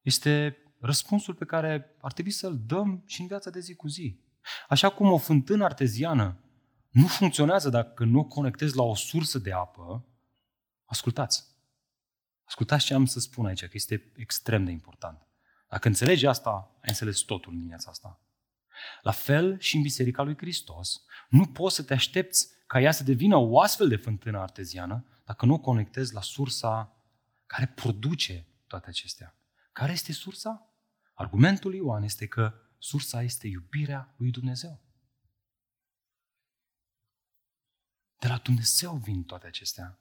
este 0.00 0.56
răspunsul 0.80 1.34
pe 1.34 1.44
care 1.44 1.96
ar 2.00 2.12
trebui 2.12 2.30
să-l 2.30 2.58
dăm 2.66 3.02
și 3.06 3.20
în 3.20 3.26
viața 3.26 3.50
de 3.50 3.60
zi 3.60 3.74
cu 3.74 3.88
zi. 3.88 4.20
Așa 4.68 4.88
cum 4.88 5.12
o 5.12 5.18
fântână 5.18 5.64
arteziană 5.64 6.36
nu 6.98 7.06
funcționează 7.06 7.68
dacă 7.68 8.04
nu 8.04 8.18
o 8.18 8.24
conectezi 8.24 8.76
la 8.76 8.82
o 8.82 8.94
sursă 8.94 9.38
de 9.38 9.52
apă, 9.52 10.06
ascultați. 10.84 11.44
Ascultați 12.44 12.84
ce 12.84 12.94
am 12.94 13.04
să 13.04 13.20
spun 13.20 13.46
aici, 13.46 13.64
că 13.64 13.70
este 13.72 14.12
extrem 14.16 14.64
de 14.64 14.70
important. 14.70 15.26
Dacă 15.68 15.88
înțelegi 15.88 16.26
asta, 16.26 16.50
ai 16.50 16.88
înțeles 16.88 17.20
totul 17.20 17.50
în 17.50 17.56
dimineața 17.56 17.90
asta. 17.90 18.20
La 19.02 19.10
fel 19.10 19.58
și 19.58 19.76
în 19.76 19.82
Biserica 19.82 20.22
lui 20.22 20.36
Hristos, 20.36 21.02
nu 21.28 21.46
poți 21.46 21.74
să 21.74 21.82
te 21.82 21.94
aștepți 21.94 22.48
ca 22.66 22.80
ea 22.80 22.92
să 22.92 23.04
devină 23.04 23.36
o 23.36 23.60
astfel 23.60 23.88
de 23.88 23.96
fântână 23.96 24.38
arteziană 24.38 25.04
dacă 25.24 25.46
nu 25.46 25.54
o 25.54 25.58
conectezi 25.58 26.14
la 26.14 26.20
sursa 26.20 26.96
care 27.46 27.66
produce 27.66 28.46
toate 28.66 28.88
acestea. 28.88 29.34
Care 29.72 29.92
este 29.92 30.12
sursa? 30.12 30.72
Argumentul 31.14 31.70
lui 31.70 31.78
Ioan 31.78 32.02
este 32.02 32.26
că 32.26 32.54
sursa 32.78 33.22
este 33.22 33.46
iubirea 33.46 34.14
lui 34.16 34.30
Dumnezeu. 34.30 34.87
De 38.18 38.28
la 38.28 38.40
Dumnezeu 38.42 39.00
vin 39.04 39.22
toate 39.22 39.46
acestea. 39.46 39.98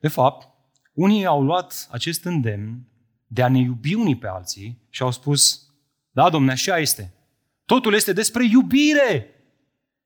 De 0.00 0.08
fapt, 0.08 0.48
unii 0.92 1.24
au 1.24 1.42
luat 1.42 1.88
acest 1.90 2.24
îndemn 2.24 2.86
de 3.26 3.42
a 3.42 3.48
ne 3.48 3.58
iubi 3.58 3.94
unii 3.94 4.18
pe 4.18 4.26
alții 4.26 4.86
și 4.90 5.02
au 5.02 5.10
spus, 5.10 5.68
da, 6.10 6.30
domne, 6.30 6.52
așa 6.52 6.78
este. 6.78 7.14
Totul 7.64 7.94
este 7.94 8.12
despre 8.12 8.44
iubire. 8.44 9.32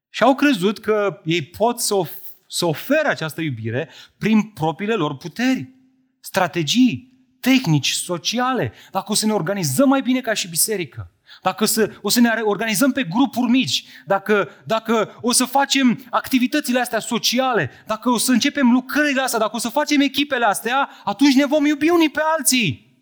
Și 0.08 0.22
au 0.22 0.34
crezut 0.34 0.78
că 0.78 1.20
ei 1.24 1.42
pot 1.42 1.80
să, 1.80 1.94
of- 1.94 2.22
să 2.48 2.66
ofere 2.66 3.08
această 3.08 3.40
iubire 3.40 3.90
prin 4.18 4.42
propriile 4.42 4.94
lor 4.94 5.16
puteri, 5.16 5.68
strategii, 6.20 7.12
tehnici, 7.40 7.90
sociale. 7.90 8.72
Dacă 8.90 9.12
o 9.12 9.14
să 9.14 9.26
ne 9.26 9.32
organizăm 9.32 9.88
mai 9.88 10.02
bine 10.02 10.20
ca 10.20 10.34
și 10.34 10.48
biserică, 10.48 11.11
dacă 11.42 11.64
să, 11.64 11.98
o 12.02 12.08
să 12.08 12.20
ne 12.20 12.28
organizăm 12.42 12.92
pe 12.92 13.04
grupuri 13.04 13.50
mici, 13.50 13.84
dacă, 14.06 14.48
dacă 14.64 15.18
o 15.20 15.32
să 15.32 15.44
facem 15.44 16.04
activitățile 16.10 16.80
astea 16.80 16.98
sociale, 16.98 17.70
dacă 17.86 18.10
o 18.10 18.18
să 18.18 18.32
începem 18.32 18.70
lucrările 18.70 19.20
astea, 19.20 19.38
dacă 19.38 19.56
o 19.56 19.58
să 19.58 19.68
facem 19.68 20.00
echipele 20.00 20.44
astea, 20.44 20.88
atunci 21.04 21.34
ne 21.34 21.46
vom 21.46 21.66
iubi 21.66 21.88
unii 21.88 22.10
pe 22.10 22.20
alții 22.36 22.92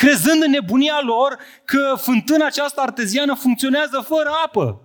crezând 0.00 0.42
în 0.42 0.50
nebunia 0.50 1.00
lor 1.00 1.38
că 1.64 1.94
fântâna 1.98 2.46
aceasta 2.46 2.82
arteziană 2.82 3.34
funcționează 3.34 4.00
fără 4.00 4.30
apă. 4.44 4.80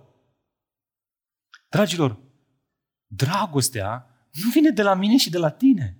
Dragilor, 1.68 2.18
dragostea 3.06 4.06
nu 4.42 4.50
vine 4.50 4.70
de 4.70 4.82
la 4.82 4.94
mine 4.94 5.16
și 5.16 5.30
de 5.30 5.38
la 5.38 5.50
tine. 5.50 5.96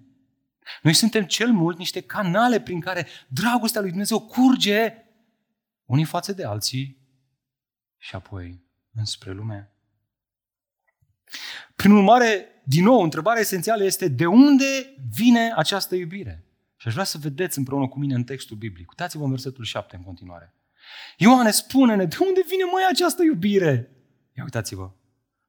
Noi 0.83 0.92
suntem 0.92 1.25
cel 1.25 1.53
mult 1.53 1.79
niște 1.79 2.01
canale 2.01 2.61
prin 2.61 2.81
care 2.81 3.07
dragostea 3.29 3.81
lui 3.81 3.90
Dumnezeu 3.90 4.20
curge 4.20 5.06
unii 5.87 6.05
față 6.05 6.33
de 6.33 6.44
alții 6.44 6.99
și 7.99 8.14
apoi 8.14 8.62
înspre 8.92 9.33
lume. 9.33 9.70
Prin 11.77 11.90
urmare, 11.90 12.46
din 12.64 12.85
nou, 12.85 13.03
întrebarea 13.03 13.40
esențială 13.40 13.85
este 13.85 14.09
de 14.09 14.27
unde 14.27 14.94
vine 15.14 15.53
această 15.57 15.94
iubire? 15.94 16.44
Și 16.77 16.87
aș 16.87 16.92
vrea 16.92 17.05
să 17.05 17.18
vedeți 17.18 17.59
împreună 17.59 17.88
cu 17.88 17.99
mine 17.99 18.14
în 18.14 18.25
textul 18.25 18.57
biblic. 18.57 18.88
Uitați-vă 18.88 19.25
în 19.25 19.31
versetul 19.31 19.64
7 19.64 19.96
în 19.96 20.03
continuare. 20.03 20.55
Ioane, 21.16 21.51
spune-ne, 21.51 22.05
de 22.05 22.16
unde 22.20 22.40
vine 22.49 22.64
mai 22.72 22.83
această 22.90 23.22
iubire? 23.22 23.90
Ia 24.37 24.42
uitați-vă. 24.42 24.90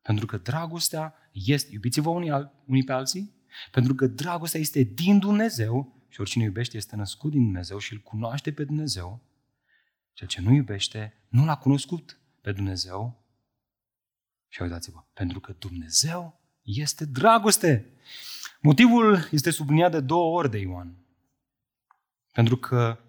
Pentru 0.01 0.25
că 0.25 0.37
dragostea 0.37 1.13
este, 1.31 1.69
iubiți-vă 1.73 2.09
unii, 2.09 2.51
unii 2.65 2.83
pe 2.83 2.91
alții, 2.91 3.35
pentru 3.71 3.95
că 3.95 4.07
dragostea 4.07 4.59
este 4.59 4.83
din 4.83 5.19
Dumnezeu 5.19 6.05
și 6.09 6.19
oricine 6.19 6.43
iubește 6.43 6.77
este 6.77 6.95
născut 6.95 7.31
din 7.31 7.43
Dumnezeu 7.43 7.77
și 7.77 7.93
îl 7.93 7.99
cunoaște 7.99 8.51
pe 8.51 8.63
Dumnezeu. 8.63 9.26
Ceea 10.17 10.29
ce 10.29 10.41
nu 10.41 10.53
iubește, 10.53 11.13
nu 11.27 11.45
l-a 11.45 11.57
cunoscut 11.57 12.19
pe 12.41 12.51
Dumnezeu. 12.51 13.25
Și 14.47 14.61
uitați-vă, 14.61 15.03
pentru 15.13 15.39
că 15.39 15.55
Dumnezeu 15.59 16.41
este 16.61 17.05
dragoste. 17.05 17.93
Motivul 18.61 19.27
este 19.31 19.49
subliniat 19.49 19.91
de 19.91 19.99
două 19.99 20.37
ori 20.37 20.49
de 20.49 20.57
Ioan. 20.57 20.97
Pentru 22.31 22.57
că 22.57 22.99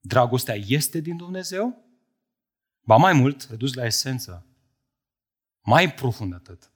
dragostea 0.00 0.54
este 0.54 1.00
din 1.00 1.16
Dumnezeu, 1.16 1.84
ba 2.80 2.96
mai 2.96 3.12
mult, 3.12 3.46
redus 3.50 3.74
la 3.74 3.84
esență, 3.84 4.46
mai 5.60 5.94
profund 5.94 6.34
atât, 6.34 6.72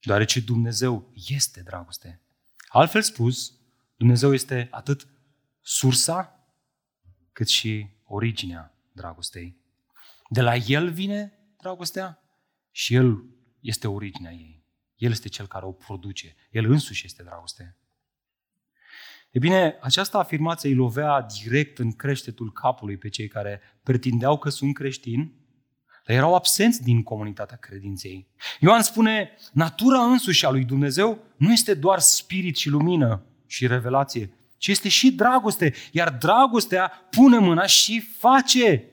deoarece 0.00 0.40
Dumnezeu 0.40 1.12
este 1.28 1.62
dragoste. 1.62 2.20
Altfel 2.68 3.02
spus, 3.02 3.54
Dumnezeu 3.96 4.32
este 4.32 4.68
atât 4.70 5.08
sursa, 5.60 6.46
cât 7.32 7.48
și 7.48 8.00
originea 8.14 8.74
dragostei. 8.92 9.56
De 10.28 10.40
la 10.40 10.54
El 10.54 10.90
vine 10.90 11.32
dragostea 11.60 12.22
și 12.70 12.94
El 12.94 13.24
este 13.60 13.88
originea 13.88 14.32
ei. 14.32 14.64
El 14.96 15.10
este 15.10 15.28
cel 15.28 15.46
care 15.46 15.64
o 15.64 15.72
produce. 15.72 16.34
El 16.50 16.70
însuși 16.70 17.06
este 17.06 17.22
dragoste. 17.22 17.76
E 19.30 19.38
bine, 19.38 19.78
această 19.80 20.16
afirmație 20.18 20.68
îi 20.68 20.74
lovea 20.74 21.26
direct 21.42 21.78
în 21.78 21.92
creștetul 21.92 22.52
capului 22.52 22.96
pe 22.96 23.08
cei 23.08 23.28
care 23.28 23.60
pretindeau 23.82 24.38
că 24.38 24.48
sunt 24.48 24.74
creștini, 24.74 25.34
dar 26.06 26.16
erau 26.16 26.34
absenți 26.34 26.82
din 26.82 27.02
comunitatea 27.02 27.56
credinței. 27.56 28.28
Ioan 28.60 28.82
spune, 28.82 29.36
natura 29.52 30.04
însuși 30.04 30.46
a 30.46 30.50
lui 30.50 30.64
Dumnezeu 30.64 31.24
nu 31.36 31.52
este 31.52 31.74
doar 31.74 31.98
spirit 31.98 32.56
și 32.56 32.68
lumină 32.68 33.26
și 33.46 33.66
revelație, 33.66 34.32
ci 34.62 34.68
este 34.68 34.88
și 34.88 35.12
dragoste, 35.12 35.74
iar 35.92 36.10
dragostea 36.10 36.88
pune 37.10 37.38
mâna 37.38 37.66
și 37.66 38.00
face. 38.00 38.90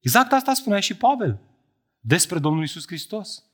Exact 0.00 0.32
asta 0.32 0.54
spunea 0.54 0.80
și 0.80 0.96
Pavel 0.96 1.40
despre 2.00 2.38
Domnul 2.38 2.62
Isus 2.62 2.86
Hristos. 2.86 3.44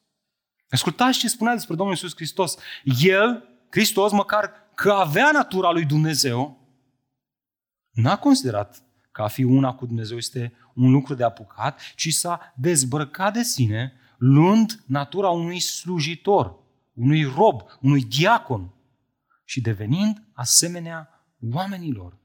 Ascultați 0.68 1.18
ce 1.18 1.28
spunea 1.28 1.54
despre 1.54 1.74
Domnul 1.74 1.94
Isus 1.94 2.14
Hristos. 2.14 2.56
El, 3.00 3.48
Hristos, 3.70 4.12
măcar 4.12 4.52
că 4.74 4.92
avea 4.92 5.30
natura 5.32 5.70
lui 5.70 5.84
Dumnezeu, 5.84 6.58
n-a 7.90 8.18
considerat 8.18 8.82
că 9.12 9.22
a 9.22 9.28
fi 9.28 9.42
una 9.42 9.74
cu 9.74 9.86
Dumnezeu 9.86 10.16
este 10.16 10.52
un 10.74 10.90
lucru 10.90 11.14
de 11.14 11.24
apucat, 11.24 11.80
ci 11.96 12.12
s-a 12.12 12.52
dezbrăcat 12.54 13.32
de 13.32 13.42
sine, 13.42 13.92
luând 14.18 14.82
natura 14.86 15.28
unui 15.28 15.60
slujitor, 15.60 16.56
unui 16.92 17.24
rob, 17.24 17.62
unui 17.80 18.04
diacon 18.04 18.74
și 19.44 19.60
devenind 19.60 20.22
asemenea 20.32 21.15
oamenilor. 21.54 22.16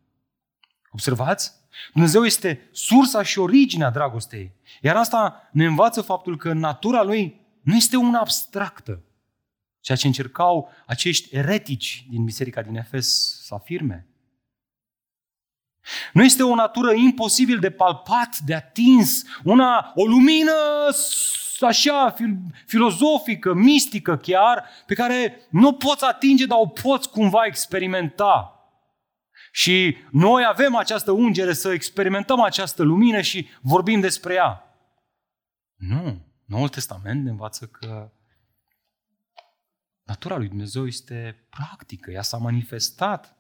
Observați? 0.91 1.53
Dumnezeu 1.93 2.25
este 2.25 2.69
sursa 2.71 3.23
și 3.23 3.39
originea 3.39 3.89
dragostei. 3.89 4.51
Iar 4.81 4.95
asta 4.95 5.49
ne 5.51 5.65
învață 5.65 6.01
faptul 6.01 6.37
că 6.37 6.53
natura 6.53 7.03
lui 7.03 7.41
nu 7.61 7.75
este 7.75 7.97
una 7.97 8.19
abstractă, 8.19 9.03
ceea 9.79 9.97
ce 9.97 10.07
încercau 10.07 10.69
acești 10.85 11.35
eretici 11.35 12.05
din 12.09 12.23
biserica 12.23 12.61
din 12.61 12.75
Efes 12.75 13.39
să 13.43 13.53
afirme. 13.53 14.05
Nu 16.13 16.23
este 16.23 16.43
o 16.43 16.55
natură 16.55 16.93
imposibil 16.93 17.59
de 17.59 17.69
palpat, 17.69 18.37
de 18.37 18.53
atins, 18.53 19.23
una, 19.43 19.91
o 19.95 20.05
lumină 20.05 20.51
așa 21.59 22.15
filozofică, 22.65 23.53
mistică 23.53 24.17
chiar, 24.17 24.65
pe 24.85 24.93
care 24.93 25.47
nu 25.49 25.73
poți 25.73 26.05
atinge, 26.05 26.45
dar 26.45 26.57
o 26.61 26.67
poți 26.67 27.09
cumva 27.09 27.45
experimenta. 27.45 28.60
Și 29.51 29.97
noi 30.11 30.43
avem 30.47 30.75
această 30.75 31.11
ungere 31.11 31.53
să 31.53 31.71
experimentăm 31.71 32.41
această 32.41 32.83
lumină 32.83 33.21
și 33.21 33.47
vorbim 33.61 33.99
despre 33.99 34.33
ea. 34.33 34.75
Nu. 35.75 36.25
Noul 36.45 36.69
Testament 36.69 37.23
ne 37.23 37.29
învață 37.29 37.65
că 37.65 38.11
natura 40.03 40.37
lui 40.37 40.47
Dumnezeu 40.47 40.85
este 40.85 41.45
practică, 41.49 42.11
ea 42.11 42.21
s-a 42.21 42.37
manifestat, 42.37 43.35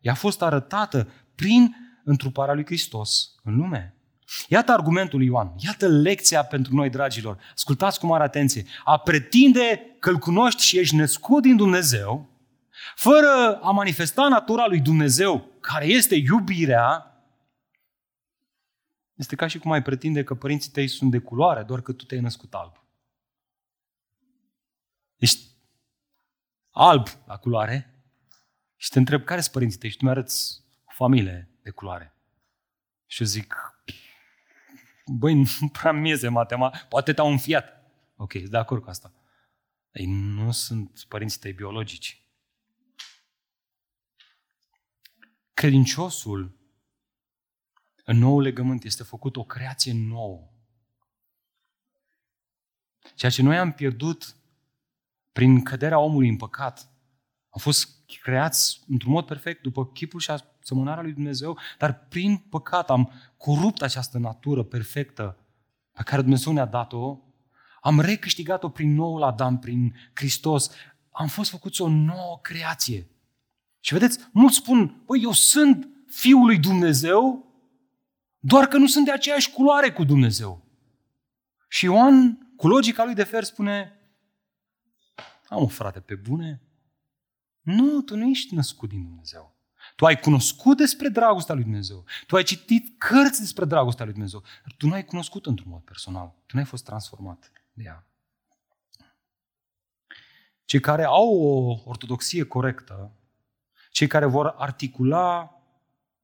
ea 0.00 0.12
a 0.12 0.14
fost 0.14 0.42
arătată 0.42 1.08
prin 1.34 1.76
întruparea 2.04 2.54
lui 2.54 2.64
Hristos 2.64 3.34
în 3.42 3.56
lume. 3.56 3.94
Iată 4.48 4.72
argumentul 4.72 5.22
Ioan, 5.22 5.54
iată 5.56 5.88
lecția 5.88 6.42
pentru 6.42 6.74
noi, 6.74 6.90
dragilor. 6.90 7.38
Ascultați 7.54 7.98
cu 7.98 8.06
mare 8.06 8.22
atenție. 8.22 8.64
A 8.84 8.98
pretinde 8.98 9.96
că 9.98 10.10
îl 10.10 10.16
cunoști 10.16 10.62
și 10.62 10.78
ești 10.78 10.96
născut 10.96 11.42
din 11.42 11.56
Dumnezeu, 11.56 12.28
fără 12.94 13.58
a 13.62 13.70
manifesta 13.70 14.28
natura 14.28 14.66
lui 14.66 14.80
Dumnezeu, 14.80 15.47
care 15.60 15.86
este 15.86 16.14
iubirea, 16.14 17.12
este 19.14 19.36
ca 19.36 19.46
și 19.46 19.58
cum 19.58 19.72
ai 19.72 19.82
pretinde 19.82 20.24
că 20.24 20.34
părinții 20.34 20.70
tăi 20.70 20.88
sunt 20.88 21.10
de 21.10 21.18
culoare, 21.18 21.62
doar 21.62 21.80
că 21.80 21.92
tu 21.92 22.04
te-ai 22.04 22.20
născut 22.20 22.54
alb. 22.54 22.82
Ești 25.16 25.46
alb 26.70 27.06
la 27.26 27.36
culoare 27.36 27.94
și 28.76 28.90
te 28.90 28.98
întreb 28.98 29.24
care 29.24 29.40
sunt 29.40 29.52
părinții 29.52 29.78
tăi 29.78 29.90
și 29.90 29.96
tu 29.96 30.04
mi-arăți 30.04 30.62
o 30.84 30.90
familie 30.94 31.48
de 31.62 31.70
culoare. 31.70 32.14
Și 33.06 33.22
eu 33.22 33.26
zic, 33.26 33.54
băi, 35.06 35.34
nu 35.60 35.68
prea 35.72 35.92
mieze 35.92 36.28
matema, 36.28 36.70
poate 36.88 37.12
te-au 37.12 37.30
înfiat. 37.30 37.90
Ok, 38.16 38.32
de 38.32 38.56
acord 38.56 38.82
cu 38.82 38.88
asta. 38.88 39.12
Ei 39.92 40.06
nu 40.06 40.50
sunt 40.50 41.04
părinții 41.08 41.40
tăi 41.40 41.52
biologici. 41.52 42.22
Credinciosul 45.58 46.58
în 48.04 48.18
nou 48.18 48.40
legământ 48.40 48.84
este 48.84 49.02
făcut 49.02 49.36
o 49.36 49.44
creație 49.44 49.92
nouă. 49.92 50.48
Ceea 53.14 53.30
ce 53.30 53.42
noi 53.42 53.58
am 53.58 53.72
pierdut 53.72 54.36
prin 55.32 55.62
căderea 55.62 55.98
omului 55.98 56.28
în 56.28 56.36
păcat, 56.36 56.90
am 57.48 57.60
fost 57.60 57.88
creați 58.22 58.82
într-un 58.88 59.12
mod 59.12 59.26
perfect 59.26 59.62
după 59.62 59.86
chipul 59.86 60.20
și 60.20 60.30
asemănarea 60.30 61.02
lui 61.02 61.12
Dumnezeu, 61.12 61.58
dar 61.78 62.06
prin 62.08 62.36
păcat 62.36 62.90
am 62.90 63.12
corupt 63.36 63.82
această 63.82 64.18
natură 64.18 64.62
perfectă 64.62 65.38
pe 65.92 66.02
care 66.02 66.22
Dumnezeu 66.22 66.52
ne-a 66.52 66.66
dat-o, 66.66 67.18
am 67.80 68.00
recâștigat-o 68.00 68.68
prin 68.68 68.94
noul 68.94 69.22
Adam, 69.22 69.58
prin 69.58 69.94
Hristos, 70.14 70.70
am 71.10 71.26
fost 71.26 71.50
făcuți 71.50 71.80
o 71.80 71.88
nouă 71.88 72.38
creație. 72.42 73.08
Și 73.80 73.92
vedeți, 73.92 74.18
mulți 74.32 74.56
spun, 74.56 75.02
băi, 75.06 75.22
eu 75.22 75.32
sunt 75.32 75.88
Fiul 76.06 76.44
lui 76.44 76.58
Dumnezeu, 76.58 77.52
doar 78.38 78.66
că 78.66 78.76
nu 78.76 78.86
sunt 78.86 79.04
de 79.04 79.12
aceeași 79.12 79.50
culoare 79.50 79.92
cu 79.92 80.04
Dumnezeu. 80.04 80.64
Și 81.68 81.84
Ioan, 81.84 82.38
cu 82.56 82.68
logica 82.68 83.04
lui 83.04 83.14
de 83.14 83.24
fer, 83.24 83.44
spune, 83.44 83.92
am 85.48 85.62
o 85.62 85.66
frate 85.66 86.00
pe 86.00 86.14
bune, 86.14 86.62
nu, 87.60 88.02
tu 88.02 88.16
nu 88.16 88.28
ești 88.28 88.54
născut 88.54 88.88
din 88.88 89.02
Dumnezeu. 89.02 89.56
Tu 89.96 90.06
ai 90.06 90.20
cunoscut 90.20 90.76
despre 90.76 91.08
dragostea 91.08 91.54
lui 91.54 91.64
Dumnezeu. 91.64 92.04
Tu 92.26 92.36
ai 92.36 92.42
citit 92.42 92.98
cărți 92.98 93.40
despre 93.40 93.64
dragostea 93.64 94.04
lui 94.04 94.14
Dumnezeu. 94.14 94.40
Dar 94.40 94.74
tu 94.76 94.86
nu 94.86 94.92
ai 94.92 95.04
cunoscut 95.04 95.46
într-un 95.46 95.70
mod 95.70 95.82
personal. 95.82 96.34
Tu 96.46 96.56
nu 96.56 96.58
ai 96.58 96.66
fost 96.66 96.84
transformat 96.84 97.52
de 97.72 97.82
ea. 97.82 98.06
Cei 100.64 100.80
care 100.80 101.04
au 101.04 101.42
o 101.42 101.82
ortodoxie 101.84 102.44
corectă, 102.44 103.12
cei 103.98 104.06
care 104.06 104.26
vor 104.26 104.54
articula 104.58 105.52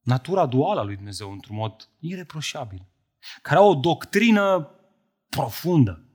natura 0.01 0.45
duală 0.45 0.79
a 0.79 0.83
lui 0.83 0.95
Dumnezeu 0.95 1.31
într-un 1.31 1.55
mod 1.55 1.89
ireproșabil, 1.99 2.85
care 3.41 3.59
au 3.59 3.69
o 3.69 3.73
doctrină 3.73 4.69
profundă, 5.29 6.05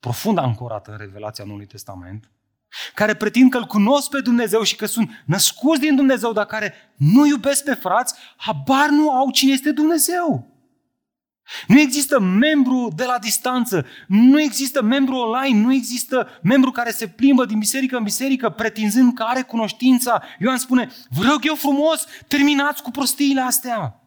profund 0.00 0.38
ancorată 0.38 0.90
în 0.90 0.96
revelația 0.96 1.44
Noului 1.44 1.66
Testament, 1.66 2.30
care 2.94 3.14
pretind 3.14 3.50
că 3.50 3.58
îl 3.58 3.64
cunosc 3.64 4.10
pe 4.10 4.20
Dumnezeu 4.20 4.62
și 4.62 4.76
că 4.76 4.86
sunt 4.86 5.10
născuți 5.26 5.80
din 5.80 5.96
Dumnezeu, 5.96 6.32
dar 6.32 6.46
care 6.46 6.74
nu 6.96 7.26
iubesc 7.26 7.64
pe 7.64 7.74
frați, 7.74 8.14
habar 8.36 8.88
nu 8.88 9.10
au 9.10 9.30
cine 9.30 9.52
este 9.52 9.72
Dumnezeu. 9.72 10.53
Nu 11.66 11.80
există 11.80 12.20
membru 12.20 12.92
de 12.96 13.04
la 13.04 13.18
distanță, 13.18 13.86
nu 14.08 14.40
există 14.40 14.82
membru 14.82 15.14
online, 15.14 15.60
nu 15.60 15.72
există 15.72 16.40
membru 16.42 16.70
care 16.70 16.90
se 16.90 17.08
plimbă 17.08 17.44
din 17.44 17.58
biserică 17.58 17.96
în 17.96 18.02
biserică 18.02 18.50
pretinzând 18.50 19.14
că 19.14 19.22
are 19.22 19.42
cunoștința. 19.42 20.22
Ioan 20.38 20.56
spune, 20.56 20.90
vă 21.08 21.22
rog 21.30 21.40
eu 21.42 21.54
frumos, 21.54 22.06
terminați 22.28 22.82
cu 22.82 22.90
prostiile 22.90 23.40
astea. 23.40 24.00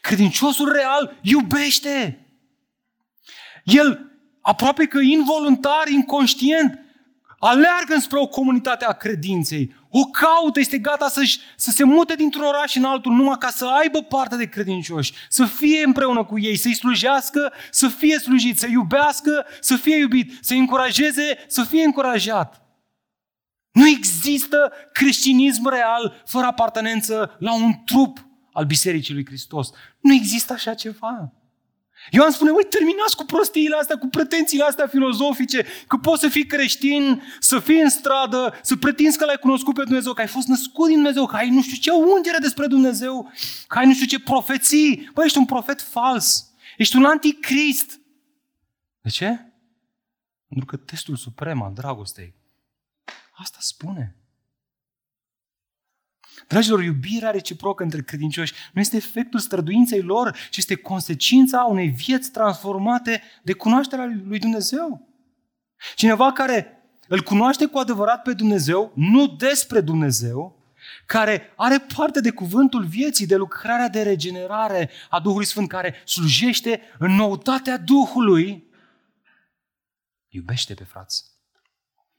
Credinciosul 0.00 0.72
real 0.72 1.18
iubește. 1.22 2.26
El 3.64 4.10
aproape 4.40 4.86
că 4.86 4.98
involuntar, 5.00 5.88
inconștient, 5.88 6.78
aleargă 7.38 7.96
spre 8.00 8.18
o 8.18 8.26
comunitate 8.26 8.84
a 8.84 8.92
credinței, 8.92 9.74
o 9.98 10.04
caută, 10.04 10.60
este 10.60 10.78
gata 10.78 11.08
să 11.08 11.38
să 11.56 11.70
se 11.70 11.84
mute 11.84 12.14
dintr-un 12.14 12.44
oraș 12.44 12.74
în 12.74 12.84
altul 12.84 13.12
numai 13.12 13.36
ca 13.38 13.48
să 13.48 13.66
aibă 13.66 14.02
parte 14.02 14.36
de 14.36 14.48
credincioși, 14.48 15.12
să 15.28 15.44
fie 15.44 15.84
împreună 15.84 16.24
cu 16.24 16.38
ei, 16.38 16.56
să-i 16.56 16.74
slujească, 16.74 17.52
să 17.70 17.88
fie 17.88 18.18
slujit, 18.18 18.58
să 18.58 18.66
iubească, 18.66 19.46
să 19.60 19.76
fie 19.76 19.96
iubit, 19.96 20.38
să-i 20.40 20.58
încurajeze, 20.58 21.44
să 21.46 21.64
fie 21.64 21.84
încurajat. 21.84 22.62
Nu 23.72 23.88
există 23.88 24.72
creștinism 24.92 25.68
real 25.68 26.22
fără 26.26 26.46
apartenență 26.46 27.36
la 27.38 27.54
un 27.54 27.72
trup 27.84 28.26
al 28.52 28.64
Bisericii 28.64 29.14
lui 29.14 29.26
Hristos. 29.26 29.70
Nu 30.00 30.12
există 30.12 30.52
așa 30.52 30.74
ceva. 30.74 31.32
Ioan 32.10 32.30
spune, 32.30 32.50
uite, 32.50 32.68
terminați 32.68 33.16
cu 33.16 33.24
prostiile 33.24 33.76
astea, 33.76 33.98
cu 33.98 34.06
pretențiile 34.06 34.64
astea 34.64 34.86
filozofice, 34.86 35.66
că 35.86 35.96
poți 35.96 36.20
să 36.20 36.28
fii 36.28 36.46
creștin, 36.46 37.22
să 37.40 37.58
fii 37.58 37.80
în 37.80 37.90
stradă, 37.90 38.54
să 38.62 38.76
pretinzi 38.76 39.18
că 39.18 39.24
l-ai 39.24 39.38
cunoscut 39.38 39.74
pe 39.74 39.82
Dumnezeu, 39.82 40.12
că 40.12 40.20
ai 40.20 40.26
fost 40.26 40.46
născut 40.46 40.86
din 40.86 40.94
Dumnezeu, 40.94 41.26
că 41.26 41.36
ai 41.36 41.50
nu 41.50 41.62
știu 41.62 41.76
ce 41.76 41.90
ungere 41.90 42.38
despre 42.40 42.66
Dumnezeu, 42.66 43.32
că 43.66 43.78
ai 43.78 43.86
nu 43.86 43.94
știu 43.94 44.06
ce 44.06 44.20
profeții. 44.20 45.10
Băi, 45.14 45.24
ești 45.24 45.38
un 45.38 45.44
profet 45.44 45.80
fals. 45.80 46.50
Ești 46.76 46.96
un 46.96 47.04
anticrist. 47.04 48.00
De 49.00 49.08
ce? 49.08 49.40
Pentru 50.48 50.66
că 50.66 50.76
testul 50.76 51.16
suprem 51.16 51.62
al 51.62 51.72
dragostei 51.74 52.34
asta 53.36 53.58
spune. 53.60 54.16
Dragilor, 56.46 56.82
iubirea 56.82 57.30
reciprocă 57.30 57.82
între 57.82 58.02
credincioși 58.02 58.52
nu 58.72 58.80
este 58.80 58.96
efectul 58.96 59.40
străduinței 59.40 60.02
lor, 60.02 60.36
ci 60.50 60.56
este 60.56 60.74
consecința 60.74 61.62
unei 61.62 61.88
vieți 61.88 62.30
transformate 62.30 63.22
de 63.42 63.52
cunoașterea 63.52 64.04
lui 64.24 64.38
Dumnezeu. 64.38 65.08
Cineva 65.94 66.32
care 66.32 66.70
îl 67.08 67.22
cunoaște 67.22 67.66
cu 67.66 67.78
adevărat 67.78 68.22
pe 68.22 68.32
Dumnezeu, 68.32 68.92
nu 68.94 69.26
despre 69.26 69.80
Dumnezeu, 69.80 70.56
care 71.06 71.52
are 71.56 71.78
parte 71.96 72.20
de 72.20 72.30
cuvântul 72.30 72.84
vieții, 72.84 73.26
de 73.26 73.36
lucrarea 73.36 73.88
de 73.88 74.02
regenerare 74.02 74.90
a 75.10 75.20
Duhului 75.20 75.46
Sfânt, 75.46 75.68
care 75.68 75.94
slujește 76.04 76.80
în 76.98 77.12
noutatea 77.12 77.78
Duhului, 77.78 78.70
iubește 80.28 80.74
pe 80.74 80.84
frați. 80.84 81.24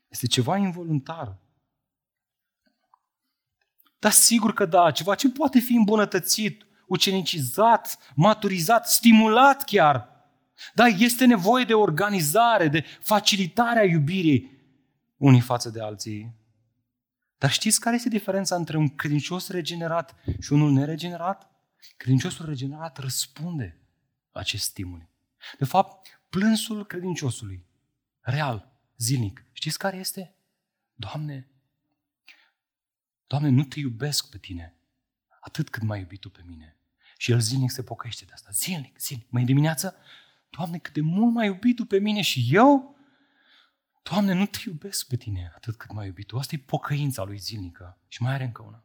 Este 0.07 0.27
ceva 0.27 0.57
involuntar. 0.57 1.37
Dar 4.07 4.15
sigur 4.15 4.53
că 4.53 4.65
da, 4.65 4.91
ceva 4.91 5.15
ce 5.15 5.29
poate 5.29 5.59
fi 5.59 5.73
îmbunătățit, 5.73 6.65
ucenicizat, 6.85 8.13
maturizat, 8.15 8.89
stimulat 8.89 9.63
chiar. 9.63 10.09
Da, 10.73 10.85
este 10.85 11.25
nevoie 11.25 11.65
de 11.65 11.73
organizare, 11.73 12.67
de 12.67 12.85
facilitarea 12.99 13.83
iubirii 13.83 14.51
unii 15.17 15.39
față 15.39 15.69
de 15.69 15.81
alții. 15.81 16.35
Dar 17.37 17.51
știți 17.51 17.79
care 17.79 17.95
este 17.95 18.09
diferența 18.09 18.55
între 18.55 18.77
un 18.77 18.95
credincios 18.95 19.49
regenerat 19.49 20.15
și 20.39 20.53
unul 20.53 20.71
neregenerat? 20.71 21.51
Credinciosul 21.97 22.45
regenerat 22.45 22.97
răspunde 22.97 23.79
la 24.31 24.39
acest 24.39 24.63
stimul. 24.63 25.09
De 25.59 25.65
fapt, 25.65 26.21
plânsul 26.29 26.85
credinciosului, 26.85 27.65
real, 28.19 28.71
zilnic, 28.97 29.43
știți 29.51 29.77
care 29.77 29.97
este? 29.97 30.35
Doamne, 30.93 31.47
Doamne, 33.27 33.49
nu 33.49 33.63
te 33.63 33.79
iubesc 33.79 34.29
pe 34.29 34.37
tine 34.37 34.75
atât 35.39 35.69
cât 35.69 35.83
m-ai 35.83 35.99
iubit 35.99 36.19
tu 36.19 36.29
pe 36.29 36.43
mine. 36.45 36.77
Și 37.17 37.31
el 37.31 37.39
zilnic 37.39 37.71
se 37.71 37.83
pocăiește 37.83 38.25
de 38.25 38.33
asta. 38.33 38.49
Zilnic, 38.51 38.99
zilnic. 38.99 39.29
Mai 39.29 39.43
dimineață, 39.43 39.95
Doamne, 40.49 40.77
cât 40.77 40.93
de 40.93 41.01
mult 41.01 41.33
m-ai 41.33 41.45
iubit 41.45 41.75
tu 41.75 41.85
pe 41.85 41.99
mine 41.99 42.21
și 42.21 42.47
eu, 42.51 42.97
Doamne, 44.03 44.33
nu 44.33 44.45
te 44.45 44.59
iubesc 44.65 45.07
pe 45.07 45.15
tine 45.15 45.51
atât 45.55 45.75
cât 45.75 45.91
m-ai 45.91 46.05
iubit 46.05 46.27
tu. 46.27 46.37
Asta 46.37 46.55
e 46.55 46.59
pocăința 46.59 47.23
lui 47.23 47.37
zilnică. 47.37 48.01
Și 48.07 48.21
mai 48.21 48.33
are 48.33 48.43
încă 48.43 48.61
una. 48.61 48.83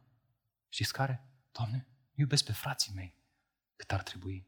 Știți 0.69 0.93
care? 0.93 1.27
Doamne, 1.51 1.87
iubesc 2.13 2.45
pe 2.45 2.51
frații 2.51 2.93
mei 2.95 3.15
cât 3.75 3.91
ar 3.91 4.03
trebui. 4.03 4.47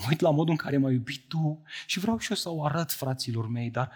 Mă 0.00 0.06
uit 0.08 0.20
la 0.20 0.30
modul 0.30 0.50
în 0.50 0.56
care 0.56 0.78
m-ai 0.78 0.92
iubit 0.92 1.20
Tu 1.28 1.62
și 1.86 1.98
vreau 1.98 2.18
și 2.18 2.30
eu 2.30 2.36
să 2.36 2.50
o 2.50 2.64
arăt 2.64 2.92
fraților 2.92 3.48
mei, 3.48 3.70
dar, 3.70 3.90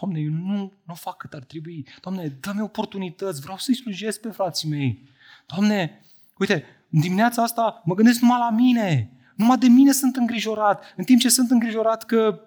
Doamne, 0.00 0.20
eu 0.20 0.30
nu, 0.30 0.72
nu 0.82 0.94
fac 0.94 1.16
cât 1.16 1.32
ar 1.32 1.42
trebui. 1.42 1.86
Doamne, 2.00 2.28
dă-mi 2.28 2.60
oportunități, 2.60 3.40
vreau 3.40 3.58
să-i 3.58 3.74
slujesc 3.74 4.20
pe 4.20 4.30
frații 4.30 4.68
mei. 4.68 5.08
Doamne, 5.46 6.04
uite, 6.38 6.64
în 6.90 7.00
dimineața 7.00 7.42
asta 7.42 7.82
mă 7.84 7.94
gândesc 7.94 8.20
numai 8.20 8.38
la 8.38 8.50
mine. 8.50 9.10
Numai 9.34 9.58
de 9.58 9.66
mine 9.66 9.92
sunt 9.92 10.16
îngrijorat. 10.16 10.94
În 10.96 11.04
timp 11.04 11.20
ce 11.20 11.28
sunt 11.28 11.50
îngrijorat 11.50 12.04
că 12.04 12.40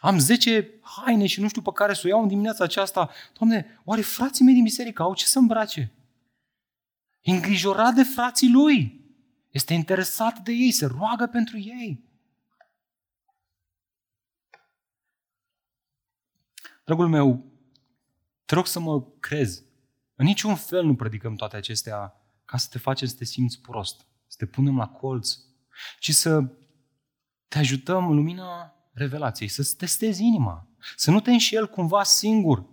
am 0.00 0.18
10 0.18 0.70
haine 0.80 1.26
și 1.26 1.40
nu 1.40 1.48
știu 1.48 1.62
pe 1.62 1.70
care 1.74 1.94
să 1.94 2.02
o 2.04 2.08
iau 2.08 2.22
în 2.22 2.28
dimineața 2.28 2.64
aceasta. 2.64 3.10
Doamne, 3.38 3.80
oare 3.84 4.00
frații 4.00 4.44
mei 4.44 4.54
din 4.54 4.62
biserică 4.62 5.02
au 5.02 5.14
ce 5.14 5.26
să 5.26 5.38
îmbrace? 5.38 5.92
Îngrijorat 7.22 7.94
de 7.94 8.02
frații 8.02 8.50
lui. 8.50 9.01
Este 9.52 9.74
interesat 9.74 10.38
de 10.38 10.52
ei, 10.52 10.70
se 10.70 10.86
roagă 10.86 11.26
pentru 11.26 11.58
ei. 11.58 12.04
Dragul 16.84 17.08
meu, 17.08 17.44
te 18.44 18.54
rog 18.54 18.66
să 18.66 18.80
mă 18.80 19.02
crezi. 19.20 19.62
În 20.14 20.24
niciun 20.24 20.56
fel 20.56 20.84
nu 20.84 20.94
predicăm 20.94 21.34
toate 21.34 21.56
acestea 21.56 22.14
ca 22.44 22.56
să 22.56 22.68
te 22.70 22.78
facem 22.78 23.08
să 23.08 23.14
te 23.14 23.24
simți 23.24 23.60
prost, 23.60 24.06
să 24.26 24.36
te 24.38 24.46
punem 24.46 24.76
la 24.76 24.88
colț, 24.88 25.38
ci 25.98 26.10
să 26.10 26.42
te 27.48 27.58
ajutăm 27.58 28.10
în 28.10 28.16
lumina 28.16 28.74
revelației, 28.92 29.48
să-ți 29.48 29.76
testezi 29.76 30.22
inima, 30.22 30.68
să 30.96 31.10
nu 31.10 31.20
te 31.20 31.30
înșel 31.30 31.68
cumva 31.68 32.02
singur, 32.02 32.66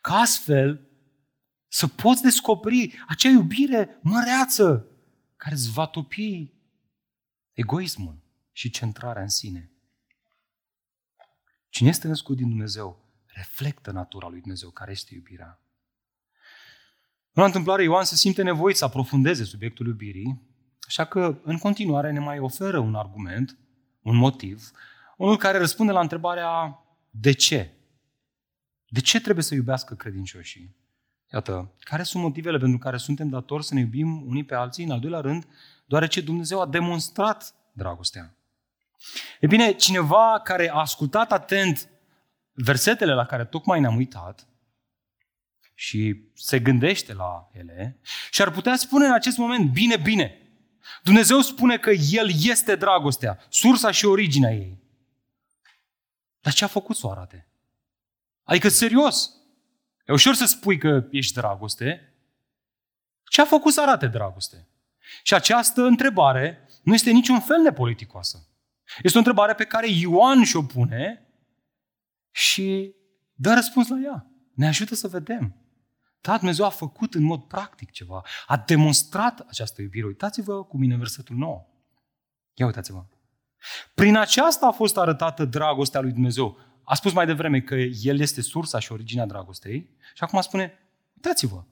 ca 0.00 0.14
astfel 0.14 0.86
să 1.68 1.86
poți 1.86 2.22
descoperi 2.22 3.04
acea 3.08 3.28
iubire 3.28 3.98
măreață 4.02 4.91
care 5.42 5.54
îți 5.54 5.70
va 5.70 5.86
topi 5.86 6.52
egoismul 7.52 8.22
și 8.52 8.70
centrarea 8.70 9.22
în 9.22 9.28
sine. 9.28 9.70
Cine 11.68 11.88
este 11.88 12.08
născut 12.08 12.36
din 12.36 12.48
Dumnezeu 12.48 13.04
reflectă 13.26 13.90
natura 13.90 14.28
lui 14.28 14.40
Dumnezeu, 14.40 14.70
care 14.70 14.90
este 14.90 15.14
iubirea. 15.14 15.60
În 17.32 17.42
întâmplare, 17.42 17.82
Ioan 17.82 18.04
se 18.04 18.14
simte 18.14 18.42
nevoit 18.42 18.76
să 18.76 18.84
aprofundeze 18.84 19.44
subiectul 19.44 19.86
iubirii, 19.86 20.42
așa 20.80 21.04
că 21.04 21.40
în 21.42 21.58
continuare 21.58 22.10
ne 22.12 22.18
mai 22.18 22.38
oferă 22.38 22.78
un 22.78 22.94
argument, 22.94 23.58
un 24.02 24.16
motiv, 24.16 24.70
unul 25.16 25.36
care 25.36 25.58
răspunde 25.58 25.92
la 25.92 26.00
întrebarea 26.00 26.78
de 27.10 27.32
ce? 27.32 27.74
De 28.88 29.00
ce 29.00 29.20
trebuie 29.20 29.44
să 29.44 29.54
iubească 29.54 29.94
credincioșii? 29.94 30.76
Iată, 31.32 31.72
care 31.78 32.02
sunt 32.02 32.22
motivele 32.22 32.58
pentru 32.58 32.78
care 32.78 32.96
suntem 32.96 33.28
datori 33.28 33.64
să 33.64 33.74
ne 33.74 33.80
iubim 33.80 34.26
unii 34.26 34.44
pe 34.44 34.54
alții? 34.54 34.84
În 34.84 34.90
al 34.90 35.00
doilea 35.00 35.20
rând, 35.20 35.46
deoarece 35.86 36.20
Dumnezeu 36.20 36.60
a 36.60 36.66
demonstrat 36.66 37.54
dragostea. 37.72 38.36
E 39.40 39.46
bine, 39.46 39.72
cineva 39.72 40.40
care 40.44 40.70
a 40.70 40.78
ascultat 40.78 41.32
atent 41.32 41.88
versetele 42.52 43.14
la 43.14 43.26
care 43.26 43.44
tocmai 43.44 43.80
ne-am 43.80 43.96
uitat 43.96 44.46
și 45.74 46.22
se 46.34 46.58
gândește 46.58 47.14
la 47.14 47.50
ele 47.52 48.00
și 48.30 48.42
ar 48.42 48.50
putea 48.50 48.76
spune 48.76 49.06
în 49.06 49.12
acest 49.12 49.36
moment, 49.36 49.72
bine, 49.72 49.96
bine, 49.96 50.36
Dumnezeu 51.02 51.40
spune 51.40 51.78
că 51.78 51.90
El 51.90 52.28
este 52.42 52.76
dragostea, 52.76 53.38
sursa 53.48 53.90
și 53.90 54.04
originea 54.04 54.52
ei. 54.52 54.78
Dar 56.40 56.52
ce 56.52 56.64
a 56.64 56.66
făcut 56.66 56.96
să 56.96 57.06
o 57.06 57.10
arate? 57.10 57.46
Adică, 58.42 58.68
serios, 58.68 59.41
E 60.04 60.12
ușor 60.12 60.34
să 60.34 60.44
spui 60.44 60.78
că 60.78 61.06
ești 61.10 61.34
dragoste. 61.34 62.14
Ce 63.24 63.40
a 63.40 63.44
făcut 63.44 63.72
să 63.72 63.82
arate 63.82 64.06
dragoste? 64.06 64.68
Și 65.22 65.34
această 65.34 65.82
întrebare 65.82 66.68
nu 66.82 66.94
este 66.94 67.10
niciun 67.10 67.40
fel 67.40 67.60
nepoliticoasă. 67.60 68.46
Este 69.02 69.16
o 69.16 69.20
întrebare 69.20 69.54
pe 69.54 69.64
care 69.64 69.86
Ioan 69.88 70.44
și-o 70.44 70.62
pune 70.62 71.26
și 72.30 72.94
dă 73.34 73.54
răspuns 73.54 73.88
la 73.88 73.96
ea. 74.04 74.26
Ne 74.54 74.66
ajută 74.66 74.94
să 74.94 75.08
vedem. 75.08 75.56
Da, 76.20 76.36
Dumnezeu 76.36 76.64
a 76.64 76.70
făcut 76.70 77.14
în 77.14 77.22
mod 77.22 77.42
practic 77.42 77.90
ceva. 77.90 78.22
A 78.46 78.56
demonstrat 78.56 79.40
această 79.40 79.82
iubire. 79.82 80.06
Uitați-vă 80.06 80.64
cu 80.64 80.76
mine 80.76 80.96
versetul 80.96 81.36
9. 81.36 81.66
Ia 82.54 82.66
uitați-vă. 82.66 83.04
Prin 83.94 84.16
aceasta 84.16 84.66
a 84.66 84.70
fost 84.70 84.96
arătată 84.96 85.44
dragostea 85.44 86.00
lui 86.00 86.12
Dumnezeu. 86.12 86.58
A 86.84 86.94
spus 86.94 87.12
mai 87.12 87.26
devreme 87.26 87.60
că 87.60 87.74
El 88.02 88.20
este 88.20 88.40
sursa 88.40 88.78
și 88.78 88.92
originea 88.92 89.26
dragostei 89.26 89.88
și 90.14 90.22
acum 90.22 90.40
spune, 90.40 90.72
uitați-vă, 91.14 91.64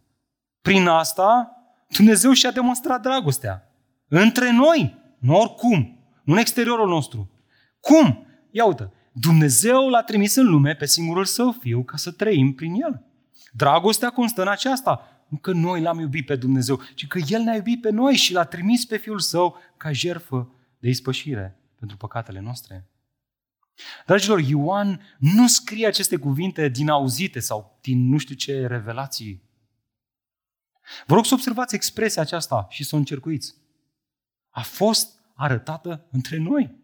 prin 0.63 0.87
asta 0.87 1.55
Dumnezeu 1.97 2.33
și-a 2.33 2.51
demonstrat 2.51 3.03
dragostea. 3.03 3.73
Între 4.09 4.53
noi, 4.53 4.99
nu 5.19 5.37
oricum, 5.37 5.99
nu 6.23 6.33
în 6.33 6.39
exteriorul 6.39 6.89
nostru. 6.89 7.31
Cum? 7.81 8.27
Ia 8.51 8.65
uite, 8.65 8.93
Dumnezeu 9.13 9.89
l-a 9.89 10.03
trimis 10.03 10.35
în 10.35 10.47
lume 10.47 10.75
pe 10.75 10.87
singurul 10.87 11.25
său 11.25 11.53
fiu 11.53 11.83
ca 11.83 11.97
să 11.97 12.11
trăim 12.11 12.55
prin 12.55 12.83
el. 12.83 13.05
Dragostea 13.53 14.11
constă 14.11 14.43
în 14.43 14.49
aceasta. 14.49 15.25
Nu 15.29 15.37
că 15.37 15.53
noi 15.53 15.81
l-am 15.81 15.99
iubit 15.99 16.27
pe 16.27 16.37
Dumnezeu, 16.37 16.81
ci 16.95 17.07
că 17.07 17.19
El 17.29 17.43
ne-a 17.43 17.55
iubit 17.55 17.81
pe 17.81 17.91
noi 17.91 18.15
și 18.15 18.33
l-a 18.33 18.45
trimis 18.45 18.85
pe 18.85 18.97
Fiul 18.97 19.19
Său 19.19 19.57
ca 19.77 19.93
jerfă 19.93 20.53
de 20.79 20.89
ispășire 20.89 21.59
pentru 21.79 21.97
păcatele 21.97 22.41
noastre. 22.41 22.90
Dragilor, 24.07 24.41
Ioan 24.41 25.17
nu 25.19 25.49
scrie 25.49 25.87
aceste 25.87 26.17
cuvinte 26.17 26.69
din 26.69 26.89
auzite 26.89 27.41
sau 27.41 27.79
din 27.81 28.09
nu 28.09 28.19
știu 28.19 28.35
ce 28.35 28.67
revelații. 28.67 29.43
Vă 31.07 31.15
rog 31.15 31.27
să 31.27 31.35
observați 31.35 31.75
expresia 31.75 32.23
aceasta 32.23 32.67
și 32.71 32.85
să 32.85 32.95
o 32.95 32.99
încercuiți. 32.99 33.55
A 34.51 34.63
fost 34.63 35.21
arătată 35.35 36.07
între 36.11 36.37
noi. 36.37 36.79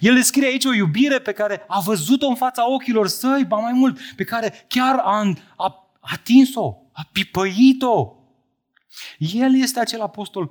El 0.00 0.14
descrie 0.14 0.46
aici 0.46 0.64
o 0.64 0.74
iubire 0.74 1.18
pe 1.18 1.32
care 1.32 1.64
a 1.68 1.80
văzut-o 1.80 2.26
în 2.26 2.34
fața 2.34 2.70
ochilor 2.70 3.08
săi, 3.08 3.44
ba 3.44 3.56
mai 3.56 3.72
mult, 3.72 3.98
pe 4.16 4.24
care 4.24 4.64
chiar 4.68 4.98
a, 4.98 5.32
a 5.56 5.96
atins-o, 6.00 6.74
a 6.92 7.08
pipăit-o. 7.12 8.16
El 9.18 9.54
este 9.54 9.80
acel 9.80 10.00
apostol 10.00 10.50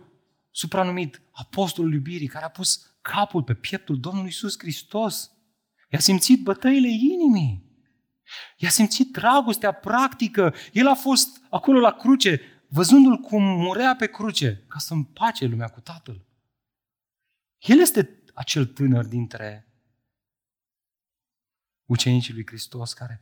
supranumit 0.52 1.22
apostolul 1.32 1.94
iubirii, 1.94 2.28
care 2.28 2.46
a 2.46 2.50
pus 2.50 2.97
capul 3.14 3.44
pe 3.44 3.54
pieptul 3.54 4.00
Domnului 4.00 4.28
Iisus 4.28 4.60
Hristos. 4.60 5.32
I-a 5.90 6.00
simțit 6.00 6.44
bătăile 6.44 6.88
inimii. 6.88 7.66
I-a 8.58 8.70
simțit 8.70 9.12
dragostea 9.12 9.72
practică. 9.72 10.54
El 10.74 10.88
a 10.88 10.96
fost 10.96 11.42
acolo 11.50 11.80
la 11.80 11.92
cruce, 11.92 12.42
văzându-l 12.70 13.18
cum 13.18 13.44
murea 13.44 13.96
pe 13.96 14.08
cruce, 14.08 14.66
ca 14.68 14.78
să 14.78 14.94
împace 14.94 15.46
lumea 15.46 15.68
cu 15.68 15.80
Tatăl. 15.80 16.26
El 17.60 17.80
este 17.80 18.24
acel 18.34 18.66
tânăr 18.66 19.06
dintre 19.06 19.72
ucenicii 21.86 22.34
lui 22.34 22.46
Hristos 22.46 22.94
care 22.94 23.22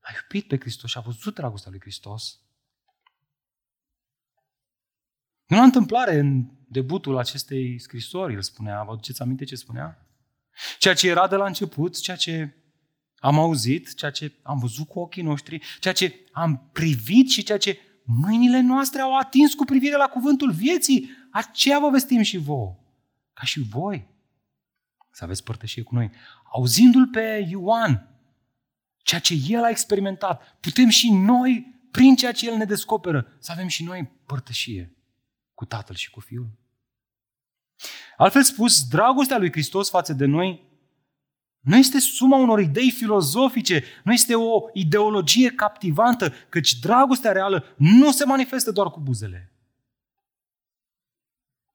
a 0.00 0.10
iubit 0.22 0.48
pe 0.48 0.58
Hristos 0.58 0.90
și 0.90 0.98
a 0.98 1.00
văzut 1.00 1.34
dragostea 1.34 1.70
lui 1.70 1.80
Hristos. 1.80 2.40
Nu 5.46 5.56
la 5.56 5.62
întâmplare 5.62 6.18
în 6.18 6.50
debutul 6.72 7.18
acestei 7.18 7.78
scrisori, 7.78 8.34
el 8.34 8.42
spunea, 8.42 8.82
vă 8.82 8.92
aduceți 8.92 9.22
aminte 9.22 9.44
ce 9.44 9.54
spunea? 9.54 10.06
Ceea 10.78 10.94
ce 10.94 11.08
era 11.08 11.28
de 11.28 11.36
la 11.36 11.46
început, 11.46 12.00
ceea 12.00 12.16
ce 12.16 12.56
am 13.18 13.38
auzit, 13.38 13.94
ceea 13.94 14.10
ce 14.10 14.32
am 14.42 14.58
văzut 14.58 14.88
cu 14.88 14.98
ochii 14.98 15.22
noștri, 15.22 15.62
ceea 15.80 15.94
ce 15.94 16.24
am 16.32 16.68
privit 16.72 17.30
și 17.30 17.42
ceea 17.42 17.58
ce 17.58 17.78
mâinile 18.04 18.60
noastre 18.60 19.00
au 19.00 19.16
atins 19.16 19.54
cu 19.54 19.64
privire 19.64 19.96
la 19.96 20.06
cuvântul 20.06 20.50
vieții, 20.50 21.10
aceea 21.30 21.78
vă 21.78 21.90
vestim 21.90 22.22
și 22.22 22.36
vouă, 22.36 22.78
ca 23.32 23.44
și 23.44 23.60
voi, 23.60 24.08
să 25.10 25.24
aveți 25.24 25.44
părtășie 25.44 25.82
cu 25.82 25.94
noi. 25.94 26.10
Auzindu-l 26.52 27.06
pe 27.06 27.46
Ioan, 27.50 28.08
ceea 29.02 29.20
ce 29.20 29.34
el 29.48 29.64
a 29.64 29.68
experimentat, 29.68 30.58
putem 30.60 30.88
și 30.88 31.10
noi, 31.10 31.80
prin 31.90 32.16
ceea 32.16 32.32
ce 32.32 32.50
el 32.50 32.56
ne 32.56 32.64
descoperă, 32.64 33.36
să 33.38 33.52
avem 33.52 33.66
și 33.66 33.84
noi 33.84 34.10
părtășie 34.26 34.96
cu 35.54 35.64
Tatăl 35.64 35.94
și 35.94 36.10
cu 36.10 36.20
Fiul. 36.20 36.61
Altfel 38.16 38.42
spus, 38.42 38.88
dragostea 38.88 39.38
lui 39.38 39.50
Hristos 39.50 39.90
față 39.90 40.12
de 40.12 40.24
noi 40.24 40.70
nu 41.60 41.76
este 41.76 41.98
suma 41.98 42.36
unor 42.36 42.60
idei 42.60 42.90
filozofice, 42.90 43.84
nu 44.04 44.12
este 44.12 44.34
o 44.34 44.68
ideologie 44.72 45.50
captivantă, 45.50 46.32
căci 46.48 46.78
dragostea 46.78 47.32
reală 47.32 47.64
nu 47.76 48.12
se 48.12 48.24
manifestă 48.24 48.70
doar 48.70 48.90
cu 48.90 49.00
buzele, 49.00 49.52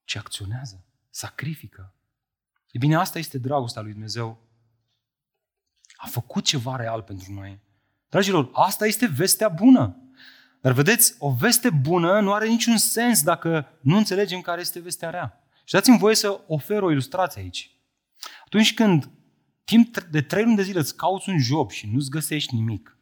ci 0.03 0.15
acționează, 0.15 0.85
sacrifică. 1.09 1.93
E 2.71 2.77
bine, 2.77 2.95
asta 2.95 3.19
este 3.19 3.37
dragostea 3.37 3.81
lui 3.81 3.91
Dumnezeu. 3.91 4.37
A 5.95 6.07
făcut 6.07 6.43
ceva 6.43 6.75
real 6.75 7.01
pentru 7.01 7.33
noi. 7.33 7.59
Dragilor, 8.09 8.49
asta 8.53 8.85
este 8.85 9.05
vestea 9.05 9.49
bună. 9.49 10.01
Dar 10.61 10.71
vedeți, 10.71 11.15
o 11.19 11.33
veste 11.33 11.69
bună 11.69 12.19
nu 12.19 12.33
are 12.33 12.47
niciun 12.47 12.77
sens 12.77 13.23
dacă 13.23 13.67
nu 13.81 13.97
înțelegem 13.97 14.41
care 14.41 14.61
este 14.61 14.79
vestea 14.79 15.09
rea. 15.09 15.46
Și 15.67 15.73
dați-mi 15.73 15.97
voie 15.97 16.15
să 16.15 16.41
ofer 16.47 16.81
o 16.81 16.91
ilustrație 16.91 17.41
aici. 17.41 17.71
Atunci 18.45 18.73
când 18.73 19.09
timp 19.63 19.99
de 19.99 20.21
trei 20.21 20.43
luni 20.43 20.55
de 20.55 20.61
zile 20.61 20.79
îți 20.79 20.95
cauți 20.95 21.29
un 21.29 21.39
job 21.39 21.71
și 21.71 21.87
nu-ți 21.87 22.09
găsești 22.09 22.55
nimic, 22.55 22.97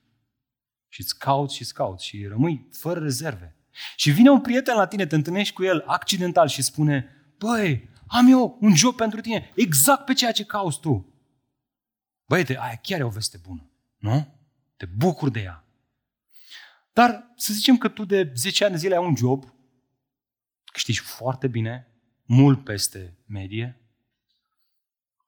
și 0.87 1.01
îți 1.01 1.19
cauți 1.19 1.55
și 1.55 1.61
îți 1.61 1.73
cauți 1.73 2.05
și 2.05 2.25
rămâi 2.25 2.67
fără 2.71 2.99
rezerve, 2.99 3.55
și 3.95 4.11
vine 4.11 4.29
un 4.29 4.41
prieten 4.41 4.75
la 4.75 4.87
tine, 4.87 5.05
te 5.05 5.15
întâlnești 5.15 5.53
cu 5.53 5.63
el 5.63 5.83
accidental 5.85 6.47
și 6.47 6.61
spune, 6.61 7.09
băi, 7.37 7.89
am 8.07 8.27
eu 8.27 8.57
un 8.61 8.75
job 8.75 8.95
pentru 8.95 9.21
tine, 9.21 9.51
exact 9.55 10.05
pe 10.05 10.13
ceea 10.13 10.31
ce 10.31 10.45
cauți 10.45 10.79
tu. 10.79 11.13
Băiete, 12.25 12.59
aia 12.59 12.79
chiar 12.81 12.99
e 12.99 13.03
o 13.03 13.09
veste 13.09 13.37
bună, 13.37 13.69
nu? 13.97 14.37
Te 14.77 14.85
bucuri 14.85 15.31
de 15.31 15.39
ea. 15.39 15.65
Dar 16.93 17.33
să 17.35 17.53
zicem 17.53 17.77
că 17.77 17.87
tu 17.87 18.05
de 18.05 18.31
10 18.35 18.63
ani 18.63 18.73
de 18.73 18.79
zile 18.79 18.95
ai 18.95 19.05
un 19.05 19.15
job, 19.15 19.53
câștigi 20.65 20.99
foarte 20.99 21.47
bine, 21.47 21.94
mult 22.25 22.63
peste 22.63 23.17
medie, 23.25 23.81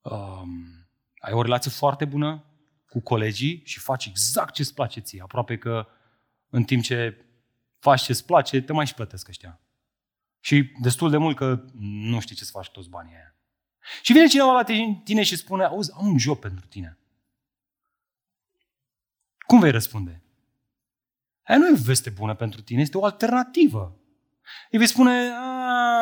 um, 0.01 0.87
ai 1.19 1.33
o 1.33 1.41
relație 1.41 1.71
foarte 1.71 2.05
bună 2.05 2.43
cu 2.89 2.99
colegii 2.99 3.61
și 3.65 3.79
faci 3.79 4.05
exact 4.05 4.53
ce 4.53 4.61
îți 4.61 4.73
place 4.73 4.99
ție, 4.99 5.21
aproape 5.21 5.57
că 5.57 5.87
în 6.49 6.63
timp 6.63 6.83
ce 6.83 7.25
faci 7.79 8.01
ce 8.01 8.11
îți 8.11 8.25
place, 8.25 8.61
te 8.61 8.73
mai 8.73 8.85
și 8.85 8.93
plătesc 8.93 9.27
ăștia. 9.27 9.59
Și 10.39 10.71
destul 10.81 11.09
de 11.09 11.17
mult 11.17 11.35
că 11.35 11.65
nu 11.79 12.19
știi 12.19 12.35
ce 12.35 12.43
să 12.43 12.51
faci 12.51 12.69
toți 12.69 12.89
banii 12.89 13.13
aia. 13.13 13.35
Și 14.01 14.13
vine 14.13 14.27
cineva 14.27 14.51
la 14.51 14.63
tine 15.03 15.23
și 15.23 15.35
spune, 15.35 15.63
auzi, 15.63 15.91
am 15.93 16.07
un 16.07 16.17
job 16.17 16.39
pentru 16.39 16.65
tine. 16.65 16.97
Cum 19.37 19.59
vei 19.59 19.71
răspunde? 19.71 20.21
Aia 21.43 21.57
nu 21.57 21.67
e 21.67 21.71
o 21.71 21.75
veste 21.75 22.09
bună 22.09 22.35
pentru 22.35 22.61
tine, 22.61 22.81
este 22.81 22.97
o 22.97 23.05
alternativă. 23.05 23.99
Îi 24.71 24.77
vei 24.77 24.87
spune, 24.87 25.29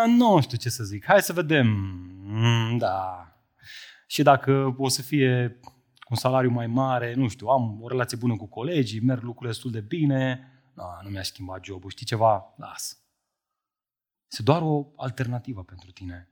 nu 0.06 0.41
știu 0.41 0.58
ce 0.58 0.70
să 0.70 0.84
zic, 0.84 1.06
hai 1.06 1.22
să 1.22 1.34
vedem. 1.34 1.68
Mm, 1.68 2.78
da. 2.78 3.30
Și 4.08 4.24
dacă 4.24 4.76
o 4.78 4.88
să 4.88 5.01
fie 5.01 5.60
cu 5.99 6.08
un 6.10 6.16
salariu 6.16 6.49
mai 6.49 6.68
mare, 6.68 7.14
nu 7.14 7.28
știu, 7.28 7.47
am 7.47 7.82
o 7.82 7.88
relație 7.88 8.18
bună 8.18 8.36
cu 8.36 8.47
colegii, 8.47 8.99
merg 8.99 9.22
lucrurile 9.22 9.51
destul 9.51 9.72
de 9.72 9.82
bine, 9.82 10.49
da, 10.74 10.99
nu 11.03 11.10
mi-a 11.10 11.24
schimbat 11.24 11.64
jobul, 11.64 11.89
știi 11.89 12.06
ceva? 12.06 12.53
Las. 12.58 12.99
Este 14.32 14.43
doar 14.43 14.62
o 14.62 14.91
alternativă 14.95 15.64
pentru 15.64 15.91
tine. 15.91 16.30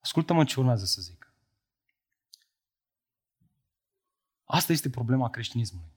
Ascultă-mă 0.00 0.44
ce 0.44 0.60
urmează 0.60 0.84
să 0.84 1.00
zic. 1.00 1.32
Asta 4.44 4.72
este 4.72 4.90
problema 4.90 5.30
creștinismului. 5.30 5.92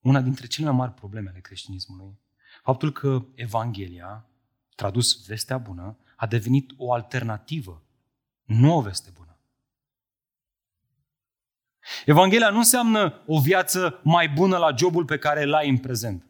Una 0.00 0.20
dintre 0.20 0.46
cele 0.46 0.66
mai 0.66 0.76
mari 0.76 0.94
probleme 0.94 1.28
ale 1.28 1.40
creștinismului. 1.40 2.18
Faptul 2.64 2.92
că 2.92 3.24
Evanghelia, 3.34 4.26
tradus 4.74 5.26
vestea 5.26 5.58
bună, 5.58 5.98
a 6.16 6.26
devenit 6.26 6.72
o 6.76 6.92
alternativă, 6.92 7.82
nu 8.44 8.76
o 8.76 8.80
veste 8.80 9.10
bună. 9.16 9.38
Evanghelia 12.04 12.50
nu 12.50 12.56
înseamnă 12.56 13.22
o 13.26 13.40
viață 13.40 14.00
mai 14.02 14.28
bună 14.28 14.56
la 14.56 14.74
jobul 14.76 15.04
pe 15.04 15.18
care 15.18 15.42
îl 15.42 15.54
ai 15.54 15.68
în 15.68 15.78
prezent. 15.78 16.26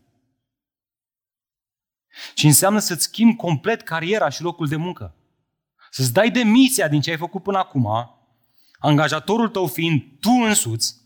Ci 2.34 2.42
înseamnă 2.42 2.78
să-ți 2.78 3.02
schimbi 3.02 3.36
complet 3.36 3.82
cariera 3.82 4.28
și 4.28 4.42
locul 4.42 4.68
de 4.68 4.76
muncă. 4.76 5.14
Să-ți 5.90 6.12
dai 6.12 6.30
demisia 6.30 6.88
din 6.88 7.00
ce 7.00 7.10
ai 7.10 7.16
făcut 7.16 7.42
până 7.42 7.58
acum, 7.58 7.88
angajatorul 8.78 9.48
tău 9.48 9.66
fiind 9.66 10.02
tu 10.20 10.30
însuți, 10.30 10.96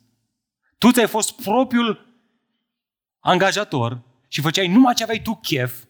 tu 0.78 0.90
ți-ai 0.90 1.08
fost 1.08 1.42
propriul 1.42 2.06
angajator 3.18 4.07
și 4.28 4.40
făceai 4.40 4.68
numai 4.68 4.94
ce 4.94 5.02
aveai 5.02 5.22
tu 5.22 5.34
chef, 5.34 5.84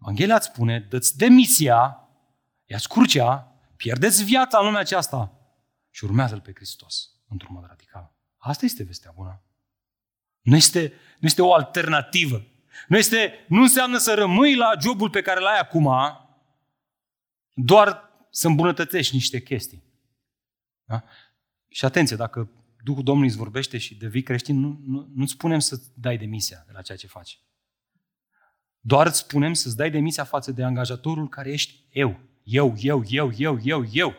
Evanghelia 0.00 0.34
îți 0.34 0.46
spune, 0.46 0.86
dă-ți 0.88 1.16
demisia, 1.16 2.08
ia-ți 2.64 2.88
crucea, 2.88 3.60
pierdeți 3.76 4.24
viața 4.24 4.58
în 4.58 4.64
lumea 4.64 4.80
aceasta 4.80 5.32
și 5.90 6.04
urmează-L 6.04 6.40
pe 6.40 6.52
Hristos 6.54 7.10
într-un 7.28 7.54
mod 7.54 7.64
radical. 7.66 8.12
Asta 8.36 8.64
este 8.64 8.82
vestea 8.82 9.12
bună. 9.14 9.42
Nu 10.40 10.56
este, 10.56 10.92
nu 11.18 11.26
este 11.26 11.42
o 11.42 11.54
alternativă. 11.54 12.46
Nu, 12.88 12.96
este, 12.96 13.44
nu 13.48 13.60
înseamnă 13.60 13.98
să 13.98 14.14
rămâi 14.14 14.54
la 14.54 14.72
jobul 14.80 15.10
pe 15.10 15.22
care 15.22 15.40
l-ai 15.40 15.58
acum, 15.58 15.90
doar 17.54 18.10
să 18.30 18.46
îmbunătățești 18.46 19.14
niște 19.14 19.42
chestii. 19.42 19.82
Da? 20.84 21.04
Și 21.68 21.84
atenție, 21.84 22.16
dacă 22.16 22.50
Duhul 22.84 23.02
Domnului 23.02 23.28
îți 23.28 23.38
vorbește 23.38 23.78
și 23.78 23.94
devii 23.94 24.22
creștin, 24.22 24.60
nu, 24.60 24.80
nu, 24.86 25.10
nu 25.14 25.26
spunem 25.26 25.58
să 25.58 25.80
dai 25.94 26.18
demisia 26.18 26.62
de 26.66 26.72
la 26.72 26.82
ceea 26.82 26.98
ce 26.98 27.06
faci. 27.06 27.40
Doar 28.80 29.06
îți 29.06 29.18
spunem 29.18 29.52
să-ți 29.52 29.76
dai 29.76 29.90
demisia 29.90 30.24
față 30.24 30.52
de 30.52 30.64
angajatorul 30.64 31.28
care 31.28 31.50
ești 31.50 31.84
eu. 31.90 32.20
Eu, 32.42 32.74
eu, 32.78 33.02
eu, 33.08 33.32
eu, 33.36 33.58
eu, 33.62 33.84
eu. 33.92 34.14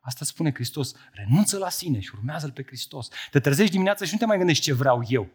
Asta 0.00 0.24
spune 0.24 0.52
Hristos. 0.54 0.94
Renunță 1.12 1.58
la 1.58 1.68
sine 1.68 2.00
și 2.00 2.10
urmează-L 2.14 2.52
pe 2.52 2.62
Hristos. 2.66 3.08
Te 3.30 3.40
trezești 3.40 3.72
dimineața 3.72 4.04
și 4.04 4.12
nu 4.12 4.18
te 4.18 4.26
mai 4.26 4.36
gândești 4.36 4.62
ce 4.62 4.72
vreau 4.72 5.02
eu. 5.08 5.28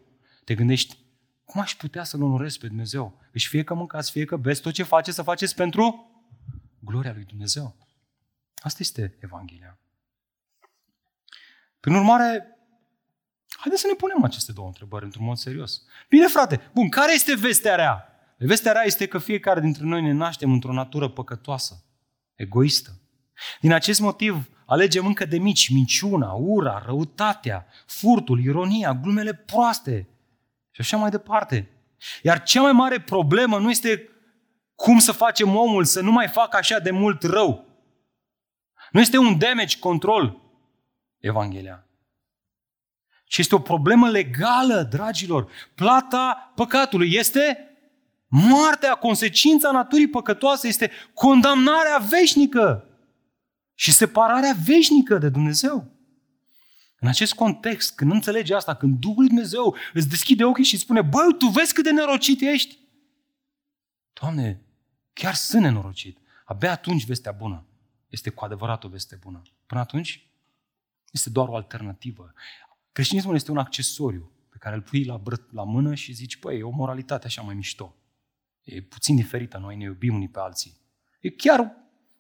Te 0.44 0.56
gândești, 0.56 0.98
cum 1.46 1.62
aș 1.62 1.76
putea 1.76 2.04
să-L 2.04 2.24
onorez 2.24 2.58
pe 2.58 2.68
Dumnezeu? 2.68 3.22
Își 3.32 3.48
fie 3.48 3.64
că 3.64 3.74
mâncați, 3.74 4.12
fie 4.12 4.26
că 4.26 4.36
beți, 4.36 4.62
tot 4.62 4.74
ce 4.74 4.84
faceți 4.84 5.16
să 5.16 5.22
faceți 5.22 5.56
pentru 5.56 6.12
gloria 6.80 7.14
lui 7.14 7.24
Dumnezeu. 7.24 7.76
Asta 8.56 8.78
este 8.82 9.18
Evanghelia. 9.20 9.80
Prin 11.80 11.96
urmare, 11.96 12.58
haideți 13.58 13.82
să 13.82 13.88
ne 13.88 13.94
punem 13.94 14.24
aceste 14.24 14.52
două 14.52 14.68
întrebări 14.68 15.06
într-un 15.06 15.26
mod 15.26 15.38
serios. 15.38 15.82
Bine, 16.10 16.28
frate, 16.28 16.70
bun, 16.74 16.90
care 16.90 17.14
este 17.14 17.36
vestea 17.36 17.76
rea? 17.76 18.07
Vestea 18.38 18.72
rea 18.72 18.84
este 18.84 19.08
că 19.08 19.18
fiecare 19.18 19.60
dintre 19.60 19.84
noi 19.84 20.02
ne 20.02 20.12
naștem 20.12 20.52
într-o 20.52 20.74
natură 20.74 21.10
păcătoasă, 21.10 21.84
egoistă. 22.36 23.00
Din 23.62 23.72
acest 23.72 24.00
motiv, 24.00 24.50
alegem 24.66 25.06
încă 25.06 25.26
de 25.26 25.38
mici 25.38 25.70
minciuna, 25.70 26.32
ura, 26.32 26.84
răutatea, 26.86 27.68
furtul, 27.86 28.44
ironia, 28.44 28.94
glumele 28.94 29.34
proaste 29.34 30.08
și 30.72 30.82
așa 30.82 30.98
mai 30.98 31.10
departe. 31.10 31.70
Iar 32.22 32.44
cea 32.44 32.62
mai 32.62 32.72
mare 32.72 33.00
problemă 33.00 33.60
nu 33.60 33.70
este 33.70 34.10
cum 34.76 35.00
să 35.00 35.12
facem 35.12 35.56
omul 35.56 35.84
să 35.84 36.02
nu 36.02 36.12
mai 36.12 36.28
facă 36.28 36.58
așa 36.58 36.80
de 36.80 36.92
mult 36.92 37.24
rău. 37.24 37.66
Nu 38.92 39.00
este 39.00 39.18
un 39.18 39.38
damage 39.38 39.80
control, 39.80 40.42
Evanghelia. 41.20 41.86
Ci 43.26 43.38
este 43.38 43.56
o 43.56 43.60
problemă 43.60 44.10
legală, 44.10 44.82
dragilor. 44.82 45.52
Plata 45.76 46.52
păcatului 46.56 47.14
este 47.14 47.67
moartea, 48.28 48.96
consecința 48.96 49.72
naturii 49.72 50.10
păcătoase 50.10 50.68
este 50.68 50.92
condamnarea 51.14 51.98
veșnică 51.98 52.86
și 53.74 53.92
separarea 53.92 54.56
veșnică 54.66 55.18
de 55.18 55.30
Dumnezeu. 55.30 55.92
În 57.00 57.08
acest 57.08 57.34
context, 57.34 57.96
când 57.96 58.12
înțelegi 58.12 58.54
asta, 58.54 58.76
când 58.76 59.00
Duhul 59.00 59.26
Dumnezeu 59.28 59.76
îți 59.94 60.10
deschide 60.10 60.44
ochii 60.44 60.64
și 60.64 60.74
îți 60.74 60.84
spune, 60.84 61.02
băi, 61.02 61.36
tu 61.38 61.46
vezi 61.48 61.74
cât 61.74 61.84
de 61.84 61.92
nerocit 61.92 62.42
ești? 62.42 62.78
Doamne, 64.14 64.62
chiar 65.14 65.34
sunt 65.34 65.62
nenorocit. 65.62 66.18
Abia 66.46 66.72
atunci 66.72 67.06
vestea 67.06 67.32
bună 67.32 67.66
este 68.10 68.30
cu 68.30 68.46
adevărat 68.46 68.84
o 68.84 68.88
veste 68.88 69.18
bună. 69.22 69.42
Până 69.66 69.80
atunci 69.80 70.28
este 71.12 71.30
doar 71.30 71.48
o 71.48 71.56
alternativă. 71.56 72.34
Creștinismul 72.92 73.36
este 73.36 73.52
un 73.52 73.58
accesoriu 73.58 74.32
pe 74.50 74.58
care 74.60 74.76
îl 74.76 74.82
pui 74.82 75.04
la, 75.04 75.22
bră- 75.22 75.52
la 75.52 75.64
mână 75.64 75.96
și 75.96 76.14
zici, 76.14 76.38
păi, 76.38 76.58
e 76.58 76.64
o 76.64 76.70
moralitate 76.70 77.26
așa 77.26 77.42
mai 77.42 77.56
mișto. 77.56 77.96
E 78.68 78.82
puțin 78.82 79.16
diferită, 79.16 79.58
noi 79.58 79.76
ne 79.76 79.84
iubim 79.84 80.16
unii 80.16 80.30
pe 80.30 80.40
alții. 80.40 80.78
E 81.20 81.30
chiar, 81.30 81.76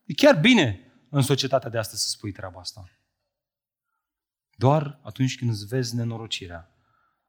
e 0.05 0.13
chiar 0.13 0.39
bine 0.39 0.91
în 1.09 1.21
societatea 1.21 1.69
de 1.69 1.77
astăzi 1.77 2.01
să 2.01 2.09
spui 2.09 2.31
treaba 2.31 2.59
asta. 2.59 2.89
Doar 4.55 4.99
atunci 5.03 5.37
când 5.37 5.51
îți 5.51 5.65
vezi 5.65 5.95
nenorocirea, 5.95 6.71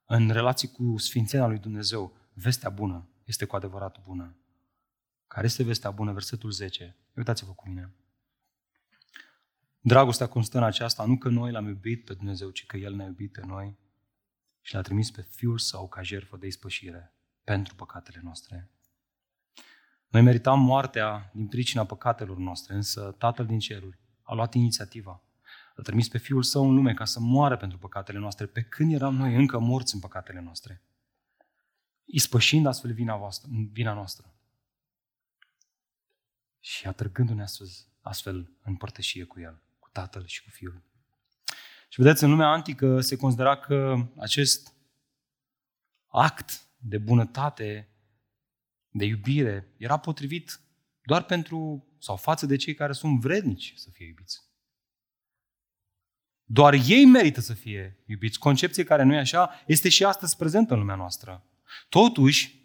în 0.05 0.31
relații 0.31 0.69
cu 0.69 0.97
Sfințenia 0.97 1.47
lui 1.47 1.59
Dumnezeu, 1.59 2.16
vestea 2.33 2.71
bună 2.71 3.09
este 3.25 3.45
cu 3.45 3.57
adevărat 3.57 4.03
bună. 4.03 4.37
Care 5.27 5.47
este 5.47 5.62
vestea 5.62 5.91
bună? 5.91 6.12
Versetul 6.12 6.51
10. 6.51 6.97
Uitați-vă 7.14 7.53
cu 7.53 7.69
mine. 7.69 7.95
Dragostea 9.81 10.27
constă 10.27 10.57
în 10.57 10.64
aceasta, 10.64 11.05
nu 11.05 11.19
că 11.19 11.29
noi 11.29 11.53
l-am 11.53 11.66
iubit 11.66 12.05
pe 12.05 12.14
Dumnezeu, 12.14 12.51
ci 12.51 12.66
că 12.66 12.77
El 12.77 12.95
ne-a 12.95 13.07
iubit 13.07 13.33
pe 13.33 13.47
noi 13.47 13.79
și 14.61 14.75
l-a 14.75 14.81
trimis 14.81 15.11
pe 15.11 15.23
Fiul 15.23 15.59
Său 15.59 15.89
ca 15.89 16.03
jertfă 16.03 16.37
de 16.37 16.47
ispășire 16.47 17.14
pentru 17.45 17.75
păcatele 17.75 18.21
noastre. 18.23 18.71
Noi 20.09 20.23
meritam 20.23 20.61
moartea 20.61 21.31
din 21.35 21.47
pricina 21.47 21.85
păcatelor 21.85 22.37
noastre, 22.37 22.75
însă 22.75 23.15
Tatăl 23.19 23.47
din 23.47 23.59
ceruri 23.59 23.99
a 24.23 24.35
luat 24.35 24.55
inițiativa. 24.55 25.23
A 25.77 25.83
trimis 25.83 26.09
pe 26.09 26.19
Fiul 26.19 26.43
Său 26.43 26.69
în 26.69 26.75
lume 26.75 26.95
ca 26.95 27.05
să 27.05 27.21
moară 27.21 27.57
pentru 27.57 27.79
păcatele 27.79 28.19
noastre, 28.19 28.47
pe 28.47 28.63
când 28.63 28.93
eram 28.93 29.15
noi 29.15 29.35
încă 29.35 29.59
morți 29.59 29.95
în 29.95 30.01
păcatele 30.01 30.41
noastre, 30.41 30.83
ispășind 32.05 32.67
astfel 32.67 32.93
vina, 32.93 33.17
voastră, 33.17 33.51
vina 33.73 33.93
noastră 33.93 34.33
și 36.61 36.87
atrăgându-ne 36.87 37.43
astfel, 37.43 37.67
astfel 38.01 38.51
în 38.63 38.77
părtășie 38.77 39.25
cu 39.25 39.41
El, 39.41 39.63
cu 39.79 39.89
Tatăl 39.93 40.27
și 40.27 40.43
cu 40.43 40.51
Fiul. 40.51 40.83
Și 41.89 42.01
vedeți, 42.01 42.25
în 42.25 42.31
lumea 42.31 42.49
antică 42.49 43.01
se 43.01 43.17
considera 43.17 43.57
că 43.57 44.09
acest 44.17 44.75
act 46.07 46.67
de 46.77 46.99
bunătate 46.99 47.89
de 48.91 49.05
iubire 49.05 49.68
era 49.76 49.97
potrivit 49.97 50.61
doar 51.03 51.22
pentru 51.22 51.86
sau 51.99 52.16
față 52.16 52.47
de 52.47 52.57
cei 52.57 52.74
care 52.74 52.93
sunt 52.93 53.20
vrednici 53.20 53.72
să 53.76 53.89
fie 53.93 54.07
iubiți. 54.07 54.47
Doar 56.45 56.74
ei 56.86 57.05
merită 57.05 57.41
să 57.41 57.55
fie 57.55 57.99
iubiți. 58.07 58.39
Concepție 58.39 58.84
care 58.84 59.03
nu 59.03 59.14
e 59.14 59.18
așa, 59.18 59.51
este 59.66 59.89
și 59.89 60.05
astăzi 60.05 60.36
prezentă 60.36 60.72
în 60.72 60.78
lumea 60.78 60.95
noastră. 60.95 61.45
Totuși, 61.89 62.59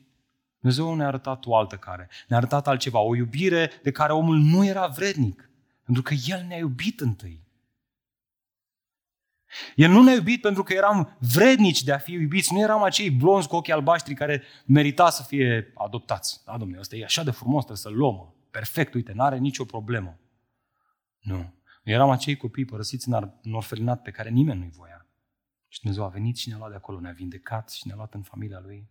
Dumnezeu 0.60 0.96
ne-a 0.96 1.08
arătat 1.08 1.46
o 1.46 1.56
altă 1.56 1.76
care. 1.76 2.10
Ne-a 2.28 2.38
arătat 2.38 2.68
altceva, 2.68 3.00
o 3.00 3.16
iubire 3.16 3.72
de 3.84 3.92
care 3.92 4.14
omul 4.14 4.38
nu 4.38 4.66
era 4.66 4.88
vrednic. 4.88 5.50
Pentru 5.84 6.04
că 6.04 6.14
El 6.28 6.46
ne-a 6.48 6.58
iubit 6.58 7.00
întâi. 7.00 7.43
El 9.76 9.90
nu 9.90 10.04
ne-a 10.04 10.14
iubit 10.14 10.42
pentru 10.42 10.64
că 10.64 10.74
eram 10.74 11.18
vrednici 11.20 11.84
de 11.84 11.92
a 11.92 11.98
fi 11.98 12.12
iubiți, 12.12 12.54
nu 12.54 12.60
eram 12.60 12.84
acei 12.84 13.12
blonzi 13.12 13.48
cu 13.48 13.56
ochii 13.56 13.74
albaștri 13.74 14.14
care 14.14 14.44
merita 14.66 15.10
să 15.10 15.24
fie 15.24 15.72
adoptați. 15.76 16.42
Da, 16.46 16.58
domnule, 16.58 16.80
ăsta 16.80 16.96
e 16.96 17.04
așa 17.04 17.24
de 17.24 17.32
frumos, 17.32 17.64
trebuie 17.64 17.78
să-l 17.78 17.96
luăm. 17.96 18.36
Perfect, 18.52 18.94
uite, 18.94 19.12
n-are 19.12 19.38
nicio 19.38 19.66
problemă. 19.66 20.20
Nu. 21.20 21.54
Eram 21.84 22.10
acei 22.10 22.36
copii 22.36 22.66
părăsiți 22.66 23.10
în 23.42 23.54
orfelinat 23.54 24.02
pe 24.02 24.12
care 24.12 24.30
nimeni 24.30 24.60
nu-i 24.60 24.70
voia. 24.70 25.08
Și 25.68 25.80
Dumnezeu 25.80 26.04
a 26.04 26.08
venit 26.08 26.38
și 26.38 26.48
ne-a 26.50 26.58
luat 26.58 26.70
de 26.70 26.76
acolo, 26.76 27.00
ne-a 27.00 27.12
vindecat 27.12 27.70
și 27.70 27.88
ne-a 27.88 27.96
luat 27.96 28.14
în 28.14 28.22
familia 28.22 28.60
Lui. 28.60 28.90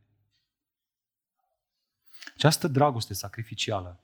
Această 2.35 2.69
dragoste 2.69 3.15
sacrificială, 3.15 4.01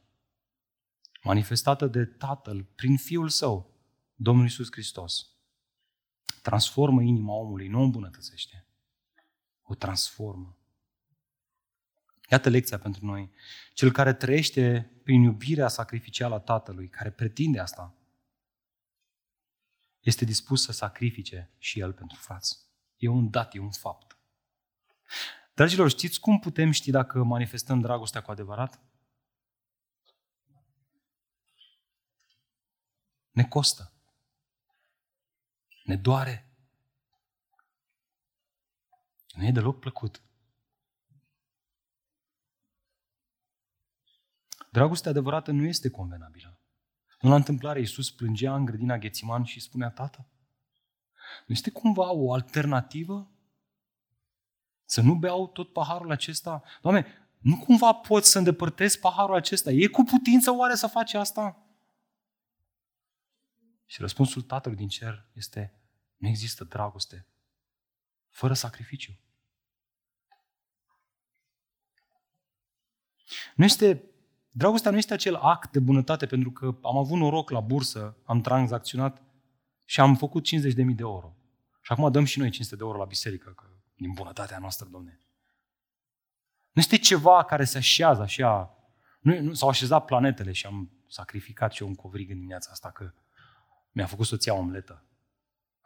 manifestată 1.22 1.86
de 1.86 2.04
Tatăl 2.04 2.66
prin 2.74 2.96
Fiul 2.96 3.28
Său, 3.28 3.74
Domnul 4.14 4.46
Isus 4.46 4.68
Hristos, 4.70 5.26
transformă 6.42 7.02
inima 7.02 7.32
omului, 7.32 7.68
nu 7.68 7.78
o 7.80 7.82
îmbunătățește. 7.82 8.66
O 9.62 9.74
transformă. 9.74 10.56
Iată 12.30 12.48
lecția 12.48 12.78
pentru 12.78 13.06
noi. 13.06 13.30
Cel 13.74 13.92
care 13.92 14.14
trăiește 14.14 14.92
prin 15.02 15.22
iubirea 15.22 15.68
sacrificială 15.68 16.34
a 16.34 16.38
Tatălui, 16.38 16.88
care 16.88 17.10
pretinde 17.10 17.60
asta, 17.60 17.94
este 20.00 20.24
dispus 20.24 20.62
să 20.62 20.72
sacrifice 20.72 21.50
și 21.58 21.80
el 21.80 21.92
pentru 21.92 22.18
frați. 22.18 22.58
E 22.96 23.08
un 23.08 23.30
dat, 23.30 23.54
e 23.54 23.58
un 23.58 23.70
fapt. 23.70 24.18
Dragilor, 25.54 25.88
știți 25.88 26.20
cum 26.20 26.38
putem 26.38 26.70
ști 26.70 26.90
dacă 26.90 27.22
manifestăm 27.22 27.80
dragostea 27.80 28.22
cu 28.22 28.30
adevărat? 28.30 28.80
Ne 33.30 33.44
costă. 33.44 33.92
Ne 35.88 35.96
doare. 35.96 36.48
Nu 39.34 39.44
e 39.44 39.50
deloc 39.50 39.78
plăcut. 39.78 40.22
Dragostea 44.70 45.10
adevărată 45.10 45.50
nu 45.50 45.64
este 45.64 45.90
convenabilă. 45.90 46.60
Nu 47.20 47.28
la 47.28 47.34
întâmplare 47.34 47.78
Iisus 47.78 48.10
plângea 48.10 48.54
în 48.54 48.64
grădina 48.64 48.98
Ghețiman 48.98 49.44
și 49.44 49.60
spunea, 49.60 49.90
Tată, 49.90 50.26
nu 51.46 51.54
este 51.54 51.70
cumva 51.70 52.12
o 52.12 52.32
alternativă? 52.32 53.30
Să 54.84 55.00
nu 55.00 55.14
beau 55.14 55.48
tot 55.48 55.72
paharul 55.72 56.10
acesta? 56.10 56.62
Doamne, 56.82 57.06
nu 57.38 57.58
cumva 57.58 57.92
pot 57.92 58.24
să 58.24 58.38
îndepărtez 58.38 58.96
paharul 58.96 59.34
acesta? 59.34 59.70
E 59.70 59.86
cu 59.86 60.02
putință 60.02 60.50
oare 60.50 60.74
să 60.74 60.86
faci 60.86 61.14
asta? 61.14 61.62
Și 63.86 64.00
răspunsul 64.00 64.42
Tatălui 64.42 64.76
din 64.76 64.88
cer 64.88 65.28
este, 65.32 65.77
nu 66.18 66.28
există 66.28 66.64
dragoste 66.64 67.26
fără 68.28 68.54
sacrificiu. 68.54 69.12
Nu 73.54 73.64
este, 73.64 74.04
dragostea 74.50 74.90
nu 74.90 74.96
este 74.96 75.12
acel 75.12 75.34
act 75.34 75.72
de 75.72 75.78
bunătate 75.78 76.26
pentru 76.26 76.50
că 76.50 76.78
am 76.82 76.96
avut 76.96 77.18
noroc 77.18 77.50
la 77.50 77.60
bursă, 77.60 78.16
am 78.24 78.40
tranzacționat 78.40 79.22
și 79.84 80.00
am 80.00 80.16
făcut 80.16 80.46
50.000 80.46 80.74
de 80.74 80.94
euro. 80.98 81.36
Și 81.80 81.92
acum 81.92 82.10
dăm 82.10 82.24
și 82.24 82.38
noi 82.38 82.50
500 82.50 82.76
de 82.76 82.82
euro 82.84 82.98
la 82.98 83.04
biserică, 83.04 83.50
că 83.50 83.64
din 83.94 84.12
bunătatea 84.12 84.58
noastră, 84.58 84.88
domne. 84.90 85.20
Nu 86.72 86.80
este 86.80 86.98
ceva 86.98 87.44
care 87.44 87.64
se 87.64 87.78
așează 87.78 88.22
așa. 88.22 88.78
Nu, 89.20 89.40
nu, 89.40 89.52
s-au 89.54 89.68
așezat 89.68 90.04
planetele 90.04 90.52
și 90.52 90.66
am 90.66 90.90
sacrificat 91.08 91.72
și 91.72 91.82
eu 91.82 91.88
un 91.88 91.94
covrig 91.94 92.30
în 92.30 92.36
dimineața 92.36 92.70
asta 92.72 92.90
că 92.90 93.12
mi-a 93.92 94.06
făcut 94.06 94.26
soția 94.26 94.54
omletă. 94.54 95.07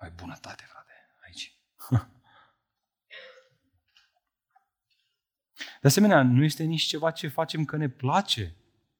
Ai 0.03 0.11
bunătate, 0.11 0.65
frate, 0.67 0.93
aici. 1.25 1.57
De 5.81 5.89
asemenea, 5.89 6.23
nu 6.23 6.45
este 6.45 6.63
nici 6.63 6.83
ceva 6.83 7.11
ce 7.11 7.29
facem 7.29 7.65
că 7.65 7.77
ne 7.77 7.89
place 7.89 8.57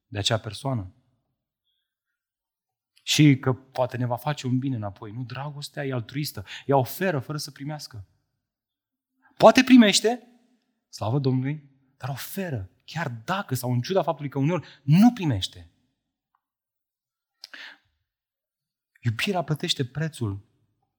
de 0.07 0.17
acea 0.17 0.37
persoană. 0.37 0.93
Și 3.03 3.37
că 3.39 3.53
poate 3.53 3.97
ne 3.97 4.05
va 4.05 4.15
face 4.15 4.47
un 4.47 4.59
bine 4.59 4.75
înapoi. 4.75 5.11
Nu, 5.11 5.23
dragostea 5.23 5.85
e 5.85 5.93
altruistă. 5.93 6.45
Ea 6.65 6.77
oferă 6.77 7.19
fără 7.19 7.37
să 7.37 7.51
primească. 7.51 8.05
Poate 9.37 9.63
primește, 9.63 10.27
slavă 10.89 11.19
Domnului, 11.19 11.69
dar 11.97 12.09
oferă, 12.09 12.69
chiar 12.85 13.09
dacă 13.09 13.55
sau 13.55 13.71
în 13.71 13.81
ciuda 13.81 14.03
faptului 14.03 14.31
că 14.31 14.39
uneori 14.39 14.81
nu 14.83 15.13
primește. 15.13 15.69
Iubirea 19.01 19.43
plătește 19.43 19.85
prețul, 19.85 20.52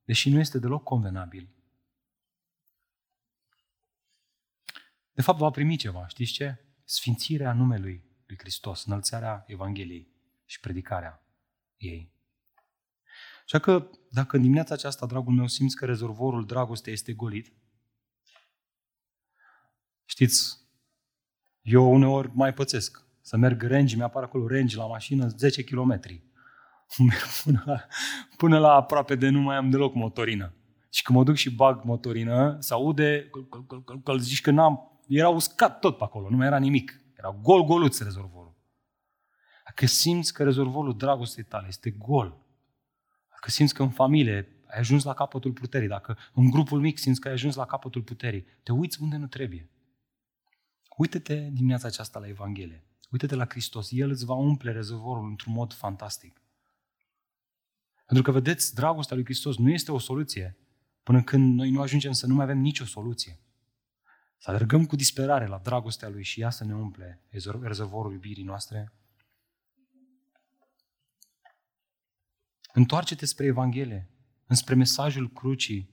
deși 0.05 0.31
nu 0.31 0.39
este 0.39 0.59
deloc 0.59 0.83
convenabil. 0.83 1.49
De 5.13 5.23
fapt, 5.23 5.39
va 5.39 5.51
primi 5.51 5.77
ceva, 5.77 6.07
știți 6.07 6.33
ce? 6.33 6.59
Sfințirea 6.85 7.53
numelui 7.53 8.05
lui 8.27 8.39
Hristos, 8.39 8.85
înălțarea 8.85 9.45
Evangheliei 9.47 10.09
și 10.45 10.61
predicarea 10.61 11.23
ei. 11.77 12.13
Așa 13.45 13.59
că, 13.59 13.91
dacă 14.11 14.37
în 14.37 14.43
dimineața 14.43 14.75
aceasta, 14.75 15.07
dragul 15.07 15.33
meu, 15.33 15.47
simți 15.47 15.77
că 15.77 15.85
rezervorul 15.85 16.47
dragostei 16.47 16.93
este 16.93 17.13
golit, 17.13 17.53
știți, 20.05 20.59
eu 21.63 21.93
uneori 21.93 22.31
mai 22.35 22.55
pățesc. 22.55 23.03
Să 23.21 23.37
merg 23.37 23.63
range, 23.63 23.97
mi-apar 23.97 24.23
acolo 24.23 24.49
range 24.49 24.77
la 24.77 24.87
mașină 24.87 25.29
10 25.29 25.65
km. 25.65 26.01
Merg 26.99 27.27
până 27.45 27.63
la, 27.67 27.87
până 28.37 28.59
la 28.59 28.73
aproape 28.73 29.15
de 29.15 29.29
nu 29.29 29.41
mai 29.41 29.57
am 29.57 29.71
deloc 29.71 29.95
motorină. 29.95 30.55
Și 30.91 31.03
când 31.03 31.19
mă 31.19 31.25
duc 31.25 31.35
și 31.35 31.55
bag 31.55 31.85
motorină, 31.85 32.57
se 32.61 32.73
aude 32.73 33.31
că 34.05 34.17
zici 34.17 34.41
că 34.41 34.51
n-am, 34.51 35.01
era 35.09 35.29
uscat 35.29 35.79
tot 35.79 35.97
pe 35.97 36.05
acolo, 36.05 36.31
nu 36.31 36.37
mai 36.37 36.47
era 36.47 36.59
nimic. 36.59 37.01
Era 37.17 37.39
gol-goluț 37.43 37.99
rezervorul. 37.99 38.55
Dacă 39.65 39.87
simți 39.87 40.33
că 40.33 40.43
rezervorul 40.43 40.97
dragostei 40.97 41.45
tale 41.45 41.67
este 41.69 41.91
gol, 41.91 42.45
dacă 43.31 43.51
simți 43.51 43.75
că 43.75 43.83
în 43.83 43.91
familie 43.91 44.49
ai 44.67 44.79
ajuns 44.79 45.05
la 45.05 45.15
capătul 45.15 45.53
puterii, 45.53 45.89
dacă 45.89 46.19
în 46.35 46.51
grupul 46.51 46.81
mic 46.81 46.99
simți 46.99 47.21
că 47.21 47.29
ai 47.29 47.35
ajuns 47.35 47.55
la 47.55 47.65
capătul 47.65 48.03
puterii, 48.03 48.47
te 48.63 48.73
uiți 48.73 49.03
unde 49.03 49.17
nu 49.17 49.27
trebuie. 49.27 49.71
Uită-te 50.97 51.49
dimineața 51.53 51.87
aceasta 51.87 52.19
la 52.19 52.29
Evanghelie. 52.29 52.85
Uită-te 53.11 53.35
la 53.35 53.45
Hristos. 53.45 53.89
El 53.91 54.11
îți 54.11 54.25
va 54.25 54.35
umple 54.35 54.73
rezervorul 54.73 55.29
într-un 55.29 55.53
mod 55.53 55.73
fantastic. 55.73 56.44
Pentru 58.05 58.25
că, 58.25 58.31
vedeți, 58.31 58.75
dragostea 58.75 59.17
lui 59.17 59.25
Hristos 59.25 59.57
nu 59.57 59.71
este 59.71 59.93
o 59.93 59.99
soluție 59.99 60.57
până 61.03 61.23
când 61.23 61.55
noi 61.55 61.71
nu 61.71 61.81
ajungem 61.81 62.13
să 62.13 62.27
nu 62.27 62.35
mai 62.35 62.45
avem 62.45 62.59
nicio 62.59 62.85
soluție. 62.85 63.39
Să 64.39 64.51
alergăm 64.51 64.87
cu 64.87 64.97
disperare 64.97 65.47
la 65.47 65.59
dragostea 65.59 66.09
lui 66.09 66.23
și 66.23 66.41
ea 66.41 66.51
să 66.51 66.65
ne 66.65 66.75
umple 66.75 67.23
rezervorul 67.61 68.13
iubirii 68.13 68.45
noastre. 68.45 68.93
Întoarce-te 72.73 73.27
spre 73.27 73.47
Evanghelie, 73.47 74.11
înspre 74.47 74.75
mesajul 74.75 75.31
crucii. 75.33 75.91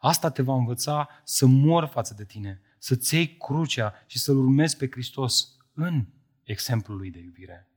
Asta 0.00 0.30
te 0.30 0.42
va 0.42 0.54
învăța 0.54 1.08
să 1.24 1.46
mor 1.46 1.86
față 1.86 2.14
de 2.14 2.24
tine, 2.24 2.60
să-ți 2.78 3.14
iei 3.14 3.36
crucea 3.36 3.94
și 4.06 4.18
să-L 4.18 4.36
urmezi 4.36 4.76
pe 4.76 4.90
Hristos 4.90 5.56
în 5.72 6.06
exemplul 6.42 6.96
lui 6.96 7.10
de 7.10 7.18
iubire. 7.18 7.68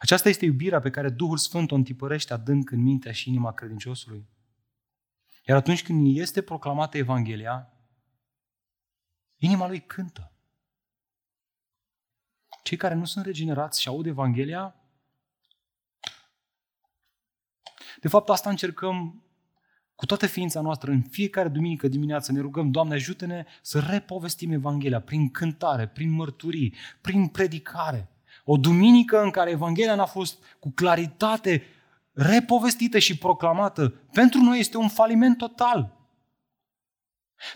Aceasta 0.00 0.28
este 0.28 0.44
iubirea 0.44 0.80
pe 0.80 0.90
care 0.90 1.08
Duhul 1.08 1.36
Sfânt 1.36 1.70
o 1.70 1.74
întipărește 1.74 2.32
adânc 2.32 2.70
în 2.70 2.80
mintea 2.80 3.12
și 3.12 3.28
inima 3.28 3.52
credinciosului. 3.52 4.28
Iar 5.46 5.56
atunci 5.56 5.82
când 5.82 6.16
este 6.16 6.42
proclamată 6.42 6.96
Evanghelia, 6.96 7.72
inima 9.36 9.66
lui 9.66 9.80
cântă. 9.80 10.32
Cei 12.62 12.76
care 12.76 12.94
nu 12.94 13.04
sunt 13.04 13.24
regenerați 13.24 13.80
și 13.80 13.88
aud 13.88 14.06
Evanghelia, 14.06 14.74
de 18.00 18.08
fapt 18.08 18.28
asta 18.28 18.50
încercăm 18.50 19.24
cu 19.94 20.06
toată 20.06 20.26
ființa 20.26 20.60
noastră, 20.60 20.90
în 20.90 21.02
fiecare 21.02 21.48
duminică 21.48 21.88
dimineață 21.88 22.32
ne 22.32 22.40
rugăm, 22.40 22.70
Doamne, 22.70 22.94
ajută-ne 22.94 23.46
să 23.62 23.80
repovestim 23.80 24.52
Evanghelia 24.52 25.00
prin 25.00 25.30
cântare, 25.30 25.88
prin 25.88 26.10
mărturii, 26.10 26.74
prin 27.00 27.28
predicare. 27.28 28.08
O 28.44 28.56
duminică 28.56 29.22
în 29.22 29.30
care 29.30 29.50
Evanghelia 29.50 29.94
n-a 29.94 30.06
fost 30.06 30.42
cu 30.58 30.70
claritate 30.70 31.62
repovestită 32.12 32.98
și 32.98 33.18
proclamată, 33.18 33.88
pentru 33.88 34.40
noi 34.40 34.58
este 34.58 34.76
un 34.76 34.88
faliment 34.88 35.36
total. 35.36 35.98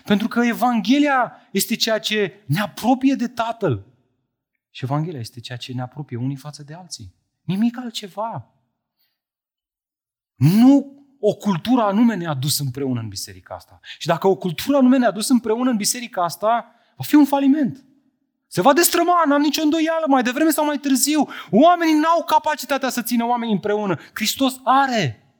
Pentru 0.03 0.27
că 0.27 0.45
Evanghelia 0.45 1.33
este 1.51 1.75
ceea 1.75 1.99
ce 1.99 2.43
ne 2.45 2.59
apropie 2.59 3.15
de 3.15 3.27
Tatăl. 3.27 3.85
Și 4.69 4.83
Evanghelia 4.83 5.19
este 5.19 5.39
ceea 5.39 5.57
ce 5.57 5.73
ne 5.73 5.81
apropie 5.81 6.17
unii 6.17 6.35
față 6.35 6.63
de 6.63 6.73
alții. 6.73 7.15
Nimic 7.41 7.77
altceva. 7.77 8.53
Nu 10.35 11.05
o 11.19 11.33
cultură 11.33 11.81
anume 11.81 12.15
ne-a 12.15 12.33
dus 12.33 12.59
împreună 12.59 12.99
în 12.99 13.07
biserica 13.07 13.55
asta. 13.55 13.79
Și 13.97 14.07
dacă 14.07 14.27
o 14.27 14.35
cultură 14.35 14.77
anume 14.77 14.97
ne-a 14.97 15.11
dus 15.11 15.29
împreună 15.29 15.69
în 15.69 15.77
biserica 15.77 16.23
asta, 16.23 16.75
va 16.95 17.03
fi 17.03 17.15
un 17.15 17.25
faliment. 17.25 17.85
Se 18.55 18.61
va 18.61 18.73
destrăma, 18.73 19.23
n-am 19.27 19.41
nicio 19.41 19.61
îndoială, 19.61 20.05
mai 20.07 20.23
devreme 20.23 20.49
sau 20.49 20.65
mai 20.65 20.77
târziu. 20.77 21.27
Oamenii 21.51 21.93
n-au 21.93 22.23
capacitatea 22.23 22.89
să 22.89 23.01
țină 23.01 23.25
oamenii 23.25 23.53
împreună. 23.53 23.99
Hristos 24.13 24.59
are. 24.63 25.33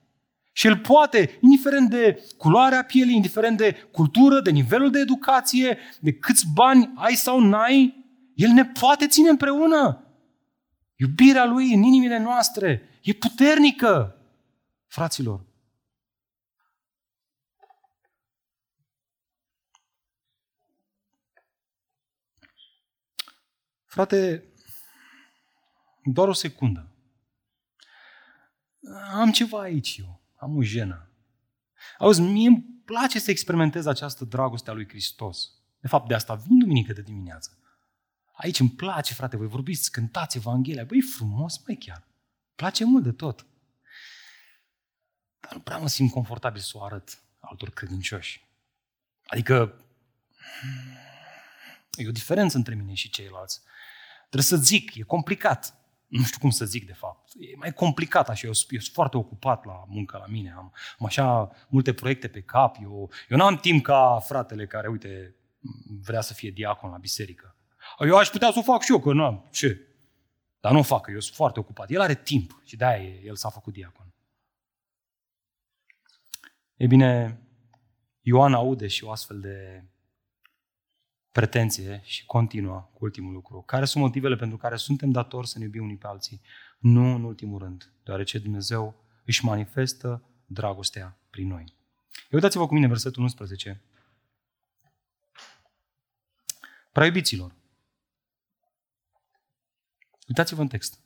Și 0.52 0.68
El 0.68 0.78
poate, 0.78 1.38
indiferent 1.42 1.90
de 1.90 2.24
culoarea 2.38 2.84
pielii, 2.84 3.16
indiferent 3.16 3.58
de 3.58 3.88
cultură, 3.92 4.42
de 4.42 4.50
nivelul 4.50 4.92
de 4.92 5.00
educație, 5.00 5.78
de 6.00 6.14
câți 6.14 6.46
bani 6.54 6.92
ai 6.96 7.14
sau 7.14 7.40
n-ai, 7.40 8.06
El 8.34 8.50
ne 8.50 8.66
poate 8.66 9.08
ține 9.08 9.30
împreună. 9.30 10.06
Iubirea 10.96 11.46
Lui 11.46 11.74
în 11.74 11.84
inimile 11.84 12.20
noastre 12.20 12.82
e 13.02 13.14
puternică, 13.14 14.16
fraților. 14.88 15.46
Frate, 23.96 24.44
doar 26.04 26.28
o 26.28 26.34
secundă. 26.34 26.92
Am 29.12 29.32
ceva 29.32 29.60
aici 29.60 29.98
eu, 29.98 30.22
am 30.36 30.58
o 30.58 30.62
jenă. 30.62 31.10
Auzi, 31.98 32.22
mie 32.22 32.48
îmi 32.48 32.82
place 32.86 33.20
să 33.20 33.32
experimentez 33.32 33.86
această 33.86 34.26
dragoste 34.26 34.70
a 34.70 34.74
lui 34.74 34.88
Hristos. 34.88 35.52
De 35.80 35.88
fapt, 35.88 36.08
de 36.08 36.14
asta 36.14 36.36
vin 36.36 36.60
duminică 36.60 36.94
de 36.94 37.02
dimineață. 37.02 37.58
Aici 38.32 38.60
îmi 38.60 38.70
place, 38.70 39.14
frate, 39.14 39.38
voi 39.38 39.48
vorbiți, 39.48 39.92
cântați 39.92 40.38
Evanghelia. 40.38 40.84
Băi, 40.84 41.02
frumos, 41.02 41.64
mai 41.66 41.76
chiar. 41.76 42.08
Place 42.56 42.86
mult 42.86 43.04
de 43.04 43.12
tot. 43.12 43.46
Dar 45.40 45.54
nu 45.54 45.60
prea 45.60 45.78
mă 45.78 45.88
simt 45.88 46.12
confortabil 46.12 46.62
să 46.62 46.72
o 46.78 46.84
arăt 46.84 47.24
altor 47.40 47.70
credincioși. 47.70 48.46
Adică, 49.26 49.86
e 51.92 52.08
o 52.08 52.12
diferență 52.12 52.58
între 52.58 52.76
mine 52.76 52.94
și 52.94 53.10
ceilalți. 53.10 53.62
Trebuie 54.30 54.44
să 54.44 54.56
zic, 54.56 54.96
e 54.96 55.02
complicat. 55.02 55.80
Nu 56.08 56.24
știu 56.24 56.40
cum 56.40 56.50
să 56.50 56.66
zic, 56.66 56.86
de 56.86 56.94
fapt. 56.94 57.32
E 57.40 57.56
mai 57.58 57.74
complicat 57.74 58.30
așa, 58.30 58.48
eu, 58.48 58.54
eu 58.70 58.80
sunt 58.80 58.94
foarte 58.94 59.18
ocupat 59.18 59.66
la 59.66 59.84
muncă 59.88 60.18
la 60.18 60.26
mine, 60.28 60.52
am, 60.52 60.74
am 61.00 61.06
așa 61.06 61.52
multe 61.68 61.94
proiecte 61.94 62.28
pe 62.28 62.42
cap, 62.42 62.78
eu, 62.82 63.12
eu 63.30 63.38
n-am 63.38 63.56
timp 63.56 63.84
ca 63.84 64.20
fratele 64.26 64.68
care, 64.68 64.88
uite, 64.88 65.36
vrea 66.02 66.22
să 66.22 66.34
fie 66.34 66.50
diacon 66.50 66.90
la 66.90 66.98
biserică. 66.98 67.56
Eu 68.00 68.18
aș 68.18 68.28
putea 68.28 68.52
să 68.52 68.60
o 68.60 68.62
fac 68.62 68.82
și 68.82 68.92
eu, 68.92 69.00
că 69.00 69.14
nu 69.14 69.24
am 69.24 69.48
ce. 69.52 69.88
Dar 70.60 70.72
nu 70.72 70.80
o 70.80 70.84
fac, 70.84 71.08
eu 71.08 71.20
sunt 71.20 71.36
foarte 71.36 71.60
ocupat. 71.60 71.92
El 71.92 72.02
are 72.02 72.16
timp 72.16 72.62
și 72.66 72.76
de-aia 72.76 73.20
el 73.24 73.36
s-a 73.36 73.50
făcut 73.50 73.74
diacon. 73.74 74.14
E 76.76 76.88
bine, 76.88 77.40
Ioan 78.22 78.54
aude 78.54 78.88
și 78.88 79.04
o 79.04 79.12
astfel 79.12 79.40
de 79.40 79.84
pretenție 81.36 82.02
și 82.04 82.26
continuă 82.26 82.90
cu 82.94 83.04
ultimul 83.04 83.34
lucru. 83.34 83.62
Care 83.62 83.86
sunt 83.86 84.04
motivele 84.04 84.36
pentru 84.36 84.58
care 84.58 84.76
suntem 84.76 85.12
datori 85.12 85.48
să 85.48 85.58
ne 85.58 85.64
iubim 85.64 85.84
unii 85.84 85.98
pe 85.98 86.08
alții? 86.08 86.42
Nu 86.80 87.16
în 87.16 87.24
ultimul 87.24 87.60
rând, 87.60 87.94
deoarece 88.04 88.40
Dumnezeu 88.40 89.04
își 89.26 89.46
manifestă 89.46 90.24
dragostea 90.46 91.18
prin 91.30 91.48
noi. 91.48 91.64
Eu 92.22 92.30
uitați-vă 92.32 92.68
cu 92.68 92.74
mine 92.74 92.88
versetul 92.88 93.22
11. 93.22 93.82
Prea 96.92 97.06
iubiților. 97.06 97.56
Uitați-vă 100.28 100.62
în 100.62 100.68
text. 100.68 101.00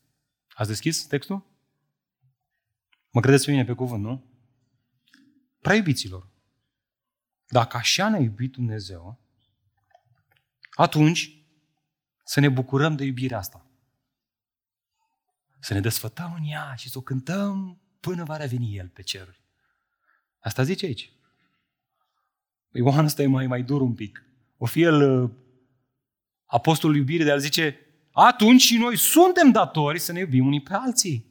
Ați 0.49 0.69
deschis 0.69 1.05
textul? 1.05 1.45
Mă 3.11 3.19
credeți 3.21 3.45
pe 3.45 3.51
mine 3.51 3.65
pe 3.65 3.73
cuvânt, 3.73 4.03
nu? 4.03 4.25
Prea 5.59 5.75
iubiților. 5.75 6.27
Dacă 7.47 7.77
așa 7.77 8.09
ne-a 8.09 8.19
iubit 8.19 8.51
Dumnezeu, 8.51 9.27
atunci 10.70 11.43
să 12.24 12.39
ne 12.39 12.49
bucurăm 12.49 12.95
de 12.95 13.03
iubirea 13.03 13.38
asta. 13.38 13.65
Să 15.59 15.74
ne 15.74 15.80
desfătăm 15.80 16.34
în 16.38 16.43
ea 16.51 16.76
și 16.76 16.89
să 16.89 16.97
o 16.97 17.01
cântăm 17.01 17.82
până 17.99 18.24
va 18.24 18.38
reveni 18.38 18.78
El 18.78 18.88
pe 18.88 19.01
ceruri. 19.01 19.43
Asta 20.39 20.63
zice 20.63 20.86
aici. 20.86 21.13
Ioan 22.72 23.05
ăsta 23.05 23.22
e 23.22 23.28
mai, 23.28 23.47
mai 23.47 23.63
dur 23.63 23.82
un 23.82 23.93
pic. 23.93 24.24
O 24.57 24.65
fi 24.65 24.82
el 24.82 25.22
uh, 25.22 25.32
apostolul 26.45 26.95
iubirii, 26.95 27.26
de 27.26 27.32
el 27.32 27.39
zice, 27.39 27.80
atunci 28.11 28.61
și 28.61 28.78
noi 28.78 28.97
suntem 28.97 29.51
datori 29.51 29.99
să 29.99 30.11
ne 30.11 30.20
iubim 30.20 30.45
unii 30.45 30.61
pe 30.61 30.74
alții. 30.74 31.28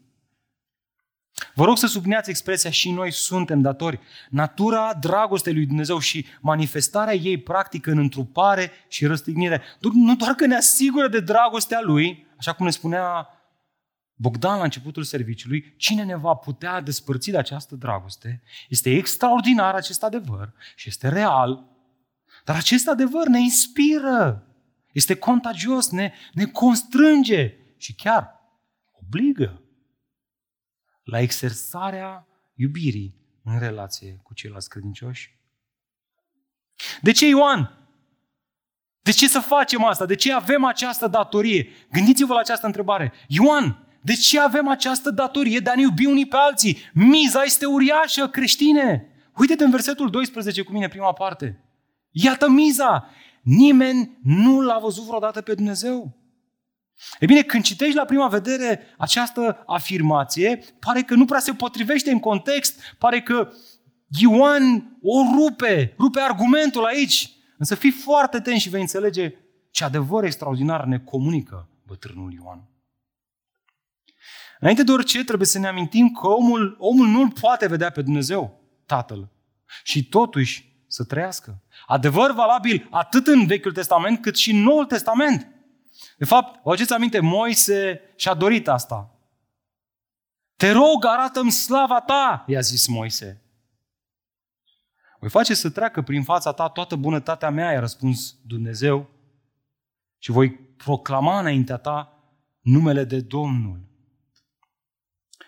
Vă 1.55 1.65
rog 1.65 1.79
să 1.79 1.87
subliniați 1.87 2.31
expresia 2.31 2.71
și 2.71 2.91
noi 2.91 3.13
suntem 3.13 3.61
datori. 3.61 4.01
Natura 4.31 4.95
dragostei 5.01 5.55
lui 5.55 5.67
Dumnezeu 5.67 5.99
și 5.99 6.27
manifestarea 6.41 7.15
ei 7.15 7.39
practică 7.39 7.91
în 7.91 7.99
întrupare 7.99 8.71
și 8.89 9.07
răstignire. 9.07 9.63
Nu 9.93 10.17
doar 10.17 10.35
că 10.35 10.47
ne 10.47 10.57
asigură 10.57 11.09
de 11.09 11.21
dragostea 11.21 11.81
lui, 11.83 12.27
așa 12.37 12.53
cum 12.53 12.65
ne 12.65 12.71
spunea 12.71 13.29
Bogdan 14.15 14.59
la 14.59 14.65
începutul 14.65 15.03
serviciului, 15.03 15.75
cine 15.77 16.05
ne 16.05 16.17
va 16.17 16.35
putea 16.35 16.81
despărți 16.81 17.31
de 17.31 17.39
această 17.39 17.75
dragoste? 17.75 18.43
Este 18.69 18.91
extraordinar 18.91 19.75
acest 19.75 20.03
adevăr 20.03 20.53
și 20.77 20.89
este 20.89 21.09
real, 21.09 21.65
dar 22.45 22.57
acest 22.57 22.89
adevăr 22.89 23.27
ne 23.27 23.41
inspiră, 23.41 24.47
este 24.93 25.15
contagios, 25.15 25.91
ne, 25.91 26.13
ne 26.33 26.45
constrânge 26.45 27.55
și 27.77 27.95
chiar 27.95 28.35
obligă 28.93 29.63
la 31.09 31.21
exersarea 31.21 32.27
iubirii 32.55 33.15
în 33.45 33.59
relație 33.59 34.21
cu 34.23 34.35
ceilalți 34.35 34.69
credincioși. 34.69 35.39
De 37.01 37.13
ce 37.13 37.27
Ioan? 37.27 37.89
De 39.01 39.11
ce 39.11 39.29
să 39.29 39.41
facem 39.41 39.85
asta? 39.85 40.07
De 40.07 40.15
ce 40.15 40.33
avem 40.33 40.65
această 40.65 41.07
datorie? 41.07 41.69
Gândiți-vă 41.91 42.33
la 42.33 42.39
această 42.39 42.67
întrebare. 42.67 43.13
Ioan, 43.27 43.87
de 44.01 44.15
ce 44.15 44.41
avem 44.41 44.69
această 44.69 45.11
datorie 45.11 45.59
de 45.59 45.71
a 45.71 45.75
ne 45.75 45.81
iubi 45.81 46.07
unii 46.07 46.27
pe 46.27 46.37
alții? 46.37 46.79
Miza 46.93 47.43
este 47.43 47.67
uriașă, 47.67 48.29
creștine. 48.29 49.13
Uite-te 49.37 49.65
în 49.65 49.71
versetul 49.71 50.11
12 50.11 50.63
cu 50.63 50.73
mine, 50.73 50.89
prima 50.89 51.13
parte. 51.13 51.65
Iată 52.11 52.49
miza. 52.49 53.09
Nimeni 53.43 54.19
nu 54.23 54.61
l-a 54.61 54.79
văzut 54.79 55.05
vreodată 55.05 55.41
pe 55.41 55.55
Dumnezeu. 55.55 56.18
E 57.19 57.27
bine, 57.27 57.43
când 57.43 57.63
citești 57.63 57.97
la 57.97 58.05
prima 58.05 58.29
vedere 58.29 58.95
această 58.99 59.63
afirmație, 59.67 60.65
pare 60.79 61.03
că 61.03 61.15
nu 61.15 61.25
prea 61.25 61.41
se 61.41 61.53
potrivește 61.53 62.11
în 62.11 62.21
context, 62.21 62.81
pare 62.99 63.23
că 63.23 63.53
Ioan 64.09 64.97
o 65.03 65.23
rupe, 65.35 65.95
rupe 65.99 66.21
argumentul 66.21 66.85
aici. 66.85 67.31
Însă 67.59 67.75
fii 67.75 67.91
foarte 67.91 68.37
atent 68.37 68.61
și 68.61 68.69
vei 68.69 68.81
înțelege 68.81 69.35
ce 69.71 69.85
adevăr 69.85 70.25
extraordinar 70.25 70.85
ne 70.85 70.99
comunică 70.99 71.69
bătrânul 71.87 72.33
Ioan. 72.33 72.69
Înainte 74.61 74.83
de 74.83 74.93
orice, 74.93 75.25
trebuie 75.25 75.47
să 75.47 75.59
ne 75.59 75.67
amintim 75.67 76.11
că 76.11 76.27
omul, 76.27 76.77
omul 76.79 77.07
nu-l 77.07 77.31
poate 77.41 77.67
vedea 77.67 77.91
pe 77.91 78.03
Dumnezeu, 78.03 78.61
Tatăl, 78.87 79.29
și 79.83 80.05
totuși 80.05 80.83
să 80.87 81.05
trăiască. 81.05 81.63
Adevăr 81.87 82.33
valabil 82.33 82.89
atât 82.91 83.27
în 83.27 83.47
Vechiul 83.47 83.73
Testament 83.73 84.23
cât 84.23 84.37
și 84.37 84.51
în 84.51 84.63
Noul 84.63 84.85
Testament. 84.85 85.58
De 86.17 86.25
fapt, 86.25 86.63
vă 86.63 86.71
aduceți 86.71 86.93
aminte, 86.93 87.21
Moise 87.21 88.01
și-a 88.17 88.35
dorit 88.35 88.69
asta. 88.69 89.13
Te 90.57 90.71
rog, 90.71 91.05
arată-mi 91.05 91.51
slava 91.51 92.01
ta, 92.01 92.45
i-a 92.47 92.61
zis 92.61 92.87
Moise. 92.87 93.43
Voi 95.21 95.29
face 95.29 95.55
să 95.55 95.71
treacă 95.71 96.03
prin 96.03 96.23
fața 96.23 96.53
ta 96.53 96.69
toată 96.69 96.97
bunătatea 96.97 97.51
mea, 97.51 97.73
i-a 97.73 97.81
răspuns 97.81 98.37
Dumnezeu, 98.47 99.11
și 100.19 100.31
voi 100.31 100.51
proclama 100.53 101.39
înaintea 101.39 101.77
ta 101.77 102.23
numele 102.61 103.05
de 103.05 103.21
Domnul. 103.21 103.87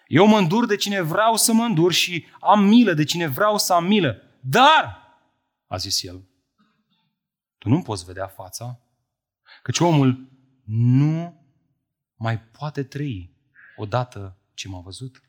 Eu 0.07 0.27
mă 0.27 0.39
îndur 0.39 0.67
de 0.67 0.77
cine 0.77 1.01
vreau 1.01 1.37
să 1.37 1.53
mă 1.53 1.65
îndur 1.65 1.93
și 1.93 2.27
am 2.41 2.65
milă 2.65 2.93
de 2.93 3.05
cine 3.05 3.27
vreau 3.27 3.59
să 3.59 3.73
am 3.73 3.85
milă. 3.85 4.23
Dar, 4.41 4.99
a 5.67 5.77
zis 5.77 6.03
el, 6.03 6.29
tu 7.59 7.69
nu 7.69 7.83
poți 7.83 8.05
vedea 8.05 8.27
fața, 8.27 8.81
căci 9.63 9.79
omul 9.79 10.30
nu 10.73 11.43
mai 12.17 12.41
poate 12.41 12.83
trăi 12.83 13.37
odată 13.77 14.37
ce 14.55 14.69
m-a 14.69 14.81
văzut. 14.81 15.23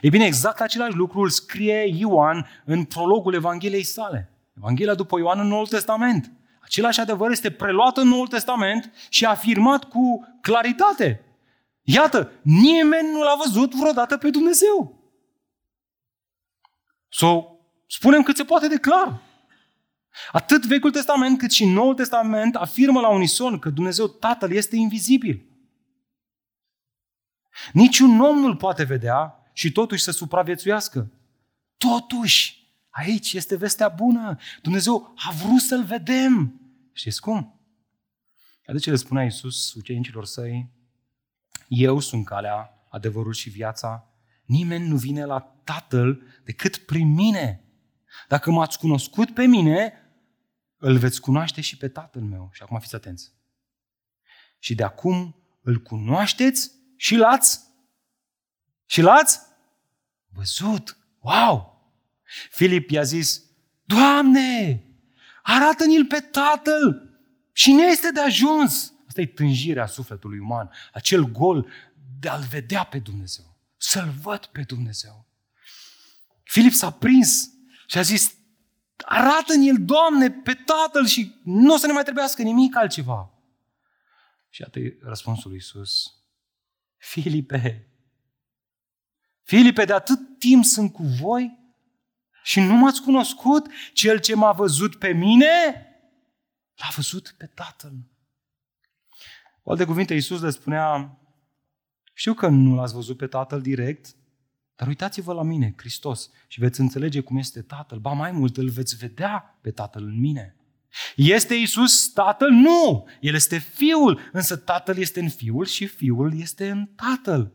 Ei 0.00 0.10
bine, 0.10 0.24
exact 0.24 0.60
același 0.60 0.96
lucru 0.96 1.20
îl 1.20 1.28
scrie 1.28 1.84
Ioan 1.96 2.46
în 2.64 2.84
prologul 2.84 3.34
Evangheliei 3.34 3.82
sale. 3.82 4.30
Evanghelia 4.56 4.94
după 4.94 5.18
Ioan 5.18 5.38
în 5.38 5.46
Noul 5.46 5.66
Testament. 5.66 6.32
Același 6.60 7.00
adevăr 7.00 7.30
este 7.30 7.50
preluat 7.50 7.96
în 7.96 8.08
Noul 8.08 8.26
Testament 8.26 8.92
și 9.08 9.24
afirmat 9.24 9.84
cu 9.84 10.36
claritate. 10.40 11.24
Iată, 11.82 12.32
nimeni 12.42 13.10
nu 13.12 13.22
l-a 13.22 13.36
văzut 13.44 13.74
vreodată 13.74 14.16
pe 14.16 14.30
Dumnezeu. 14.30 15.00
So, 17.08 17.44
spunem 17.86 18.22
cât 18.22 18.36
se 18.36 18.44
poate 18.44 18.68
de 18.68 18.76
clar. 18.76 19.20
Atât 20.32 20.66
Vechiul 20.66 20.90
Testament 20.90 21.38
cât 21.38 21.50
și 21.50 21.64
Noul 21.64 21.94
Testament 21.94 22.54
afirmă 22.54 23.00
la 23.00 23.08
unison 23.08 23.58
că 23.58 23.70
Dumnezeu 23.70 24.06
Tatăl 24.06 24.52
este 24.52 24.76
invizibil. 24.76 25.46
Niciun 27.72 28.20
om 28.20 28.38
nu-l 28.38 28.56
poate 28.56 28.84
vedea 28.84 29.50
și 29.52 29.72
totuși 29.72 30.02
să 30.02 30.10
supraviețuiască. 30.10 31.10
Totuși, 31.76 32.66
aici 32.90 33.32
este 33.32 33.56
vestea 33.56 33.88
bună. 33.88 34.38
Dumnezeu 34.62 35.14
a 35.16 35.32
vrut 35.32 35.60
să-l 35.60 35.84
vedem. 35.84 36.60
Știți 36.92 37.20
cum? 37.20 37.60
Iată 38.68 38.80
ce 38.80 38.90
le 38.90 38.96
spunea 38.96 39.22
Iisus 39.22 39.74
ucenicilor 39.74 40.24
săi 40.24 40.74
eu 41.68 42.00
sunt 42.00 42.24
calea, 42.24 42.84
adevărul 42.88 43.32
și 43.32 43.50
viața. 43.50 44.10
Nimeni 44.44 44.88
nu 44.88 44.96
vine 44.96 45.24
la 45.24 45.40
Tatăl 45.64 46.22
decât 46.44 46.76
prin 46.76 47.12
mine. 47.12 47.64
Dacă 48.28 48.50
m-ați 48.50 48.78
cunoscut 48.78 49.34
pe 49.34 49.44
mine, 49.44 49.92
îl 50.86 50.98
veți 50.98 51.20
cunoaște 51.20 51.60
și 51.60 51.76
pe 51.76 51.88
Tatăl 51.88 52.22
meu. 52.22 52.50
Și 52.52 52.62
acum 52.62 52.78
fiți 52.78 52.94
atenți. 52.94 53.32
Și 54.58 54.74
de 54.74 54.82
acum 54.82 55.36
îl 55.62 55.82
cunoașteți 55.82 56.70
și 56.96 57.16
l-ați 57.16 57.60
și 58.86 59.00
l-ați 59.00 59.40
văzut. 60.28 60.98
Wow! 61.18 61.74
Filip 62.50 62.90
i-a 62.90 63.02
zis, 63.02 63.42
Doamne, 63.84 64.82
arată-ni-l 65.42 66.04
pe 66.06 66.20
Tatăl 66.20 67.10
și 67.52 67.72
ne 67.72 67.82
este 67.82 68.10
de 68.10 68.20
ajuns. 68.20 68.92
Asta 69.06 69.20
e 69.20 69.26
tânjirea 69.26 69.86
sufletului 69.86 70.38
uman, 70.38 70.70
acel 70.92 71.22
gol 71.22 71.70
de 72.18 72.28
a-L 72.28 72.46
vedea 72.50 72.84
pe 72.84 72.98
Dumnezeu, 72.98 73.58
să-L 73.76 74.14
văd 74.22 74.44
pe 74.44 74.62
Dumnezeu. 74.62 75.26
Filip 76.42 76.72
s-a 76.72 76.90
prins 76.90 77.50
și 77.86 77.98
a 77.98 78.02
zis, 78.02 78.34
arată-ni-l, 79.04 79.84
Doamne, 79.84 80.30
pe 80.30 80.54
Tatăl 80.54 81.06
și 81.06 81.40
nu 81.44 81.74
o 81.74 81.76
să 81.76 81.86
ne 81.86 81.92
mai 81.92 82.02
trebuiască 82.02 82.42
nimic 82.42 82.76
altceva. 82.76 83.30
Și 84.48 84.62
atât 84.62 85.02
răspunsul 85.02 85.50
lui 85.50 85.58
Iisus. 85.58 86.14
Filipe, 86.96 87.90
Filipe, 89.42 89.84
de 89.84 89.92
atât 89.92 90.38
timp 90.38 90.64
sunt 90.64 90.92
cu 90.92 91.02
voi 91.02 91.58
și 92.42 92.60
nu 92.60 92.74
m-ați 92.74 93.02
cunoscut? 93.02 93.70
Cel 93.92 94.20
ce 94.20 94.34
m-a 94.34 94.52
văzut 94.52 94.98
pe 94.98 95.12
mine, 95.12 95.86
l-a 96.74 96.88
văzut 96.94 97.34
pe 97.38 97.46
Tatăl. 97.46 97.92
Cu 99.62 99.70
alte 99.70 99.84
cuvinte, 99.84 100.14
Iisus 100.14 100.40
le 100.40 100.50
spunea, 100.50 101.18
știu 102.14 102.34
că 102.34 102.48
nu 102.48 102.74
l-ați 102.74 102.94
văzut 102.94 103.16
pe 103.16 103.26
Tatăl 103.26 103.60
direct, 103.60 104.16
dar 104.76 104.88
uitați-vă 104.88 105.32
la 105.32 105.42
mine, 105.42 105.74
Hristos, 105.76 106.30
și 106.46 106.60
veți 106.60 106.80
înțelege 106.80 107.20
cum 107.20 107.36
este 107.36 107.60
Tatăl. 107.60 107.98
Ba 107.98 108.12
mai 108.12 108.30
mult, 108.30 108.56
îl 108.56 108.68
veți 108.68 108.96
vedea 108.96 109.58
pe 109.60 109.70
Tatăl 109.70 110.02
în 110.02 110.20
mine. 110.20 110.56
Este 111.16 111.54
Iisus 111.54 112.12
Tatăl? 112.12 112.50
Nu! 112.50 113.08
El 113.20 113.34
este 113.34 113.58
Fiul, 113.58 114.20
însă 114.32 114.56
Tatăl 114.56 114.98
este 114.98 115.20
în 115.20 115.28
Fiul 115.28 115.64
și 115.64 115.86
Fiul 115.86 116.40
este 116.40 116.70
în 116.70 116.88
Tatăl. 116.96 117.52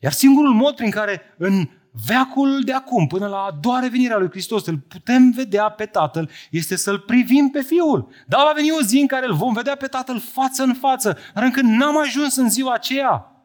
Iar 0.00 0.12
singurul 0.12 0.54
mod 0.54 0.74
prin 0.74 0.90
care 0.90 1.22
în 1.38 1.68
veacul 2.06 2.62
de 2.64 2.72
acum, 2.72 3.06
până 3.06 3.26
la 3.26 3.38
a 3.38 3.58
doua 3.60 3.80
revenire 3.80 4.14
a 4.14 4.18
lui 4.18 4.30
Hristos, 4.30 4.66
îl 4.66 4.78
putem 4.78 5.30
vedea 5.30 5.68
pe 5.68 5.86
Tatăl, 5.86 6.30
este 6.50 6.76
să-L 6.76 6.98
privim 6.98 7.48
pe 7.48 7.60
Fiul. 7.60 8.08
Dar 8.26 8.40
va 8.44 8.52
veni 8.52 8.70
o 8.70 8.82
zi 8.82 8.98
în 8.98 9.06
care 9.06 9.26
îl 9.26 9.34
vom 9.34 9.52
vedea 9.52 9.76
pe 9.76 9.86
Tatăl 9.86 10.20
față 10.20 10.62
în 10.62 10.74
față, 10.74 11.18
dar 11.34 11.44
încă 11.44 11.60
n-am 11.60 11.98
ajuns 11.98 12.36
în 12.36 12.50
ziua 12.50 12.72
aceea. 12.72 13.35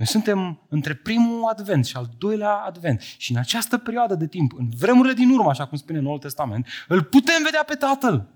Noi 0.00 0.08
suntem 0.08 0.60
între 0.68 0.94
primul 0.94 1.48
advent 1.48 1.86
și 1.86 1.96
al 1.96 2.10
doilea 2.18 2.54
advent 2.54 3.00
și 3.00 3.32
în 3.32 3.38
această 3.38 3.78
perioadă 3.78 4.14
de 4.14 4.26
timp, 4.26 4.52
în 4.58 4.68
vremurile 4.78 5.14
din 5.14 5.30
urmă, 5.30 5.50
așa 5.50 5.66
cum 5.66 5.78
spune 5.78 5.98
Noul 5.98 6.18
Testament, 6.18 6.66
îl 6.88 7.02
putem 7.02 7.42
vedea 7.42 7.62
pe 7.62 7.74
Tatăl. 7.74 8.28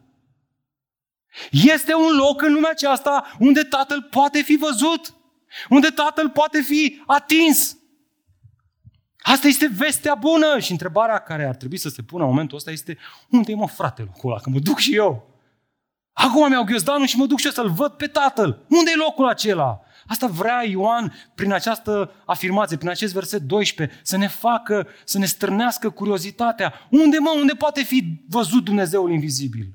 Este 1.50 1.94
un 1.94 2.16
loc 2.16 2.42
în 2.42 2.52
lumea 2.52 2.70
aceasta 2.70 3.36
unde 3.38 3.62
Tatăl 3.62 4.02
poate 4.02 4.42
fi 4.42 4.56
văzut, 4.56 5.14
unde 5.68 5.88
Tatăl 5.88 6.30
poate 6.30 6.60
fi 6.60 7.02
atins, 7.06 7.76
Asta 9.22 9.46
este 9.46 9.70
vestea 9.76 10.14
bună 10.14 10.58
și 10.58 10.70
întrebarea 10.70 11.18
care 11.18 11.44
ar 11.44 11.54
trebui 11.54 11.76
să 11.76 11.88
se 11.88 12.02
pună 12.02 12.22
în 12.22 12.28
momentul 12.28 12.56
ăsta 12.56 12.70
este 12.70 12.98
unde 13.30 13.52
e 13.52 13.54
mă 13.54 13.68
frate 13.68 14.02
locul 14.02 14.30
ăla, 14.30 14.40
că 14.40 14.50
mă 14.50 14.58
duc 14.58 14.78
și 14.78 14.94
eu. 14.94 15.28
Acum 16.12 16.48
mi-au 16.48 16.64
ghiozdanul 16.64 17.06
și 17.06 17.16
mă 17.16 17.26
duc 17.26 17.38
și 17.38 17.46
eu 17.46 17.52
să-l 17.52 17.70
văd 17.70 17.92
pe 17.92 18.06
tatăl. 18.06 18.64
Unde 18.68 18.90
e 18.94 18.96
locul 18.96 19.28
acela? 19.28 19.83
Asta 20.06 20.26
vrea 20.26 20.62
Ioan 20.62 21.12
prin 21.34 21.52
această 21.52 22.12
afirmație, 22.26 22.76
prin 22.76 22.88
acest 22.88 23.12
verset 23.12 23.42
12, 23.42 24.00
să 24.02 24.16
ne 24.16 24.28
facă, 24.28 24.88
să 25.04 25.18
ne 25.18 25.26
stârnească 25.26 25.90
curiozitatea. 25.90 26.88
Unde, 26.90 27.18
mă, 27.18 27.34
unde 27.36 27.52
poate 27.52 27.82
fi 27.82 28.24
văzut 28.28 28.64
Dumnezeul 28.64 29.10
invizibil? 29.10 29.74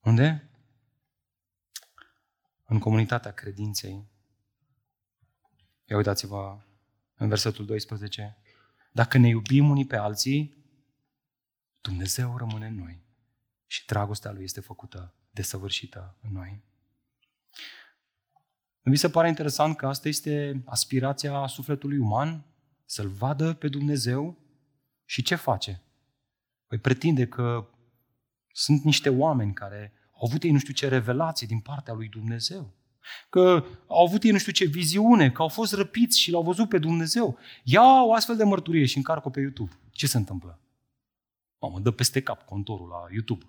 Unde? 0.00 0.50
În 2.64 2.78
comunitatea 2.78 3.30
credinței. 3.30 4.06
Ia 5.84 5.96
uitați-vă 5.96 6.58
în 7.16 7.28
versetul 7.28 7.66
12. 7.66 8.36
Dacă 8.92 9.18
ne 9.18 9.28
iubim 9.28 9.70
unii 9.70 9.86
pe 9.86 9.96
alții, 9.96 10.56
Dumnezeu 11.80 12.36
rămâne 12.36 12.66
în 12.66 12.74
noi 12.74 13.02
și 13.66 13.86
dragostea 13.86 14.32
Lui 14.32 14.44
este 14.44 14.60
făcută 14.60 15.14
desăvârșită 15.30 16.16
în 16.20 16.32
noi. 16.32 16.62
Nu 18.82 18.92
vi 18.92 18.96
se 18.96 19.10
pare 19.10 19.28
interesant 19.28 19.76
că 19.76 19.86
asta 19.86 20.08
este 20.08 20.62
aspirația 20.64 21.46
sufletului 21.46 21.98
uman? 21.98 22.44
Să-L 22.84 23.08
vadă 23.08 23.52
pe 23.52 23.68
Dumnezeu 23.68 24.36
și 25.04 25.22
ce 25.22 25.34
face? 25.34 25.82
Păi 26.66 26.78
pretinde 26.78 27.26
că 27.26 27.68
sunt 28.52 28.82
niște 28.82 29.08
oameni 29.08 29.52
care 29.52 29.92
au 30.12 30.26
avut 30.26 30.42
ei 30.42 30.50
nu 30.50 30.58
știu 30.58 30.72
ce 30.72 30.88
revelație 30.88 31.46
din 31.46 31.60
partea 31.60 31.94
lui 31.94 32.08
Dumnezeu. 32.08 32.72
Că 33.30 33.64
au 33.86 34.06
avut 34.06 34.22
ei 34.22 34.30
nu 34.30 34.38
știu 34.38 34.52
ce 34.52 34.64
viziune, 34.64 35.30
că 35.30 35.42
au 35.42 35.48
fost 35.48 35.72
răpiți 35.72 36.20
și 36.20 36.30
l-au 36.30 36.42
văzut 36.42 36.68
pe 36.68 36.78
Dumnezeu. 36.78 37.38
Ia 37.64 38.02
o 38.04 38.12
astfel 38.12 38.36
de 38.36 38.44
mărturie 38.44 38.86
și 38.86 38.96
încarcă 38.96 39.28
pe 39.28 39.40
YouTube. 39.40 39.72
Ce 39.90 40.06
se 40.06 40.16
întâmplă? 40.16 40.60
Mamă, 41.60 41.80
dă 41.80 41.90
peste 41.90 42.22
cap 42.22 42.44
contorul 42.44 42.88
la 42.88 43.06
YouTube. 43.12 43.44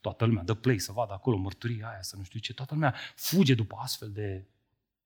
Toată 0.00 0.24
lumea 0.24 0.42
dă 0.42 0.54
play 0.54 0.78
să 0.78 0.92
vadă 0.92 1.12
acolo 1.12 1.36
mărturia 1.36 1.88
aia, 1.88 2.02
să 2.02 2.16
nu 2.16 2.22
știu 2.22 2.40
ce. 2.40 2.54
Toată 2.54 2.74
lumea 2.74 2.94
fuge 3.14 3.54
după 3.54 3.76
astfel 3.76 4.12
de 4.12 4.46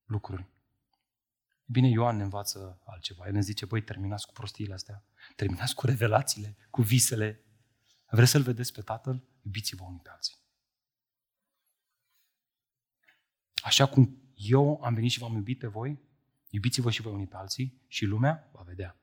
lucruri. 0.05 0.47
Bine, 1.65 1.89
Ioan 1.89 2.17
ne 2.17 2.23
învață 2.23 2.81
altceva. 2.85 3.27
El 3.27 3.33
ne 3.33 3.41
zice, 3.41 3.65
băi, 3.67 3.83
terminați 3.83 4.27
cu 4.27 4.33
prostiile 4.33 4.75
astea. 4.75 5.05
Terminați 5.37 5.75
cu 5.75 5.87
revelațiile, 5.87 6.57
cu 6.71 6.83
visele. 6.83 7.45
Vreți 8.07 8.31
să-L 8.31 8.43
vedeți 8.43 8.73
pe 8.73 8.81
Tatăl? 8.81 9.23
Iubiți-vă 9.43 9.85
unii 9.85 10.01
pe 10.03 10.11
alții. 10.11 10.37
Așa 13.63 13.87
cum 13.87 14.23
eu 14.35 14.81
am 14.83 14.95
venit 14.95 15.11
și 15.11 15.19
v-am 15.19 15.35
iubit 15.35 15.59
pe 15.59 15.67
voi, 15.67 15.99
iubiți-vă 16.49 16.91
și 16.91 17.03
voi 17.03 17.13
unii 17.13 17.27
pe 17.27 17.37
alții 17.37 17.83
și 17.87 18.05
lumea 18.05 18.51
va 18.53 18.63
vedea. 18.63 18.97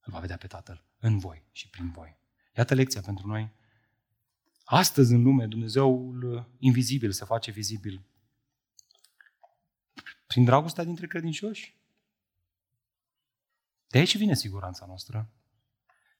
Îl 0.00 0.12
va 0.12 0.18
vedea 0.18 0.36
pe 0.36 0.46
Tatăl 0.46 0.84
în 0.98 1.18
voi 1.18 1.42
și 1.52 1.68
prin 1.68 1.90
voi. 1.90 2.16
Iată 2.56 2.74
lecția 2.74 3.00
pentru 3.00 3.26
noi. 3.26 3.50
Astăzi 4.70 5.12
în 5.12 5.22
lume 5.22 5.46
Dumnezeul 5.46 6.46
invizibil 6.58 7.12
se 7.12 7.24
face 7.24 7.50
vizibil. 7.50 8.02
Prin 10.26 10.44
dragostea 10.44 10.84
dintre 10.84 11.06
credincioși. 11.06 11.76
De 13.86 13.98
aici 13.98 14.16
vine 14.16 14.34
siguranța 14.34 14.86
noastră. 14.86 15.28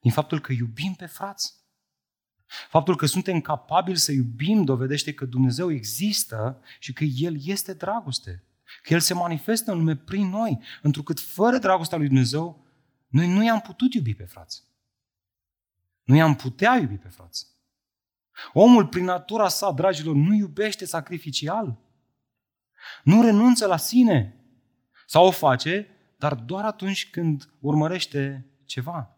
Din 0.01 0.11
faptul 0.11 0.41
că 0.41 0.53
iubim 0.53 0.95
pe 0.95 1.07
frați. 1.07 1.55
Faptul 2.69 2.97
că 2.97 3.07
suntem 3.07 3.41
capabili 3.41 3.99
să 3.99 4.13
iubim 4.13 4.65
dovedește 4.65 5.15
că 5.15 5.25
Dumnezeu 5.25 5.71
există 5.71 6.63
și 6.79 6.93
că 6.93 7.05
El 7.05 7.37
este 7.45 7.75
dragoste. 7.75 8.45
Că 8.83 8.93
El 8.93 9.01
se 9.01 9.15
manifestă 9.15 9.71
în 9.73 9.79
lume 9.79 9.97
prin 9.97 10.29
noi, 10.29 10.59
întrucât 10.83 11.21
fără 11.21 11.59
dragostea 11.59 11.99
lui 11.99 12.07
Dumnezeu, 12.07 12.67
noi 13.09 13.29
nu 13.29 13.45
i-am 13.45 13.61
putut 13.61 13.95
iubi 13.95 14.15
pe 14.15 14.25
frați. 14.25 14.63
Nu 16.03 16.15
i-am 16.15 16.35
putea 16.35 16.77
iubi 16.77 16.97
pe 16.97 17.09
frați. 17.09 17.58
Omul, 18.53 18.87
prin 18.87 19.05
natura 19.05 19.49
sa, 19.49 19.71
dragilor, 19.71 20.15
nu 20.15 20.35
iubește 20.35 20.85
sacrificial. 20.85 21.79
Nu 23.03 23.23
renunță 23.23 23.67
la 23.67 23.77
sine. 23.77 24.45
Sau 25.07 25.27
o 25.27 25.31
face, 25.31 25.87
dar 26.17 26.35
doar 26.35 26.65
atunci 26.65 27.11
când 27.11 27.53
urmărește 27.61 28.51
ceva. 28.65 29.17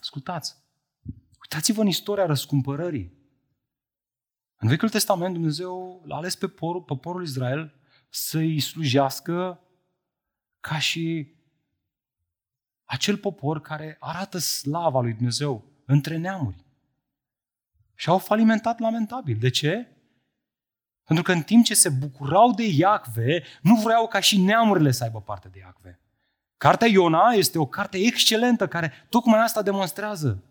Ascultați. 0.00 0.56
Uitați-vă 1.42 1.80
în 1.80 1.86
istoria 1.86 2.26
răscumpărării. 2.26 3.12
În 4.56 4.68
Vechiul 4.68 4.88
Testament 4.88 5.32
Dumnezeu 5.32 6.02
l-a 6.06 6.16
ales 6.16 6.36
pe 6.36 6.48
poporul, 6.48 6.82
poporul 6.82 7.22
Israel 7.22 7.74
să-i 8.10 8.60
slujească 8.60 9.60
ca 10.60 10.78
și 10.78 11.34
acel 12.84 13.16
popor 13.16 13.60
care 13.60 13.96
arată 14.00 14.38
slava 14.38 15.00
lui 15.00 15.12
Dumnezeu 15.12 15.64
între 15.86 16.16
neamuri. 16.16 16.63
Și 18.04 18.10
au 18.10 18.18
falimentat 18.18 18.78
lamentabil. 18.78 19.36
De 19.40 19.50
ce? 19.50 19.88
Pentru 21.04 21.24
că 21.24 21.32
în 21.32 21.42
timp 21.42 21.64
ce 21.64 21.74
se 21.74 21.88
bucurau 21.88 22.52
de 22.52 22.66
Iacve, 22.66 23.42
nu 23.62 23.74
vreau 23.74 24.08
ca 24.08 24.20
și 24.20 24.40
neamurile 24.40 24.90
să 24.90 25.04
aibă 25.04 25.20
parte 25.20 25.48
de 25.52 25.58
Iacve. 25.58 26.00
Cartea 26.56 26.88
Iona 26.88 27.32
este 27.32 27.58
o 27.58 27.66
carte 27.66 27.98
excelentă 27.98 28.66
care 28.66 28.92
tocmai 29.08 29.40
asta 29.40 29.62
demonstrează. 29.62 30.42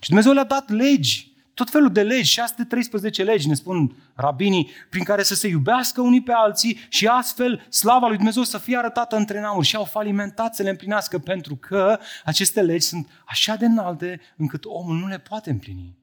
Și 0.00 0.08
Dumnezeu 0.08 0.32
le-a 0.32 0.44
dat 0.44 0.68
legi, 0.68 1.32
tot 1.54 1.70
felul 1.70 1.92
de 1.92 2.02
legi, 2.02 2.30
613 2.30 3.22
legi, 3.22 3.48
ne 3.48 3.54
spun 3.54 3.96
rabinii, 4.14 4.70
prin 4.88 5.04
care 5.04 5.22
să 5.22 5.34
se 5.34 5.48
iubească 5.48 6.00
unii 6.00 6.22
pe 6.22 6.32
alții 6.32 6.86
și 6.88 7.06
astfel 7.06 7.66
slava 7.68 8.06
lui 8.06 8.16
Dumnezeu 8.16 8.42
să 8.42 8.58
fie 8.58 8.76
arătată 8.76 9.16
între 9.16 9.40
neamuri 9.40 9.66
și 9.66 9.76
au 9.76 9.84
falimentat 9.84 10.54
să 10.54 10.62
le 10.62 10.70
împlinească 10.70 11.18
pentru 11.18 11.56
că 11.56 11.98
aceste 12.24 12.62
legi 12.62 12.86
sunt 12.86 13.08
așa 13.26 13.56
de 13.56 13.64
înalte 13.64 14.20
încât 14.36 14.64
omul 14.64 14.96
nu 14.96 15.06
le 15.06 15.18
poate 15.18 15.50
împlini. 15.50 15.98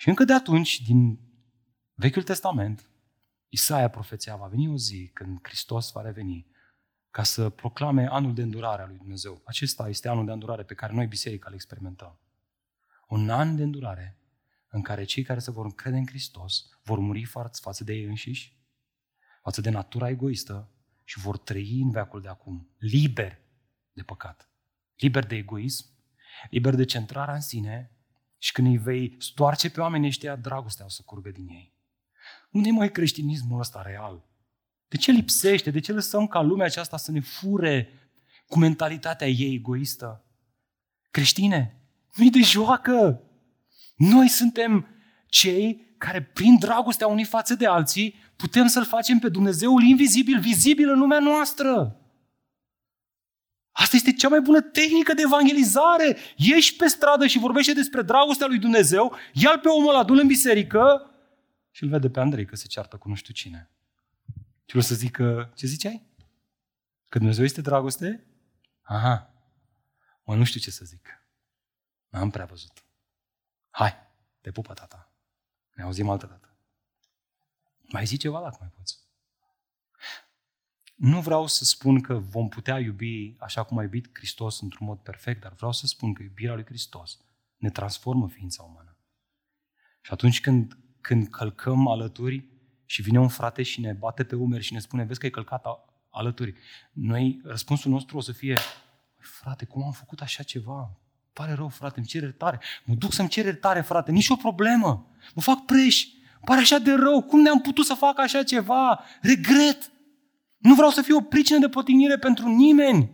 Și 0.00 0.08
încă 0.08 0.24
de 0.24 0.32
atunci, 0.32 0.82
din 0.82 1.18
Vechiul 1.94 2.22
Testament, 2.22 2.90
Isaia 3.48 3.88
profeția, 3.88 4.36
va 4.36 4.46
veni 4.46 4.68
o 4.68 4.76
zi 4.76 5.10
când 5.14 5.38
Hristos 5.42 5.92
va 5.92 6.02
reveni 6.02 6.46
ca 7.10 7.22
să 7.22 7.50
proclame 7.50 8.06
anul 8.06 8.34
de 8.34 8.42
îndurare 8.42 8.82
a 8.82 8.86
lui 8.86 8.96
Dumnezeu. 8.96 9.42
Acesta 9.44 9.88
este 9.88 10.08
anul 10.08 10.24
de 10.24 10.32
îndurare 10.32 10.62
pe 10.62 10.74
care 10.74 10.92
noi, 10.92 11.06
biserica, 11.06 11.48
îl 11.48 11.54
experimentăm. 11.54 12.18
Un 13.08 13.30
an 13.30 13.56
de 13.56 13.62
îndurare 13.62 14.18
în 14.68 14.82
care 14.82 15.04
cei 15.04 15.22
care 15.22 15.38
se 15.38 15.50
vor 15.50 15.74
crede 15.74 15.96
în 15.96 16.06
Hristos 16.06 16.68
vor 16.82 16.98
muri 16.98 17.24
față 17.60 17.84
de 17.84 17.92
ei 17.92 18.04
înșiși, 18.04 18.56
față 19.42 19.60
de 19.60 19.70
natura 19.70 20.08
egoistă 20.08 20.70
și 21.04 21.18
vor 21.18 21.38
trăi 21.38 21.80
în 21.80 21.90
veacul 21.90 22.20
de 22.20 22.28
acum, 22.28 22.68
liber 22.78 23.40
de 23.92 24.02
păcat, 24.02 24.50
liber 24.96 25.26
de 25.26 25.36
egoism, 25.36 25.86
liber 26.50 26.74
de 26.74 26.84
centrarea 26.84 27.34
în 27.34 27.40
sine 27.40 27.97
și 28.38 28.52
când 28.52 28.66
îi 28.66 28.78
vei 28.78 29.16
stoarce 29.18 29.70
pe 29.70 29.80
oamenii 29.80 30.08
ăștia, 30.08 30.36
dragostea 30.36 30.84
o 30.84 30.88
să 30.88 31.02
curgă 31.04 31.30
din 31.30 31.48
ei. 31.48 31.72
Unde 32.50 32.68
e 32.68 32.72
mai 32.72 32.90
creștinismul 32.90 33.60
ăsta 33.60 33.82
real? 33.82 34.26
De 34.88 34.96
ce 34.96 35.10
lipsește? 35.10 35.70
De 35.70 35.80
ce 35.80 35.92
lăsăm 35.92 36.26
ca 36.26 36.40
lumea 36.40 36.66
aceasta 36.66 36.96
să 36.96 37.10
ne 37.10 37.20
fure 37.20 37.92
cu 38.46 38.58
mentalitatea 38.58 39.28
ei 39.28 39.54
egoistă? 39.54 40.24
Creștine, 41.10 41.80
nu-i 42.14 42.30
de 42.30 42.40
joacă! 42.42 43.22
Noi 43.96 44.28
suntem 44.28 44.86
cei 45.26 45.94
care, 45.98 46.22
prin 46.22 46.58
dragostea 46.58 47.06
unii 47.06 47.24
față 47.24 47.54
de 47.54 47.66
alții, 47.66 48.14
putem 48.36 48.66
să-L 48.66 48.84
facem 48.84 49.18
pe 49.18 49.28
Dumnezeul 49.28 49.82
invizibil, 49.82 50.40
vizibil 50.40 50.90
în 50.90 50.98
lumea 50.98 51.18
noastră. 51.18 51.97
Asta 53.78 53.96
este 53.96 54.12
cea 54.12 54.28
mai 54.28 54.40
bună 54.40 54.60
tehnică 54.60 55.12
de 55.12 55.22
evangelizare. 55.24 56.16
Ieși 56.36 56.76
pe 56.76 56.86
stradă 56.86 57.26
și 57.26 57.38
vorbește 57.38 57.72
despre 57.72 58.02
dragostea 58.02 58.46
lui 58.46 58.58
Dumnezeu, 58.58 59.16
ia 59.32 59.58
pe 59.58 59.68
omul 59.68 59.88
ăla, 59.94 60.04
în 60.08 60.26
biserică 60.26 61.10
și 61.70 61.82
îl 61.82 61.88
vede 61.88 62.10
pe 62.10 62.20
Andrei 62.20 62.46
că 62.46 62.56
se 62.56 62.66
ceartă 62.66 62.96
cu 62.96 63.08
nu 63.08 63.14
știu 63.14 63.34
cine. 63.34 63.70
Și 64.66 64.76
o 64.76 64.80
să 64.80 64.94
zică, 64.94 65.52
ce 65.54 65.66
ziceai? 65.66 66.06
Că 67.08 67.18
Dumnezeu 67.18 67.44
este 67.44 67.60
dragoste? 67.60 68.26
Aha, 68.82 69.34
mă, 70.24 70.34
nu 70.34 70.44
știu 70.44 70.60
ce 70.60 70.70
să 70.70 70.84
zic. 70.84 71.22
N-am 72.08 72.30
prea 72.30 72.44
văzut. 72.44 72.84
Hai, 73.70 73.94
te 74.40 74.50
pupă 74.50 74.72
tata. 74.72 75.12
Ne 75.74 75.82
auzim 75.82 76.08
altă 76.08 76.26
dată. 76.26 76.56
Mai 77.80 78.04
zi 78.04 78.16
ceva 78.16 78.40
dacă 78.40 78.56
mai 78.60 78.70
poți. 78.76 79.07
Nu 80.98 81.20
vreau 81.20 81.46
să 81.46 81.64
spun 81.64 82.00
că 82.00 82.14
vom 82.14 82.48
putea 82.48 82.78
iubi 82.78 83.34
așa 83.38 83.62
cum 83.62 83.78
a 83.78 83.82
iubit 83.82 84.08
Hristos 84.12 84.60
într-un 84.60 84.86
mod 84.86 84.98
perfect, 84.98 85.40
dar 85.40 85.52
vreau 85.52 85.72
să 85.72 85.86
spun 85.86 86.12
că 86.12 86.22
iubirea 86.22 86.54
lui 86.54 86.64
Hristos 86.64 87.18
ne 87.56 87.70
transformă 87.70 88.28
ființa 88.28 88.62
umană. 88.62 88.96
Și 90.00 90.12
atunci 90.12 90.40
când, 90.40 90.76
când 91.00 91.28
călcăm 91.28 91.88
alături 91.88 92.44
și 92.84 93.02
vine 93.02 93.18
un 93.18 93.28
frate 93.28 93.62
și 93.62 93.80
ne 93.80 93.92
bate 93.92 94.24
pe 94.24 94.34
umeri 94.34 94.64
și 94.64 94.72
ne 94.72 94.78
spune, 94.78 95.04
vezi 95.04 95.18
că 95.18 95.24
ai 95.24 95.32
călcat 95.32 95.64
alături, 96.10 96.54
noi, 96.92 97.40
răspunsul 97.44 97.90
nostru 97.90 98.16
o 98.16 98.20
să 98.20 98.32
fie, 98.32 98.58
frate, 99.18 99.64
cum 99.64 99.84
am 99.84 99.92
făcut 99.92 100.20
așa 100.20 100.42
ceva? 100.42 100.90
Pare 101.32 101.52
rău, 101.52 101.68
frate, 101.68 101.98
îmi 101.98 102.06
cer 102.06 102.22
iertare. 102.22 102.60
Mă 102.84 102.94
duc 102.94 103.12
să-mi 103.12 103.28
cer 103.28 103.44
iertare, 103.44 103.80
frate, 103.80 104.10
nici 104.10 104.28
o 104.28 104.36
problemă. 104.36 105.06
Mă 105.34 105.42
fac 105.42 105.64
preș. 105.64 106.06
Pare 106.44 106.60
așa 106.60 106.78
de 106.78 106.92
rău. 106.92 107.22
Cum 107.22 107.40
ne-am 107.40 107.60
putut 107.60 107.86
să 107.86 107.94
fac 107.94 108.18
așa 108.18 108.42
ceva? 108.42 109.00
Regret. 109.20 109.90
Nu 110.58 110.74
vreau 110.74 110.90
să 110.90 111.02
fiu 111.02 111.16
o 111.16 111.20
pricină 111.20 111.58
de 111.58 111.68
potignire 111.68 112.18
pentru 112.18 112.48
nimeni. 112.48 113.10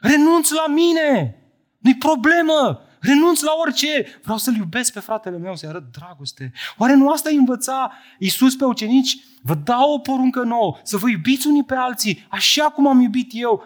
Renunț 0.00 0.50
la 0.50 0.66
mine. 0.66 1.36
Nu-i 1.78 1.96
problemă. 1.96 2.80
Renunț 3.00 3.40
la 3.40 3.52
orice. 3.60 4.06
Vreau 4.22 4.38
să-l 4.38 4.54
iubesc 4.54 4.92
pe 4.92 5.00
fratele 5.00 5.38
meu, 5.38 5.56
să-i 5.56 5.68
arăt 5.68 5.92
dragoste. 5.92 6.52
Oare 6.76 6.94
nu 6.94 7.10
asta 7.10 7.28
îi 7.28 7.36
învăța 7.36 7.92
Iisus 8.18 8.56
pe 8.56 8.64
ucenici? 8.64 9.16
Vă 9.42 9.54
dau 9.54 9.92
o 9.92 9.98
poruncă 9.98 10.42
nouă, 10.42 10.78
să 10.82 10.96
vă 10.96 11.08
iubiți 11.08 11.46
unii 11.46 11.64
pe 11.64 11.74
alții, 11.74 12.26
așa 12.30 12.70
cum 12.70 12.86
am 12.86 13.00
iubit 13.00 13.30
eu. 13.32 13.62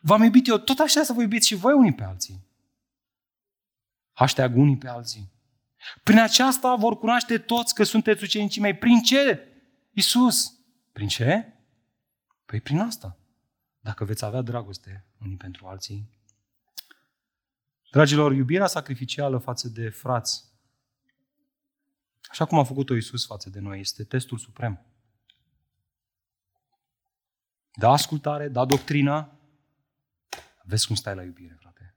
V-am 0.00 0.22
iubit 0.22 0.46
eu, 0.46 0.58
tot 0.58 0.78
așa 0.78 1.02
să 1.02 1.12
vă 1.12 1.20
iubiți 1.20 1.46
și 1.46 1.54
voi 1.54 1.72
unii 1.72 1.94
pe 1.94 2.04
alții. 2.04 2.46
Hashtag 4.12 4.56
unii 4.56 4.76
pe 4.76 4.88
alții. 4.88 5.32
Prin 6.02 6.18
aceasta 6.18 6.74
vor 6.74 6.98
cunoaște 6.98 7.38
toți 7.38 7.74
că 7.74 7.82
sunteți 7.82 8.22
ucenicii 8.22 8.60
mei. 8.60 8.74
Prin 8.74 9.02
ce? 9.02 9.48
Iisus. 9.92 10.52
Prin 10.92 11.08
ce? 11.08 11.57
Păi 12.48 12.60
prin 12.60 12.80
asta. 12.80 13.18
Dacă 13.80 14.04
veți 14.04 14.24
avea 14.24 14.42
dragoste 14.42 15.04
unii 15.20 15.36
pentru 15.36 15.66
alții. 15.66 16.10
Dragilor, 17.90 18.32
iubirea 18.32 18.66
sacrificială 18.66 19.38
față 19.38 19.68
de 19.68 19.88
frați, 19.88 20.44
așa 22.28 22.44
cum 22.44 22.58
a 22.58 22.64
făcut-o 22.64 22.94
Iisus 22.94 23.26
față 23.26 23.50
de 23.50 23.60
noi, 23.60 23.80
este 23.80 24.04
testul 24.04 24.38
suprem. 24.38 24.86
Da 27.72 27.90
ascultare, 27.90 28.48
da 28.48 28.64
doctrina, 28.64 29.38
vezi 30.62 30.86
cum 30.86 30.94
stai 30.94 31.14
la 31.14 31.22
iubire, 31.22 31.56
frate. 31.60 31.94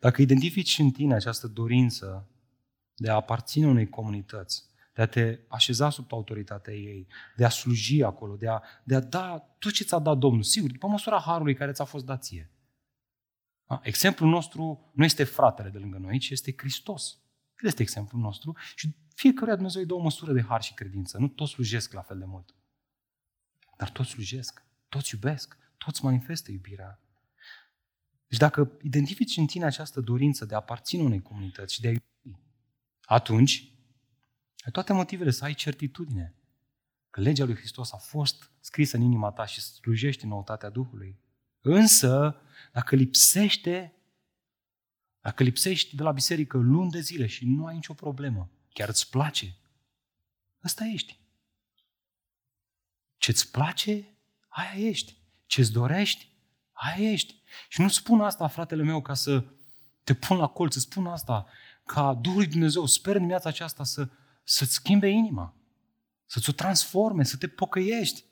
Dacă 0.00 0.22
identifici 0.22 0.78
în 0.78 0.90
tine 0.90 1.14
această 1.14 1.46
dorință 1.46 2.28
de 2.94 3.10
a 3.10 3.14
aparține 3.14 3.66
unei 3.66 3.88
comunități, 3.88 4.71
de 4.92 5.02
a 5.02 5.06
te 5.06 5.38
așeza 5.48 5.90
sub 5.90 6.12
autoritatea 6.12 6.74
ei, 6.74 7.06
de 7.36 7.44
a 7.44 7.48
sluji 7.48 8.02
acolo, 8.02 8.36
de 8.36 8.48
a, 8.48 8.62
de 8.84 8.94
a 8.94 9.00
da 9.00 9.38
tot 9.58 9.72
ce 9.72 9.84
ți-a 9.84 9.98
dat 9.98 10.18
Domnul, 10.18 10.42
sigur, 10.42 10.70
după 10.70 10.86
măsura 10.86 11.20
harului 11.20 11.54
care 11.54 11.72
ți-a 11.72 11.84
fost 11.84 12.04
dat 12.04 12.22
ție. 12.22 12.50
Da? 13.66 13.80
Exemplul 13.82 14.30
nostru 14.30 14.92
nu 14.94 15.04
este 15.04 15.24
fratele 15.24 15.68
de 15.68 15.78
lângă 15.78 15.98
noi, 15.98 16.18
ci 16.18 16.30
este 16.30 16.54
Hristos. 16.56 17.18
El 17.62 17.68
este 17.68 17.82
exemplul 17.82 18.20
nostru 18.20 18.56
și 18.74 18.94
fiecare 19.14 19.54
Dumnezeu 19.54 19.80
îi 19.80 19.86
dă 19.86 19.94
o 19.94 19.98
măsură 19.98 20.32
de 20.32 20.42
har 20.42 20.62
și 20.62 20.74
credință. 20.74 21.18
Nu 21.18 21.28
toți 21.28 21.52
slujesc 21.52 21.92
la 21.92 22.02
fel 22.02 22.18
de 22.18 22.24
mult. 22.24 22.54
Dar 23.76 23.90
toți 23.90 24.10
slujesc, 24.10 24.62
toți 24.88 25.14
iubesc, 25.14 25.58
toți 25.78 26.04
manifestă 26.04 26.50
iubirea. 26.50 27.00
Deci 28.26 28.38
dacă 28.38 28.72
identifici 28.82 29.36
în 29.36 29.46
tine 29.46 29.64
această 29.64 30.00
dorință 30.00 30.44
de 30.44 30.54
a 30.54 30.56
aparține 30.56 31.02
unei 31.02 31.22
comunități 31.22 31.74
și 31.74 31.80
de 31.80 31.88
a 31.88 31.90
iubi, 31.90 32.38
atunci 33.02 33.71
ai 34.64 34.70
toate 34.72 34.92
motivele 34.92 35.30
să 35.30 35.44
ai 35.44 35.54
certitudine 35.54 36.34
că 37.10 37.20
legea 37.20 37.44
lui 37.44 37.56
Hristos 37.56 37.92
a 37.92 37.96
fost 37.96 38.50
scrisă 38.60 38.96
în 38.96 39.02
inima 39.02 39.30
ta 39.30 39.46
și 39.46 39.60
slujește 39.60 40.26
noutatea 40.26 40.70
Duhului. 40.70 41.20
Însă, 41.60 42.36
dacă 42.72 42.96
lipsește, 42.96 43.96
dacă 45.20 45.42
lipsești 45.42 45.96
de 45.96 46.02
la 46.02 46.12
biserică 46.12 46.56
luni 46.58 46.90
de 46.90 47.00
zile 47.00 47.26
și 47.26 47.46
nu 47.46 47.66
ai 47.66 47.74
nicio 47.74 47.94
problemă, 47.94 48.50
chiar 48.72 48.88
îți 48.88 49.10
place, 49.10 49.56
ăsta 50.64 50.84
ești. 50.84 51.18
Ce-ți 53.16 53.50
place, 53.50 54.08
aia 54.48 54.88
ești. 54.88 55.16
Ce-ți 55.46 55.72
dorești, 55.72 56.28
aia 56.72 57.10
ești. 57.10 57.42
Și 57.68 57.80
nu 57.80 57.88
spun 57.88 58.20
asta, 58.20 58.46
fratele 58.48 58.82
meu, 58.82 59.02
ca 59.02 59.14
să 59.14 59.44
te 60.04 60.14
pun 60.14 60.36
la 60.36 60.46
colț, 60.46 60.76
spun 60.76 61.06
asta 61.06 61.46
ca 61.86 62.14
Duhul 62.14 62.38
lui 62.38 62.46
Dumnezeu, 62.46 62.86
sper 62.86 63.12
în 63.12 63.18
dimineața 63.18 63.48
aceasta 63.48 63.84
să, 63.84 64.08
să-ți 64.42 64.72
schimbe 64.72 65.08
inima, 65.08 65.54
să-ți 66.26 66.48
o 66.48 66.52
transforme, 66.52 67.24
să 67.24 67.36
te 67.36 67.48
pocăiești. 67.48 68.24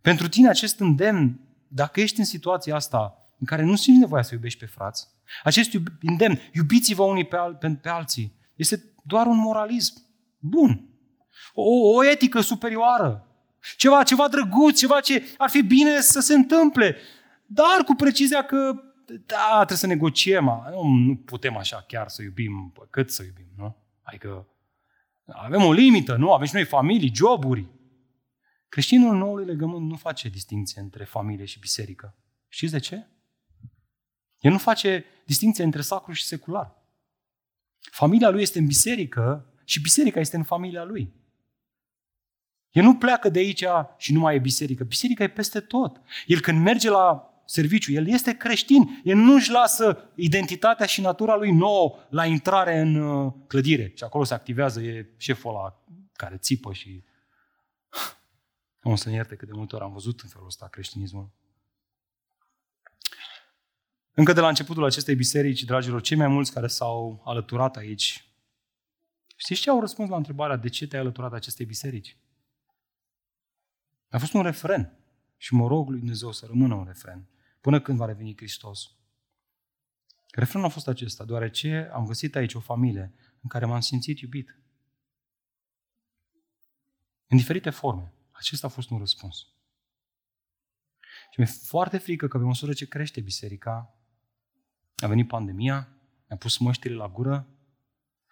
Pentru 0.00 0.28
tine 0.28 0.48
acest 0.48 0.80
îndemn, 0.80 1.40
dacă 1.68 2.00
ești 2.00 2.18
în 2.18 2.24
situația 2.24 2.74
asta 2.74 3.32
în 3.38 3.46
care 3.46 3.62
nu 3.62 3.76
simți 3.76 4.00
nevoia 4.00 4.22
să 4.22 4.34
iubești 4.34 4.58
pe 4.58 4.66
frați, 4.66 5.06
acest 5.44 5.70
îndemn, 6.00 6.38
iubiți-vă 6.52 7.02
unii 7.02 7.26
pe, 7.26 7.36
al, 7.36 7.54
pe, 7.54 7.70
pe 7.82 7.88
alții, 7.88 8.32
este 8.54 8.92
doar 9.04 9.26
un 9.26 9.36
moralism 9.36 9.94
bun. 10.38 10.88
O, 11.52 11.94
o 11.94 12.04
etică 12.04 12.40
superioară. 12.40 13.26
Ceva, 13.76 14.02
ceva 14.02 14.28
drăguț, 14.28 14.78
ceva 14.78 15.00
ce 15.00 15.22
ar 15.38 15.50
fi 15.50 15.62
bine 15.62 16.00
să 16.00 16.20
se 16.20 16.34
întâmple. 16.34 16.96
Dar 17.46 17.84
cu 17.84 17.94
precizia 17.94 18.44
că 18.44 18.72
da, 19.26 19.54
trebuie 19.56 19.78
să 19.78 19.86
negociem. 19.86 20.44
Nu, 20.70 20.82
nu 20.82 21.16
putem 21.16 21.56
așa 21.56 21.84
chiar 21.86 22.08
să 22.08 22.22
iubim, 22.22 22.72
cât 22.90 23.10
să 23.10 23.22
iubim, 23.22 23.46
nu? 23.56 23.76
Adică 24.08 24.48
avem 25.26 25.64
o 25.64 25.72
limită, 25.72 26.16
nu? 26.16 26.32
Avem 26.32 26.46
și 26.46 26.54
noi 26.54 26.64
familii, 26.64 27.14
joburi. 27.14 27.66
Creștinul 28.68 29.16
noului 29.16 29.44
legământ 29.44 29.88
nu 29.88 29.96
face 29.96 30.28
distinție 30.28 30.80
între 30.80 31.04
familie 31.04 31.44
și 31.44 31.58
biserică. 31.58 32.16
Știți 32.48 32.72
de 32.72 32.78
ce? 32.78 33.06
El 34.40 34.50
nu 34.52 34.58
face 34.58 35.04
distinție 35.26 35.64
între 35.64 35.80
sacru 35.80 36.12
și 36.12 36.24
secular. 36.24 36.76
Familia 37.90 38.28
lui 38.28 38.42
este 38.42 38.58
în 38.58 38.66
biserică 38.66 39.52
și 39.64 39.80
biserica 39.80 40.20
este 40.20 40.36
în 40.36 40.42
familia 40.42 40.84
lui. 40.84 41.12
El 42.70 42.82
nu 42.82 42.96
pleacă 42.96 43.28
de 43.28 43.38
aici 43.38 43.64
și 43.96 44.12
nu 44.12 44.20
mai 44.20 44.34
e 44.34 44.38
biserică. 44.38 44.84
Biserica 44.84 45.24
e 45.24 45.28
peste 45.28 45.60
tot. 45.60 46.00
El 46.26 46.40
când 46.40 46.62
merge 46.62 46.90
la 46.90 47.27
serviciu, 47.50 47.92
el 47.92 48.08
este 48.08 48.36
creștin. 48.36 49.00
El 49.04 49.16
nu-și 49.16 49.50
lasă 49.50 50.10
identitatea 50.14 50.86
și 50.86 51.00
natura 51.00 51.36
lui 51.36 51.52
nouă 51.52 51.98
la 52.10 52.26
intrare 52.26 52.78
în 52.78 52.94
uh, 52.94 53.32
clădire. 53.46 53.92
Și 53.94 54.04
acolo 54.04 54.24
se 54.24 54.34
activează, 54.34 54.80
e 54.80 55.08
șeful 55.16 55.50
ăla 55.50 55.82
care 56.12 56.36
țipă 56.36 56.72
și... 56.72 57.02
O 58.82 58.96
să-mi 58.96 59.14
ierte 59.14 59.36
cât 59.36 59.48
de 59.48 59.54
multe 59.54 59.74
ori 59.74 59.84
am 59.84 59.92
văzut 59.92 60.20
în 60.20 60.28
felul 60.28 60.46
ăsta 60.46 60.68
creștinismul. 60.68 61.30
Încă 64.12 64.32
de 64.32 64.40
la 64.40 64.48
începutul 64.48 64.84
acestei 64.84 65.14
biserici, 65.14 65.64
dragilor, 65.64 66.00
cei 66.00 66.16
mai 66.16 66.28
mulți 66.28 66.52
care 66.52 66.66
s-au 66.66 67.22
alăturat 67.24 67.76
aici, 67.76 68.24
știți 69.36 69.60
ce 69.60 69.70
au 69.70 69.80
răspuns 69.80 70.08
la 70.08 70.16
întrebarea 70.16 70.56
de 70.56 70.68
ce 70.68 70.86
te-ai 70.86 71.00
alăturat 71.00 71.32
acestei 71.32 71.66
biserici? 71.66 72.16
A 74.08 74.18
fost 74.18 74.32
un 74.32 74.42
refren. 74.42 74.92
Și 75.36 75.54
mă 75.54 75.66
rog 75.66 75.88
lui 75.88 75.98
Dumnezeu 75.98 76.32
să 76.32 76.46
rămână 76.46 76.74
un 76.74 76.84
refren 76.84 77.28
până 77.68 77.80
când 77.80 77.98
va 77.98 78.06
reveni 78.06 78.36
Hristos. 78.36 78.90
Refrenul 80.30 80.66
a 80.66 80.70
fost 80.70 80.88
acesta, 80.88 81.24
deoarece 81.24 81.90
am 81.92 82.06
găsit 82.06 82.36
aici 82.36 82.54
o 82.54 82.60
familie 82.60 83.14
în 83.40 83.48
care 83.48 83.64
m-am 83.66 83.80
simțit 83.80 84.18
iubit. 84.18 84.58
În 87.26 87.36
diferite 87.36 87.70
forme. 87.70 88.12
Acesta 88.30 88.66
a 88.66 88.70
fost 88.70 88.90
un 88.90 88.98
răspuns. 88.98 89.36
Și 91.30 91.40
mi-e 91.40 91.46
foarte 91.46 91.98
frică 91.98 92.28
că 92.28 92.38
pe 92.38 92.44
măsură 92.44 92.72
ce 92.72 92.88
crește 92.88 93.20
biserica, 93.20 93.98
a 94.96 95.06
venit 95.06 95.28
pandemia, 95.28 95.88
ne-a 96.26 96.38
pus 96.38 96.58
măștile 96.58 96.94
la 96.94 97.08
gură, 97.08 97.30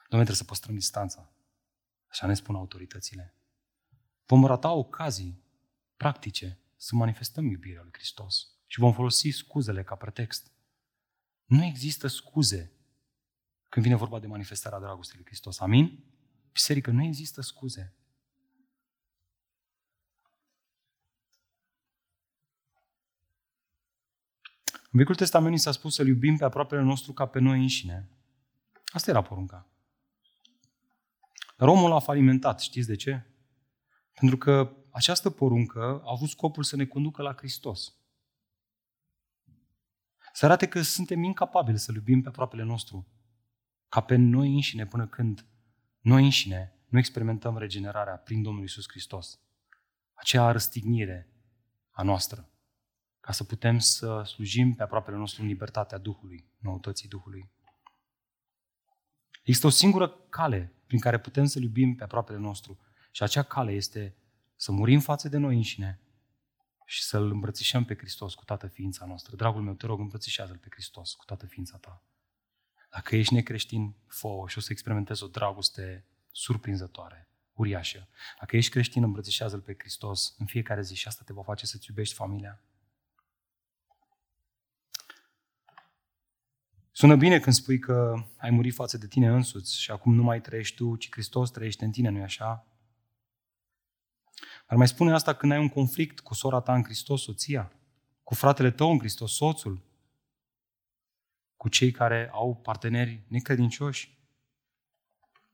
Doamne, 0.09 0.26
trebuie 0.26 0.37
să 0.37 0.45
păstrăm 0.45 0.74
distanța. 0.74 1.32
Așa 2.09 2.26
ne 2.26 2.34
spun 2.34 2.55
autoritățile. 2.55 3.34
Vom 4.26 4.45
rata 4.45 4.70
ocazii 4.70 5.43
practice 5.97 6.59
să 6.76 6.95
manifestăm 6.95 7.47
iubirea 7.47 7.82
lui 7.82 7.93
Hristos 7.93 8.56
și 8.67 8.79
vom 8.79 8.93
folosi 8.93 9.29
scuzele 9.29 9.83
ca 9.83 9.95
pretext. 9.95 10.53
Nu 11.45 11.64
există 11.64 12.07
scuze 12.07 12.73
când 13.69 13.85
vine 13.85 13.97
vorba 13.97 14.19
de 14.19 14.27
manifestarea 14.27 14.79
dragostei 14.79 15.17
lui 15.17 15.27
Hristos. 15.27 15.59
Amin? 15.61 16.05
Biserică, 16.53 16.91
nu 16.91 17.05
există 17.05 17.41
scuze. 17.41 17.95
În 24.91 25.03
Vechiul 25.03 25.14
Testament 25.14 25.59
s-a 25.59 25.73
spus 25.73 25.95
să-L 25.95 26.07
iubim 26.07 26.37
pe 26.37 26.45
aproapele 26.45 26.83
nostru 26.83 27.12
ca 27.12 27.27
pe 27.27 27.39
noi 27.39 27.61
înșine. 27.61 28.09
Asta 28.87 29.11
era 29.11 29.23
porunca. 29.23 29.67
Dar 31.57 31.69
omul 31.69 31.93
a 31.93 31.99
falimentat. 31.99 32.61
Știți 32.61 32.87
de 32.87 32.97
ce? 32.97 33.27
Pentru 34.12 34.37
că 34.39 34.77
această 34.91 35.31
poruncă 35.31 36.01
a 36.05 36.11
avut 36.11 36.29
scopul 36.29 36.62
să 36.62 36.77
ne 36.77 36.87
conducă 36.87 37.23
la 37.23 37.35
Hristos. 37.35 37.95
Să 40.37 40.45
arate 40.45 40.68
că 40.68 40.82
suntem 40.82 41.22
incapabili 41.22 41.78
să 41.78 41.93
iubim 41.95 42.22
pe 42.22 42.28
aproapele 42.28 42.62
nostru, 42.62 43.07
ca 43.89 44.01
pe 44.01 44.16
noi 44.16 44.55
înșine, 44.55 44.87
până 44.87 45.07
când 45.07 45.47
noi 46.01 46.24
înșine 46.24 46.72
nu 46.89 46.99
experimentăm 46.99 47.59
regenerarea 47.59 48.16
prin 48.16 48.43
Domnul 48.43 48.64
Isus 48.64 48.84
Hristos. 48.89 49.41
Acea 50.14 50.53
răstignire 50.53 51.28
a 51.91 52.03
noastră, 52.03 52.51
ca 53.20 53.32
să 53.32 53.45
putem 53.45 53.78
să 53.78 54.22
slujim 54.22 54.74
pe 54.74 54.82
aproapele 54.82 55.16
nostru 55.16 55.43
în 55.43 55.49
libertatea 55.49 55.99
Duhului, 55.99 56.49
noutății 56.59 57.09
Duhului. 57.09 57.51
Există 59.43 59.66
o 59.66 59.70
singură 59.70 60.09
cale 60.09 60.72
prin 60.87 61.01
care 61.01 61.18
putem 61.18 61.45
să 61.45 61.59
iubim 61.59 61.95
pe 61.95 62.03
aproapele 62.03 62.39
nostru 62.39 62.78
și 63.11 63.22
acea 63.22 63.43
cale 63.43 63.72
este 63.72 64.16
să 64.57 64.72
murim 64.72 65.01
față 65.01 65.28
de 65.28 65.37
noi 65.37 65.57
înșine 65.57 66.01
și 66.89 67.03
să-L 67.03 67.30
îmbrățișăm 67.30 67.84
pe 67.84 67.97
Hristos 67.97 68.34
cu 68.34 68.45
toată 68.45 68.66
ființa 68.66 69.05
noastră. 69.07 69.37
Dragul 69.37 69.62
meu, 69.62 69.74
te 69.74 69.87
rog, 69.87 70.01
îmbrățișează-L 70.01 70.57
pe 70.57 70.68
Hristos 70.70 71.12
cu 71.12 71.24
toată 71.24 71.47
ființa 71.47 71.76
ta. 71.76 72.03
Dacă 72.91 73.16
ești 73.16 73.34
necreștin, 73.34 73.95
fă 74.07 74.28
și 74.47 74.59
o 74.59 74.61
să 74.61 74.68
experimentezi 74.70 75.22
o 75.22 75.26
dragoste 75.26 76.05
surprinzătoare, 76.30 77.28
uriașă. 77.53 78.09
Dacă 78.41 78.57
ești 78.57 78.70
creștin, 78.70 79.03
îmbrățișează-L 79.03 79.61
pe 79.61 79.74
Hristos 79.78 80.34
în 80.39 80.47
fiecare 80.47 80.82
zi 80.82 80.95
și 80.95 81.07
asta 81.07 81.22
te 81.24 81.32
va 81.32 81.43
face 81.43 81.66
să-ți 81.66 81.87
iubești 81.89 82.14
familia. 82.14 82.61
Sună 86.93 87.16
bine 87.16 87.41
când 87.41 87.55
spui 87.55 87.78
că 87.78 88.14
ai 88.37 88.51
murit 88.51 88.74
față 88.74 88.99
de 88.99 89.07
tine 89.07 89.28
însuți 89.28 89.80
și 89.80 89.91
acum 89.91 90.14
nu 90.14 90.22
mai 90.22 90.41
trăiești 90.41 90.76
tu, 90.76 90.97
ci 90.97 91.11
Hristos 91.11 91.51
trăiește 91.51 91.84
în 91.84 91.91
tine, 91.91 92.09
nu-i 92.09 92.22
așa? 92.22 92.66
Ar 94.67 94.77
mai 94.77 94.89
spune 94.89 95.12
asta 95.12 95.35
când 95.35 95.53
ai 95.53 95.59
un 95.59 95.69
conflict 95.69 96.21
cu 96.21 96.35
sora 96.35 96.61
ta 96.61 96.75
în 96.75 96.85
Hristos, 96.85 97.23
soția, 97.23 97.73
cu 98.23 98.35
fratele 98.35 98.71
tău 98.71 98.91
în 98.91 98.99
Hristos, 98.99 99.35
soțul, 99.35 99.85
cu 101.57 101.69
cei 101.69 101.91
care 101.91 102.29
au 102.33 102.57
parteneri 102.57 103.25
necredincioși. 103.29 104.19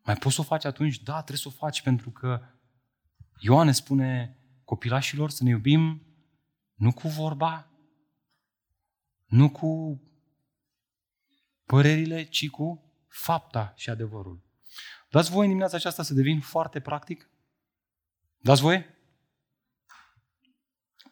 Mai 0.03 0.15
poți 0.15 0.35
să 0.35 0.41
o 0.41 0.45
faci 0.45 0.65
atunci? 0.65 1.03
Da, 1.03 1.15
trebuie 1.15 1.37
să 1.37 1.49
o 1.49 1.51
faci 1.51 1.83
pentru 1.83 2.11
că 2.11 2.43
Ioan 3.39 3.67
ne 3.67 3.73
spune 3.73 4.37
copilașilor 4.65 5.31
să 5.31 5.45
ne 5.45 5.51
iubim 5.51 6.07
nu 6.75 6.93
cu 6.93 7.09
vorba, 7.09 7.71
nu 9.27 9.51
cu 9.51 10.03
părerile, 11.65 12.23
ci 12.23 12.51
cu 12.51 12.93
fapta 13.09 13.73
și 13.77 13.91
adevărul. 13.91 14.43
Dați 15.11 15.31
voi 15.31 15.41
în 15.41 15.47
dimineața 15.47 15.77
aceasta 15.77 16.03
să 16.03 16.15
devin 16.15 16.41
foarte 16.41 16.81
practic? 16.81 17.31
Dați 18.39 18.61
voie? 18.61 18.92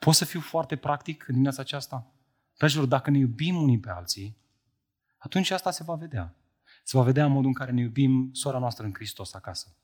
Pot 0.01 0.15
să 0.15 0.25
fiu 0.25 0.41
foarte 0.41 0.77
practic 0.77 1.21
în 1.21 1.33
dimineața 1.33 1.63
aceasta? 1.63 2.13
Dragilor, 2.57 2.87
dacă 2.87 3.11
ne 3.11 3.19
iubim 3.19 3.57
unii 3.57 3.81
pe 3.81 3.91
alții, 3.91 4.37
atunci 5.19 5.51
asta 5.51 5.71
se 5.71 5.85
va 5.85 5.95
vedea. 5.95 6.35
Se 6.85 6.97
va 6.97 7.03
vedea 7.03 7.25
în 7.25 7.33
modul 7.33 7.47
în 7.47 7.53
care 7.53 7.73
ne 7.73 7.81
iubim 7.81 8.31
sora 8.33 8.59
noastră 8.59 8.85
în 8.85 8.95
Hristos 8.95 9.35
acasă. 9.35 9.77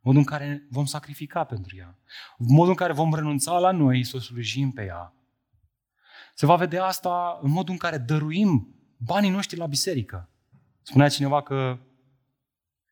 Modul 0.00 0.20
în 0.20 0.26
care 0.26 0.66
vom 0.70 0.84
sacrifica 0.84 1.44
pentru 1.44 1.76
ea. 1.76 1.98
Modul 2.38 2.68
în 2.68 2.76
care 2.76 2.92
vom 2.92 3.14
renunța 3.14 3.58
la 3.58 3.70
noi 3.70 4.04
să 4.04 4.16
o 4.16 4.20
slujim 4.20 4.70
pe 4.70 4.84
ea. 4.84 5.14
Se 6.34 6.46
va 6.46 6.56
vedea 6.56 6.84
asta 6.84 7.38
în 7.42 7.50
modul 7.50 7.72
în 7.72 7.78
care 7.78 7.98
dăruim 7.98 8.74
banii 8.96 9.30
noștri 9.30 9.58
la 9.58 9.66
biserică. 9.66 10.28
Spunea 10.82 11.08
cineva 11.08 11.42
că 11.42 11.78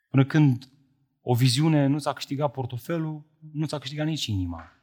până 0.08 0.24
când 0.24 0.70
o 1.20 1.34
viziune 1.34 1.86
nu 1.86 1.98
ți-a 1.98 2.12
câștigat 2.12 2.52
portofelul, 2.52 3.24
nu 3.52 3.66
ți-a 3.66 3.78
câștigat 3.78 4.06
nici 4.06 4.26
inima. 4.26 4.79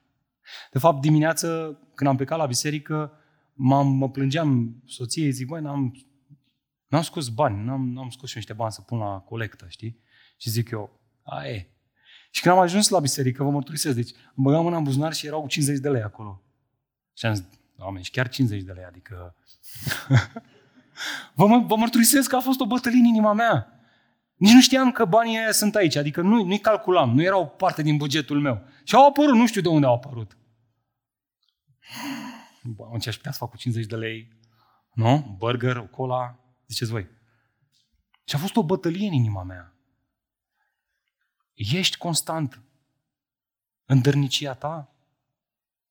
De 0.72 0.80
fapt, 0.80 1.02
dimineață, 1.02 1.80
când 1.96 2.10
am 2.10 2.16
plecat 2.16 2.38
la 2.38 2.46
biserică, 2.46 3.12
m-am, 3.54 3.88
mă 3.88 4.10
plângeam 4.10 4.82
soției, 4.86 5.32
zic, 5.32 5.48
băi, 5.48 5.62
n-am, 5.62 6.08
n-am 6.88 7.02
scos 7.02 7.28
bani, 7.28 7.66
n-am, 7.66 7.90
n-am 7.90 8.10
scos 8.10 8.30
și 8.30 8.36
niște 8.36 8.54
bani 8.54 8.72
să 8.72 8.82
pun 8.82 8.98
la 8.98 9.20
colectă, 9.20 9.66
știi? 9.70 10.00
Și 10.38 10.50
zic 10.50 10.70
eu, 10.70 11.00
a, 11.24 11.48
e. 11.48 11.72
Și 12.32 12.42
când 12.42 12.56
am 12.56 12.62
ajuns 12.62 12.90
la 12.90 13.00
biserică, 13.00 13.44
vă 13.44 13.50
mărturisesc, 13.50 13.96
deci 13.96 14.12
îmi 14.12 14.46
băgam 14.46 14.64
mâna 14.64 14.78
în 14.78 14.84
buzunar 14.84 15.14
și 15.14 15.28
erau 15.28 15.48
50 15.48 15.80
de 15.80 15.90
lei 15.90 16.02
acolo. 16.02 16.44
Și 17.14 17.26
am 17.26 17.34
zis, 17.34 17.46
oameni, 17.78 18.04
și 18.04 18.12
chiar 18.12 18.30
50 18.30 18.64
de 18.64 18.72
lei, 18.72 18.84
adică... 18.84 19.36
vă, 21.36 21.46
vă 21.68 21.76
mărturisesc 21.76 22.30
că 22.30 22.36
a 22.36 22.40
fost 22.40 22.60
o 22.60 22.66
bătălie 22.66 23.00
în 23.00 23.06
inima 23.06 23.34
mea. 23.34 23.77
Nici 24.38 24.52
nu 24.52 24.62
știam 24.62 24.92
că 24.92 25.06
banii 25.06 25.38
aia 25.38 25.52
sunt 25.52 25.76
aici, 25.76 25.96
adică 25.96 26.22
nu, 26.22 26.44
nu-i 26.44 26.60
calculam, 26.60 27.16
nu 27.16 27.22
erau 27.22 27.48
parte 27.50 27.82
din 27.82 27.98
bugetul 27.98 28.40
meu. 28.40 28.62
Și 28.84 28.96
au 28.96 29.08
apărut, 29.08 29.36
nu 29.36 29.48
știu 29.48 29.62
de 29.62 29.68
unde 29.68 29.86
au 29.86 29.94
apărut. 29.94 30.38
Bă, 32.64 32.98
ce 33.00 33.10
aș 33.10 33.16
putea 33.16 33.32
să 33.32 33.38
fac 33.38 33.50
cu 33.50 33.58
50 33.58 33.86
de 33.86 33.96
lei? 33.96 34.34
Nu? 34.94 35.36
Burger, 35.38 35.78
o 35.78 35.86
cola? 35.86 36.40
Ziceți 36.68 36.92
voi. 36.92 37.08
Și 38.24 38.36
a 38.36 38.38
fost 38.38 38.56
o 38.56 38.64
bătălie 38.64 39.08
în 39.08 39.14
inima 39.14 39.44
mea. 39.44 39.74
Ești 41.54 41.98
constant 41.98 42.62
în 43.86 44.02
dărnicia 44.02 44.54
ta? 44.54 44.92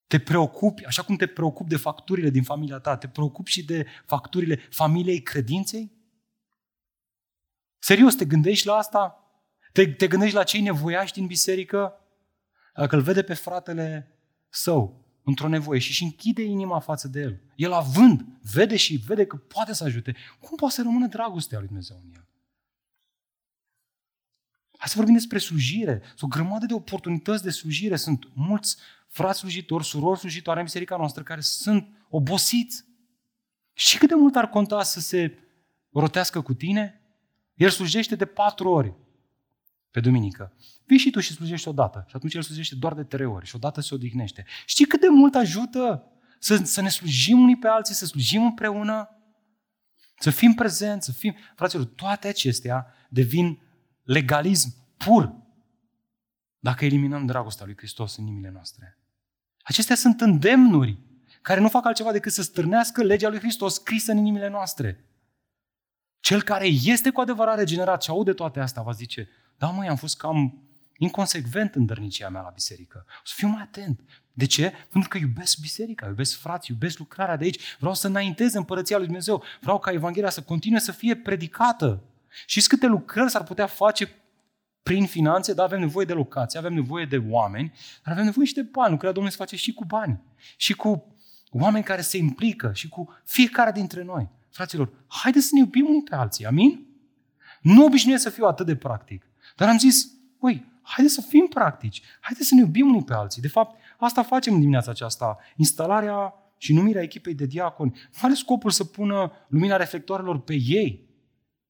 Te 0.07 0.18
preocupi, 0.18 0.84
așa 0.84 1.03
cum 1.03 1.16
te 1.16 1.26
preocupi 1.26 1.68
de 1.68 1.76
facturile 1.76 2.30
din 2.30 2.42
familia 2.42 2.78
ta, 2.78 2.97
te 2.97 3.09
preocupi 3.09 3.51
și 3.51 3.64
de 3.64 3.86
facturile 4.05 4.57
familiei 4.57 5.22
credinței? 5.22 5.95
Serios, 7.87 8.14
te 8.14 8.24
gândești 8.24 8.66
la 8.66 8.74
asta? 8.74 9.30
Te, 9.72 9.87
te 9.87 10.09
gândești 10.09 10.34
la 10.34 10.43
cei 10.43 10.61
nevoiași 10.61 11.12
din 11.12 11.26
biserică? 11.26 12.01
Dacă 12.74 12.97
îl 12.97 13.03
vede 13.03 13.22
pe 13.22 13.34
fratele 13.34 14.18
său 14.49 15.05
într-o 15.24 15.49
nevoie 15.49 15.80
și 15.80 15.91
își 15.91 16.03
închide 16.03 16.43
inima 16.43 16.80
față 16.80 17.09
de 17.09 17.20
el, 17.20 17.41
el 17.57 17.72
având, 17.72 18.24
vede 18.53 18.76
și 18.76 18.97
vede 19.07 19.26
că 19.26 19.37
poate 19.37 19.74
să 19.74 19.84
ajute, 19.84 20.16
cum 20.41 20.57
poate 20.57 20.74
să 20.74 20.82
rămână 20.82 21.07
dragostea 21.07 21.59
lui 21.59 21.66
Dumnezeu 21.66 21.97
în 22.05 22.11
el? 22.14 22.26
Hai 24.78 24.89
să 24.89 24.97
vorbim 24.97 25.14
despre 25.14 25.39
slujire. 25.39 26.03
Sunt 26.05 26.32
o 26.32 26.37
grămadă 26.37 26.66
de 26.66 26.74
oportunități 26.74 27.43
de 27.43 27.51
slujire. 27.51 27.97
Sunt 27.97 28.28
mulți 28.34 28.76
frați 29.09 29.39
slujitori, 29.39 29.84
surori 29.84 30.18
slujitoare 30.18 30.59
în 30.59 30.64
biserica 30.64 30.97
noastră 30.97 31.22
care 31.22 31.41
sunt 31.41 31.89
obosiți. 32.09 32.84
Și 33.72 33.99
cât 33.99 34.09
de 34.09 34.14
mult 34.14 34.37
ar 34.37 34.49
conta 34.49 34.82
să 34.82 35.01
se 35.01 35.39
rotească 35.93 36.41
cu 36.43 36.55
tine? 36.55 37.01
El 37.57 37.70
slujește 37.70 38.14
de 38.14 38.24
patru 38.24 38.70
ori 38.70 38.94
pe 39.90 40.00
duminică. 40.00 40.52
Vii 40.84 40.98
și 40.98 41.11
tu 41.11 41.20
și 41.20 41.32
slujești 41.32 41.68
odată. 41.68 42.04
Și 42.09 42.16
atunci 42.16 42.34
el 42.34 42.42
slujește 42.42 42.74
doar 42.74 42.94
de 42.94 43.04
trei 43.04 43.26
ori 43.26 43.46
și 43.46 43.57
odată 43.57 43.80
se 43.80 43.94
odihnește. 43.94 44.44
Știi 44.66 44.86
cât 44.86 45.00
de 45.00 45.09
mult 45.09 45.34
ajută 45.34 46.11
să, 46.38 46.57
să 46.57 46.80
ne 46.80 46.88
slujim 46.88 47.40
unii 47.40 47.57
pe 47.57 47.68
alții, 47.68 47.94
să 47.94 48.07
slujim 48.07 48.44
împreună? 48.44 49.11
Să 50.18 50.30
fim 50.30 50.54
prezenți, 50.54 51.07
să 51.07 51.12
fim... 51.12 51.36
Fraților, 51.54 51.84
toate 51.84 52.28
acestea 52.28 52.86
devin 53.09 53.61
legalism 54.02 54.74
pur 54.96 55.34
dacă 56.59 56.84
eliminăm 56.84 57.26
dragostea 57.26 57.66
lui 57.66 57.76
Hristos 57.76 58.16
în 58.16 58.26
inimile 58.26 58.50
noastre. 58.50 58.98
Acestea 59.62 59.96
sunt 59.96 60.20
îndemnuri 60.20 60.98
care 61.42 61.61
nu 61.61 61.68
fac 61.68 61.86
altceva 61.86 62.12
decât 62.12 62.32
să 62.32 62.42
stârnească 62.42 63.02
legea 63.02 63.28
lui 63.28 63.38
Hristos 63.38 63.74
scrisă 63.74 64.12
în 64.12 64.18
inimile 64.18 64.48
noastre. 64.48 65.05
Cel 66.27 66.43
care 66.43 66.66
este 66.66 67.11
cu 67.11 67.20
adevărat 67.20 67.57
regenerat 67.57 68.03
și 68.03 68.11
aude 68.11 68.33
toate 68.33 68.61
astea 68.61 68.83
va 68.83 68.93
zice, 68.93 69.29
da 69.59 69.66
măi, 69.66 69.89
am 69.89 69.97
fost 69.97 70.16
cam 70.16 70.62
inconsecvent 70.99 71.74
în 71.74 71.87
dărnicia 71.87 72.29
mea 72.29 72.41
la 72.41 72.51
biserică. 72.55 73.05
O 73.09 73.20
să 73.24 73.33
fiu 73.37 73.49
mai 73.49 73.62
atent. 73.62 74.01
De 74.33 74.45
ce? 74.45 74.72
Pentru 74.91 75.09
că 75.09 75.18
iubesc 75.18 75.59
biserica, 75.59 76.07
iubesc 76.07 76.39
frații, 76.39 76.74
iubesc 76.74 76.99
lucrarea 76.99 77.37
de 77.37 77.45
aici. 77.45 77.61
Vreau 77.79 77.95
să 77.95 78.07
înaintez 78.07 78.55
împărăția 78.55 78.97
lui 78.97 79.07
Dumnezeu. 79.07 79.43
Vreau 79.61 79.79
ca 79.79 79.91
Evanghelia 79.91 80.31
să 80.31 80.43
continue 80.43 80.79
să 80.79 80.93
fie 80.93 81.16
predicată. 81.16 82.03
Și 82.47 82.66
câte 82.66 82.87
lucrări 82.87 83.31
s-ar 83.31 83.43
putea 83.43 83.66
face 83.66 84.11
prin 84.83 85.07
finanțe, 85.07 85.55
dar 85.55 85.64
avem 85.64 85.81
nevoie 85.81 86.07
de 86.07 86.12
locație, 86.12 86.59
avem 86.59 86.74
nevoie 86.74 87.05
de 87.05 87.22
oameni, 87.29 87.72
dar 88.05 88.12
avem 88.12 88.24
nevoie 88.24 88.47
și 88.47 88.55
de 88.55 88.62
bani. 88.62 88.91
Lucrarea 88.91 89.14
Domnului 89.14 89.37
se 89.37 89.43
face 89.43 89.57
și 89.57 89.72
cu 89.72 89.85
bani. 89.85 90.20
Și 90.57 90.72
cu 90.72 91.16
oameni 91.51 91.85
care 91.85 92.01
se 92.01 92.16
implică 92.16 92.70
și 92.74 92.89
cu 92.89 93.20
fiecare 93.24 93.72
dintre 93.72 94.03
noi. 94.03 94.29
Fraților, 94.57 94.92
haideți 95.07 95.46
să 95.46 95.50
ne 95.54 95.61
iubim 95.61 95.86
unii 95.86 96.02
pe 96.02 96.14
alții, 96.14 96.46
amin? 96.46 96.86
Nu 97.61 97.84
obișnuiesc 97.84 98.22
să 98.22 98.30
fiu 98.30 98.46
atât 98.46 98.66
de 98.66 98.76
practic, 98.76 99.26
dar 99.57 99.68
am 99.68 99.78
zis, 99.78 100.07
ui, 100.38 100.64
haideți 100.82 101.14
să 101.14 101.20
fim 101.20 101.46
practici, 101.46 102.02
haideți 102.20 102.48
să 102.48 102.54
ne 102.54 102.61
iubim 102.61 102.88
unii 102.88 103.04
pe 103.04 103.14
alții. 103.14 103.42
De 103.42 103.48
fapt, 103.48 103.80
asta 103.98 104.22
facem 104.22 104.54
în 104.54 104.61
dimineața 104.61 104.90
aceasta. 104.90 105.38
Instalarea 105.57 106.34
și 106.57 106.72
numirea 106.72 107.02
echipei 107.02 107.34
de 107.34 107.46
diaconi 107.46 107.90
nu 107.90 108.18
are 108.22 108.34
scopul 108.34 108.70
să 108.70 108.84
pună 108.84 109.32
lumina 109.48 109.76
reflectoarelor 109.76 110.40
pe 110.40 110.54
ei, 110.54 111.09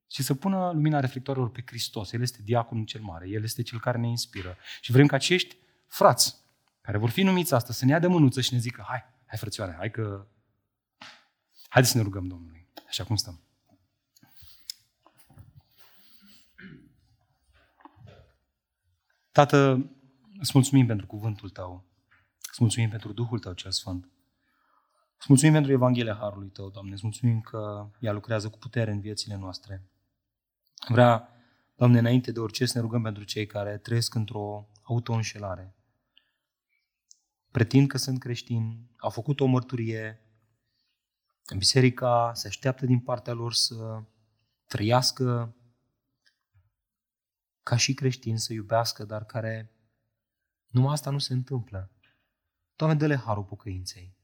ci 0.07 0.21
să 0.21 0.35
pună 0.35 0.71
lumina 0.75 1.01
reflectoarelor 1.01 1.51
pe 1.51 1.63
Hristos. 1.67 2.13
El 2.13 2.21
este 2.21 2.39
diaconul 2.45 2.85
cel 2.85 3.01
mare, 3.01 3.29
El 3.29 3.43
este 3.43 3.63
cel 3.63 3.81
care 3.81 3.99
ne 3.99 4.09
inspiră. 4.09 4.57
Și 4.81 4.93
vrem 4.93 5.07
ca 5.07 5.17
acești 5.17 5.57
frați 5.87 6.37
care 6.81 6.99
vor 6.99 7.11
fi 7.11 7.23
numiți 7.23 7.55
astăzi 7.55 7.79
să 7.79 7.85
ne 7.85 7.91
ia 7.91 7.99
de 7.99 8.07
mânuță 8.07 8.41
și 8.41 8.53
ne 8.53 8.59
zică, 8.59 8.85
hai, 8.89 9.05
hai 9.27 9.39
frățioare, 9.39 9.75
hai 9.79 9.91
că... 9.91 10.27
Haideți 11.69 11.93
să 11.93 11.99
ne 11.99 12.05
rugăm 12.05 12.27
Domnului 12.27 12.56
așa 12.87 13.05
cum 13.05 13.17
stăm. 13.17 13.41
Tată, 19.33 19.91
îți 20.39 20.51
mulțumim 20.55 20.87
pentru 20.87 21.07
cuvântul 21.07 21.51
Tău. 21.51 21.85
Îți 22.51 22.59
mulțumim 22.59 22.89
pentru 22.89 23.13
Duhul 23.13 23.39
Tău 23.39 23.53
cel 23.53 23.71
Sfânt. 23.71 24.11
Îți 25.19 25.27
mulțumim 25.29 25.55
pentru 25.55 25.73
Evanghelia 25.73 26.15
Harului 26.15 26.49
Tău, 26.49 26.71
Doamne. 26.71 26.93
Îți 26.93 27.03
mulțumim 27.03 27.41
că 27.41 27.91
ea 28.01 28.13
lucrează 28.13 28.49
cu 28.49 28.59
putere 28.59 28.91
în 28.91 29.01
viețile 29.01 29.37
noastre. 29.37 29.91
Vrea, 30.89 31.29
Doamne, 31.75 31.99
înainte 31.99 32.33
de 32.33 32.41
orice 32.41 32.67
să 32.67 32.73
ne 32.75 32.85
rugăm 32.85 33.03
pentru 33.03 33.25
cei 33.25 33.47
care 33.47 33.79
trăiesc 33.79 34.15
într-o 34.15 34.69
autoînșelare. 34.83 35.75
Pretind 37.51 37.89
că 37.89 37.99
sunt 37.99 38.19
creștini, 38.19 38.91
au 38.97 39.11
făcut 39.11 39.41
o 39.41 39.47
mărturie 39.47 40.26
Biserica 41.55 42.33
se 42.35 42.47
așteaptă 42.47 42.87
din 42.87 43.01
partea 43.01 43.33
lor 43.33 43.53
să 43.53 44.03
trăiască 44.67 45.57
ca 47.63 47.77
și 47.77 47.95
creștini, 47.95 48.39
să 48.39 48.53
iubească, 48.53 49.05
dar 49.05 49.25
care 49.25 49.71
numai 50.67 50.93
asta 50.93 51.11
nu 51.11 51.19
se 51.19 51.33
întâmplă. 51.33 51.91
Doamne, 52.77 52.97
dă-le 52.97 53.17
harul 53.17 53.45
pocăinței. 53.45 54.17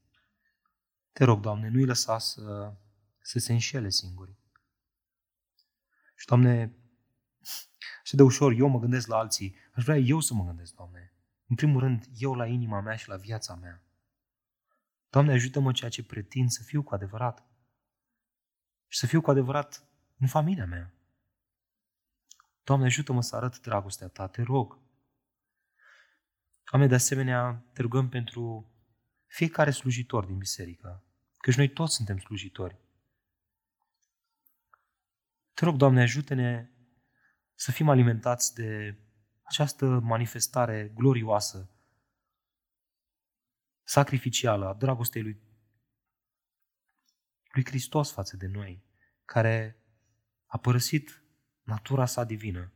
Te 1.11 1.23
rog, 1.23 1.39
Doamne, 1.39 1.69
nu-i 1.69 1.85
lăsa 1.85 2.17
să, 2.17 2.73
să 3.21 3.39
se 3.39 3.53
înșele 3.53 3.89
singuri. 3.89 4.37
Și, 6.15 6.25
Doamne, 6.25 6.75
și 8.03 8.15
de 8.15 8.23
ușor 8.23 8.51
eu 8.51 8.67
mă 8.67 8.79
gândesc 8.79 9.07
la 9.07 9.17
alții, 9.17 9.55
aș 9.73 9.83
vrea 9.83 9.97
eu 9.97 10.19
să 10.19 10.33
mă 10.33 10.45
gândesc, 10.45 10.75
Doamne. 10.75 11.13
În 11.47 11.55
primul 11.55 11.79
rând, 11.79 12.05
eu 12.17 12.33
la 12.33 12.45
inima 12.45 12.81
mea 12.81 12.95
și 12.95 13.09
la 13.09 13.15
viața 13.15 13.55
mea. 13.55 13.83
Doamne, 15.13 15.33
ajută-mă 15.33 15.71
ceea 15.71 15.89
ce 15.89 16.03
pretind 16.03 16.49
să 16.49 16.63
fiu 16.63 16.83
cu 16.83 16.93
adevărat. 16.93 17.45
Și 18.87 18.99
să 18.99 19.05
fiu 19.05 19.21
cu 19.21 19.29
adevărat 19.29 19.87
în 20.17 20.27
familia 20.27 20.65
mea. 20.65 20.93
Doamne, 22.63 22.85
ajută-mă 22.85 23.21
să 23.21 23.35
arăt 23.35 23.59
dragostea 23.59 24.07
Ta, 24.07 24.27
te 24.27 24.41
rog. 24.41 24.79
Doamne, 26.71 26.87
de 26.87 26.95
asemenea, 26.95 27.65
te 27.73 27.81
rugăm 27.81 28.09
pentru 28.09 28.71
fiecare 29.25 29.71
slujitor 29.71 30.25
din 30.25 30.37
biserică, 30.37 31.03
căci 31.37 31.55
noi 31.55 31.69
toți 31.69 31.95
suntem 31.95 32.17
slujitori. 32.17 32.77
Te 35.53 35.65
rog, 35.65 35.75
Doamne, 35.75 36.01
ajută-ne 36.01 36.69
să 37.53 37.71
fim 37.71 37.89
alimentați 37.89 38.53
de 38.53 38.97
această 39.43 39.85
manifestare 39.85 40.91
glorioasă 40.95 41.72
sacrificială 43.93 44.67
a 44.67 44.73
dragostei 44.73 45.21
lui, 45.21 45.41
lui 47.51 47.65
Hristos 47.65 48.11
față 48.11 48.37
de 48.37 48.47
noi, 48.47 48.83
care 49.25 49.83
a 50.45 50.57
părăsit 50.57 51.23
natura 51.63 52.05
sa 52.05 52.23
divină. 52.23 52.71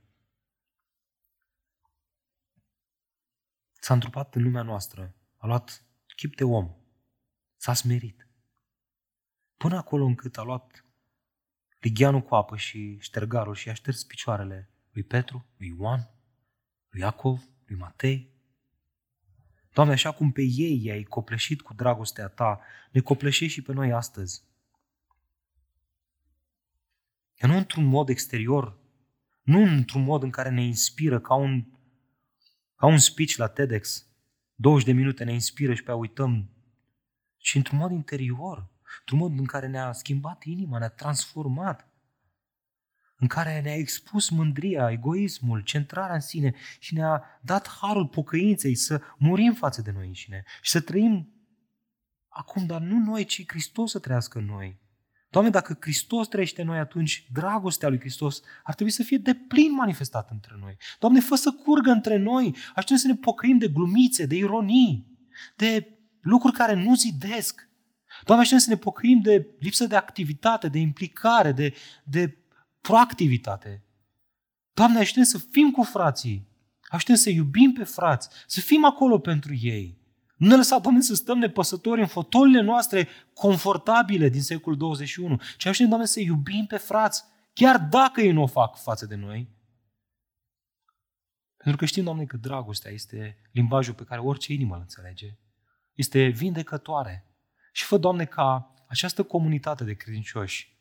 S-a 3.74 3.94
întrupat 3.94 4.36
în 4.36 4.44
lumea 4.44 4.62
noastră, 4.62 5.16
a 5.38 5.48
luat 5.48 5.86
chip 6.16 6.36
de 6.36 6.44
om 6.44 6.76
S-a 7.56 7.74
smerit. 7.74 8.28
Până 9.58 9.78
acolo 9.78 10.06
încât 10.06 10.38
a 10.38 10.42
luat 10.42 10.86
ligheanul 11.80 12.22
cu 12.22 12.36
apă 12.36 12.58
și 12.58 12.98
ștergarul 13.00 13.56
și 13.56 13.70
a 13.70 13.74
șters 13.74 14.04
picioarele 14.04 14.70
lui 14.92 15.04
Petru, 15.04 15.46
lui 15.58 15.68
Ioan, 15.68 16.10
lui 16.90 17.02
Iacov, 17.02 17.50
lui 17.66 17.78
Matei. 17.78 18.37
Doamne, 19.78 19.94
așa 19.96 20.12
cum 20.12 20.32
pe 20.32 20.42
ei 20.42 20.84
i-ai 20.84 21.04
copleșit 21.04 21.62
cu 21.62 21.74
dragostea 21.74 22.28
Ta, 22.28 22.60
ne 22.92 23.00
copleșești 23.00 23.54
și 23.54 23.62
pe 23.62 23.74
noi 23.74 23.92
astăzi. 23.92 24.44
Că 27.36 27.48
nu 27.48 27.58
într-un 27.58 27.86
mod 27.86 28.10
exterior, 28.10 28.78
nu 29.42 29.62
într-un 29.62 30.04
mod 30.04 30.24
în 30.24 30.30
care 30.30 30.50
ne 30.50 30.64
inspiră 30.64 31.20
ca 31.20 31.34
un, 31.34 31.66
ca 32.76 32.86
un 32.86 32.98
speech 32.98 33.36
la 33.36 33.48
TEDx. 33.48 34.08
20 34.56 34.86
de 34.86 34.94
minute 34.94 35.24
ne 35.24 35.34
inspiră 35.34 35.74
și 35.74 35.84
pe 35.84 35.92
a 35.92 35.96
uităm, 35.96 36.50
ci 37.38 37.56
într-un 37.56 37.78
mod 37.78 37.92
interior, 37.92 38.70
într-un 39.00 39.18
mod 39.20 39.40
în 39.40 39.46
care 39.46 39.68
ne-a 39.68 39.92
schimbat 39.92 40.44
inima, 40.44 40.78
ne-a 40.78 40.90
transformat, 40.90 41.87
în 43.20 43.28
care 43.28 43.62
ne-a 43.64 43.76
expus 43.76 44.30
mândria, 44.30 44.92
egoismul, 44.92 45.62
centrarea 45.62 46.16
în 46.16 46.22
sine 46.22 46.54
și 46.80 46.94
ne-a 46.94 47.24
dat 47.42 47.70
harul 47.82 48.08
pocăinței 48.08 48.76
să 48.76 49.02
murim 49.18 49.54
față 49.54 49.82
de 49.82 49.92
noi 49.92 50.08
înșine 50.08 50.44
și 50.62 50.72
să 50.72 50.82
trăim 50.82 51.32
acum, 52.28 52.66
dar 52.66 52.82
nu 52.82 52.98
noi, 52.98 53.26
ci 53.26 53.44
Hristos 53.48 53.92
să 53.92 54.00
trăiască 54.00 54.38
în 54.38 54.46
noi. 54.46 54.80
Doamne, 55.30 55.52
dacă 55.52 55.78
Hristos 55.80 56.28
trăiește 56.28 56.62
în 56.62 56.68
noi, 56.68 56.78
atunci 56.78 57.28
dragostea 57.32 57.90
lui 57.90 58.00
Hristos 58.00 58.42
ar 58.64 58.74
trebui 58.74 58.94
să 58.94 59.04
fie 59.04 59.18
de 59.18 59.34
plin 59.34 59.74
manifestată 59.74 60.30
între 60.32 60.56
noi. 60.60 60.78
Doamne, 61.00 61.20
fă 61.20 61.36
să 61.36 61.52
curgă 61.52 61.92
între 61.92 62.18
noi, 62.18 62.56
aș 62.76 62.84
trebui 62.84 63.02
să 63.02 63.08
ne 63.08 63.16
pocăim 63.16 63.58
de 63.58 63.68
glumițe, 63.68 64.26
de 64.26 64.36
ironii, 64.36 65.08
de 65.56 65.98
lucruri 66.22 66.56
care 66.56 66.74
nu 66.74 66.96
zidesc. 66.96 67.70
Doamne, 68.24 68.44
aș 68.44 68.62
să 68.62 68.70
ne 68.70 68.78
pocăim 68.78 69.22
de 69.22 69.48
lipsă 69.60 69.86
de 69.86 69.96
activitate, 69.96 70.68
de 70.68 70.80
implicare, 70.80 71.52
de, 71.52 71.74
de 72.04 72.38
proactivitate. 72.82 73.84
Doamne, 74.74 75.00
aș 75.00 75.14
să 75.22 75.38
fim 75.38 75.72
cu 75.72 75.84
frații, 75.84 76.48
aș 76.82 77.04
să 77.14 77.30
iubim 77.30 77.74
pe 77.74 77.84
frați, 77.84 78.30
să 78.48 78.60
fim 78.60 78.86
acolo 78.86 79.20
pentru 79.20 79.54
ei. 79.54 79.98
Nu 80.36 80.48
ne 80.48 80.56
lăsa, 80.56 80.80
Doamne, 80.80 81.02
să 81.02 81.16
stăm 81.16 81.38
nepăsători 81.38 82.02
în 82.02 82.08
fotolile 82.08 82.62
noastre 82.62 83.08
confortabile 83.34 84.30
din 84.30 84.42
secolul 84.42 84.78
21, 84.78 85.42
ci 85.58 85.66
aș 85.66 85.78
Doamne, 85.78 86.06
să 86.06 86.20
iubim 86.20 86.66
pe 86.66 86.78
frați, 86.78 87.24
chiar 87.54 87.80
dacă 87.80 88.22
ei 88.22 88.32
nu 88.32 88.42
o 88.42 88.48
fac 88.48 88.78
față 88.78 89.06
de 89.06 89.16
noi. 89.16 89.56
Pentru 91.58 91.78
că 91.78 91.86
știm, 91.86 92.04
Doamne, 92.04 92.26
că 92.26 92.38
dragostea 92.38 92.92
este 92.92 93.38
limbajul 93.52 93.94
pe 93.94 94.04
care 94.04 94.22
orice 94.22 94.54
inimă 94.54 94.76
îl 94.76 94.82
înțelege. 94.82 95.38
Este 95.94 96.28
vindecătoare. 96.28 97.26
Și 97.72 97.84
fă, 97.84 97.98
Doamne, 97.98 98.26
ca 98.26 98.74
această 98.88 99.24
comunitate 99.24 99.84
de 99.84 99.94
credincioși 99.94 100.77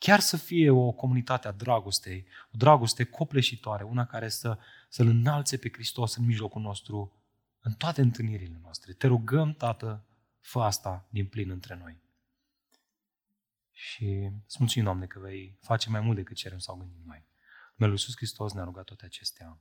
chiar 0.00 0.20
să 0.20 0.36
fie 0.36 0.70
o 0.70 0.90
comunitate 0.92 1.48
a 1.48 1.52
dragostei, 1.52 2.26
o 2.52 2.56
dragoste 2.56 3.04
copleșitoare, 3.04 3.84
una 3.84 4.06
care 4.06 4.28
să, 4.28 4.58
să-L 4.88 5.06
înalțe 5.06 5.56
pe 5.56 5.68
Hristos 5.72 6.16
în 6.16 6.24
mijlocul 6.24 6.62
nostru 6.62 7.12
în 7.60 7.72
toate 7.72 8.00
întâlnirile 8.00 8.58
noastre. 8.62 8.92
Te 8.92 9.06
rugăm, 9.06 9.52
Tată, 9.52 10.04
fă 10.40 10.62
asta 10.62 11.06
din 11.10 11.26
plin 11.26 11.50
între 11.50 11.76
noi. 11.76 12.00
Și 13.72 14.30
îți 14.46 14.56
mulțumim, 14.58 14.84
Doamne, 14.84 15.06
că 15.06 15.18
vei 15.18 15.56
face 15.60 15.90
mai 15.90 16.00
mult 16.00 16.16
decât 16.16 16.36
cerem 16.36 16.58
sau 16.58 16.76
gândim 16.76 17.02
noi. 17.06 17.24
Numele 17.74 17.98
Iisus 17.98 18.16
Hristos 18.16 18.52
ne-a 18.52 18.64
rugat 18.64 18.84
toate 18.84 19.04
acestea. 19.04 19.58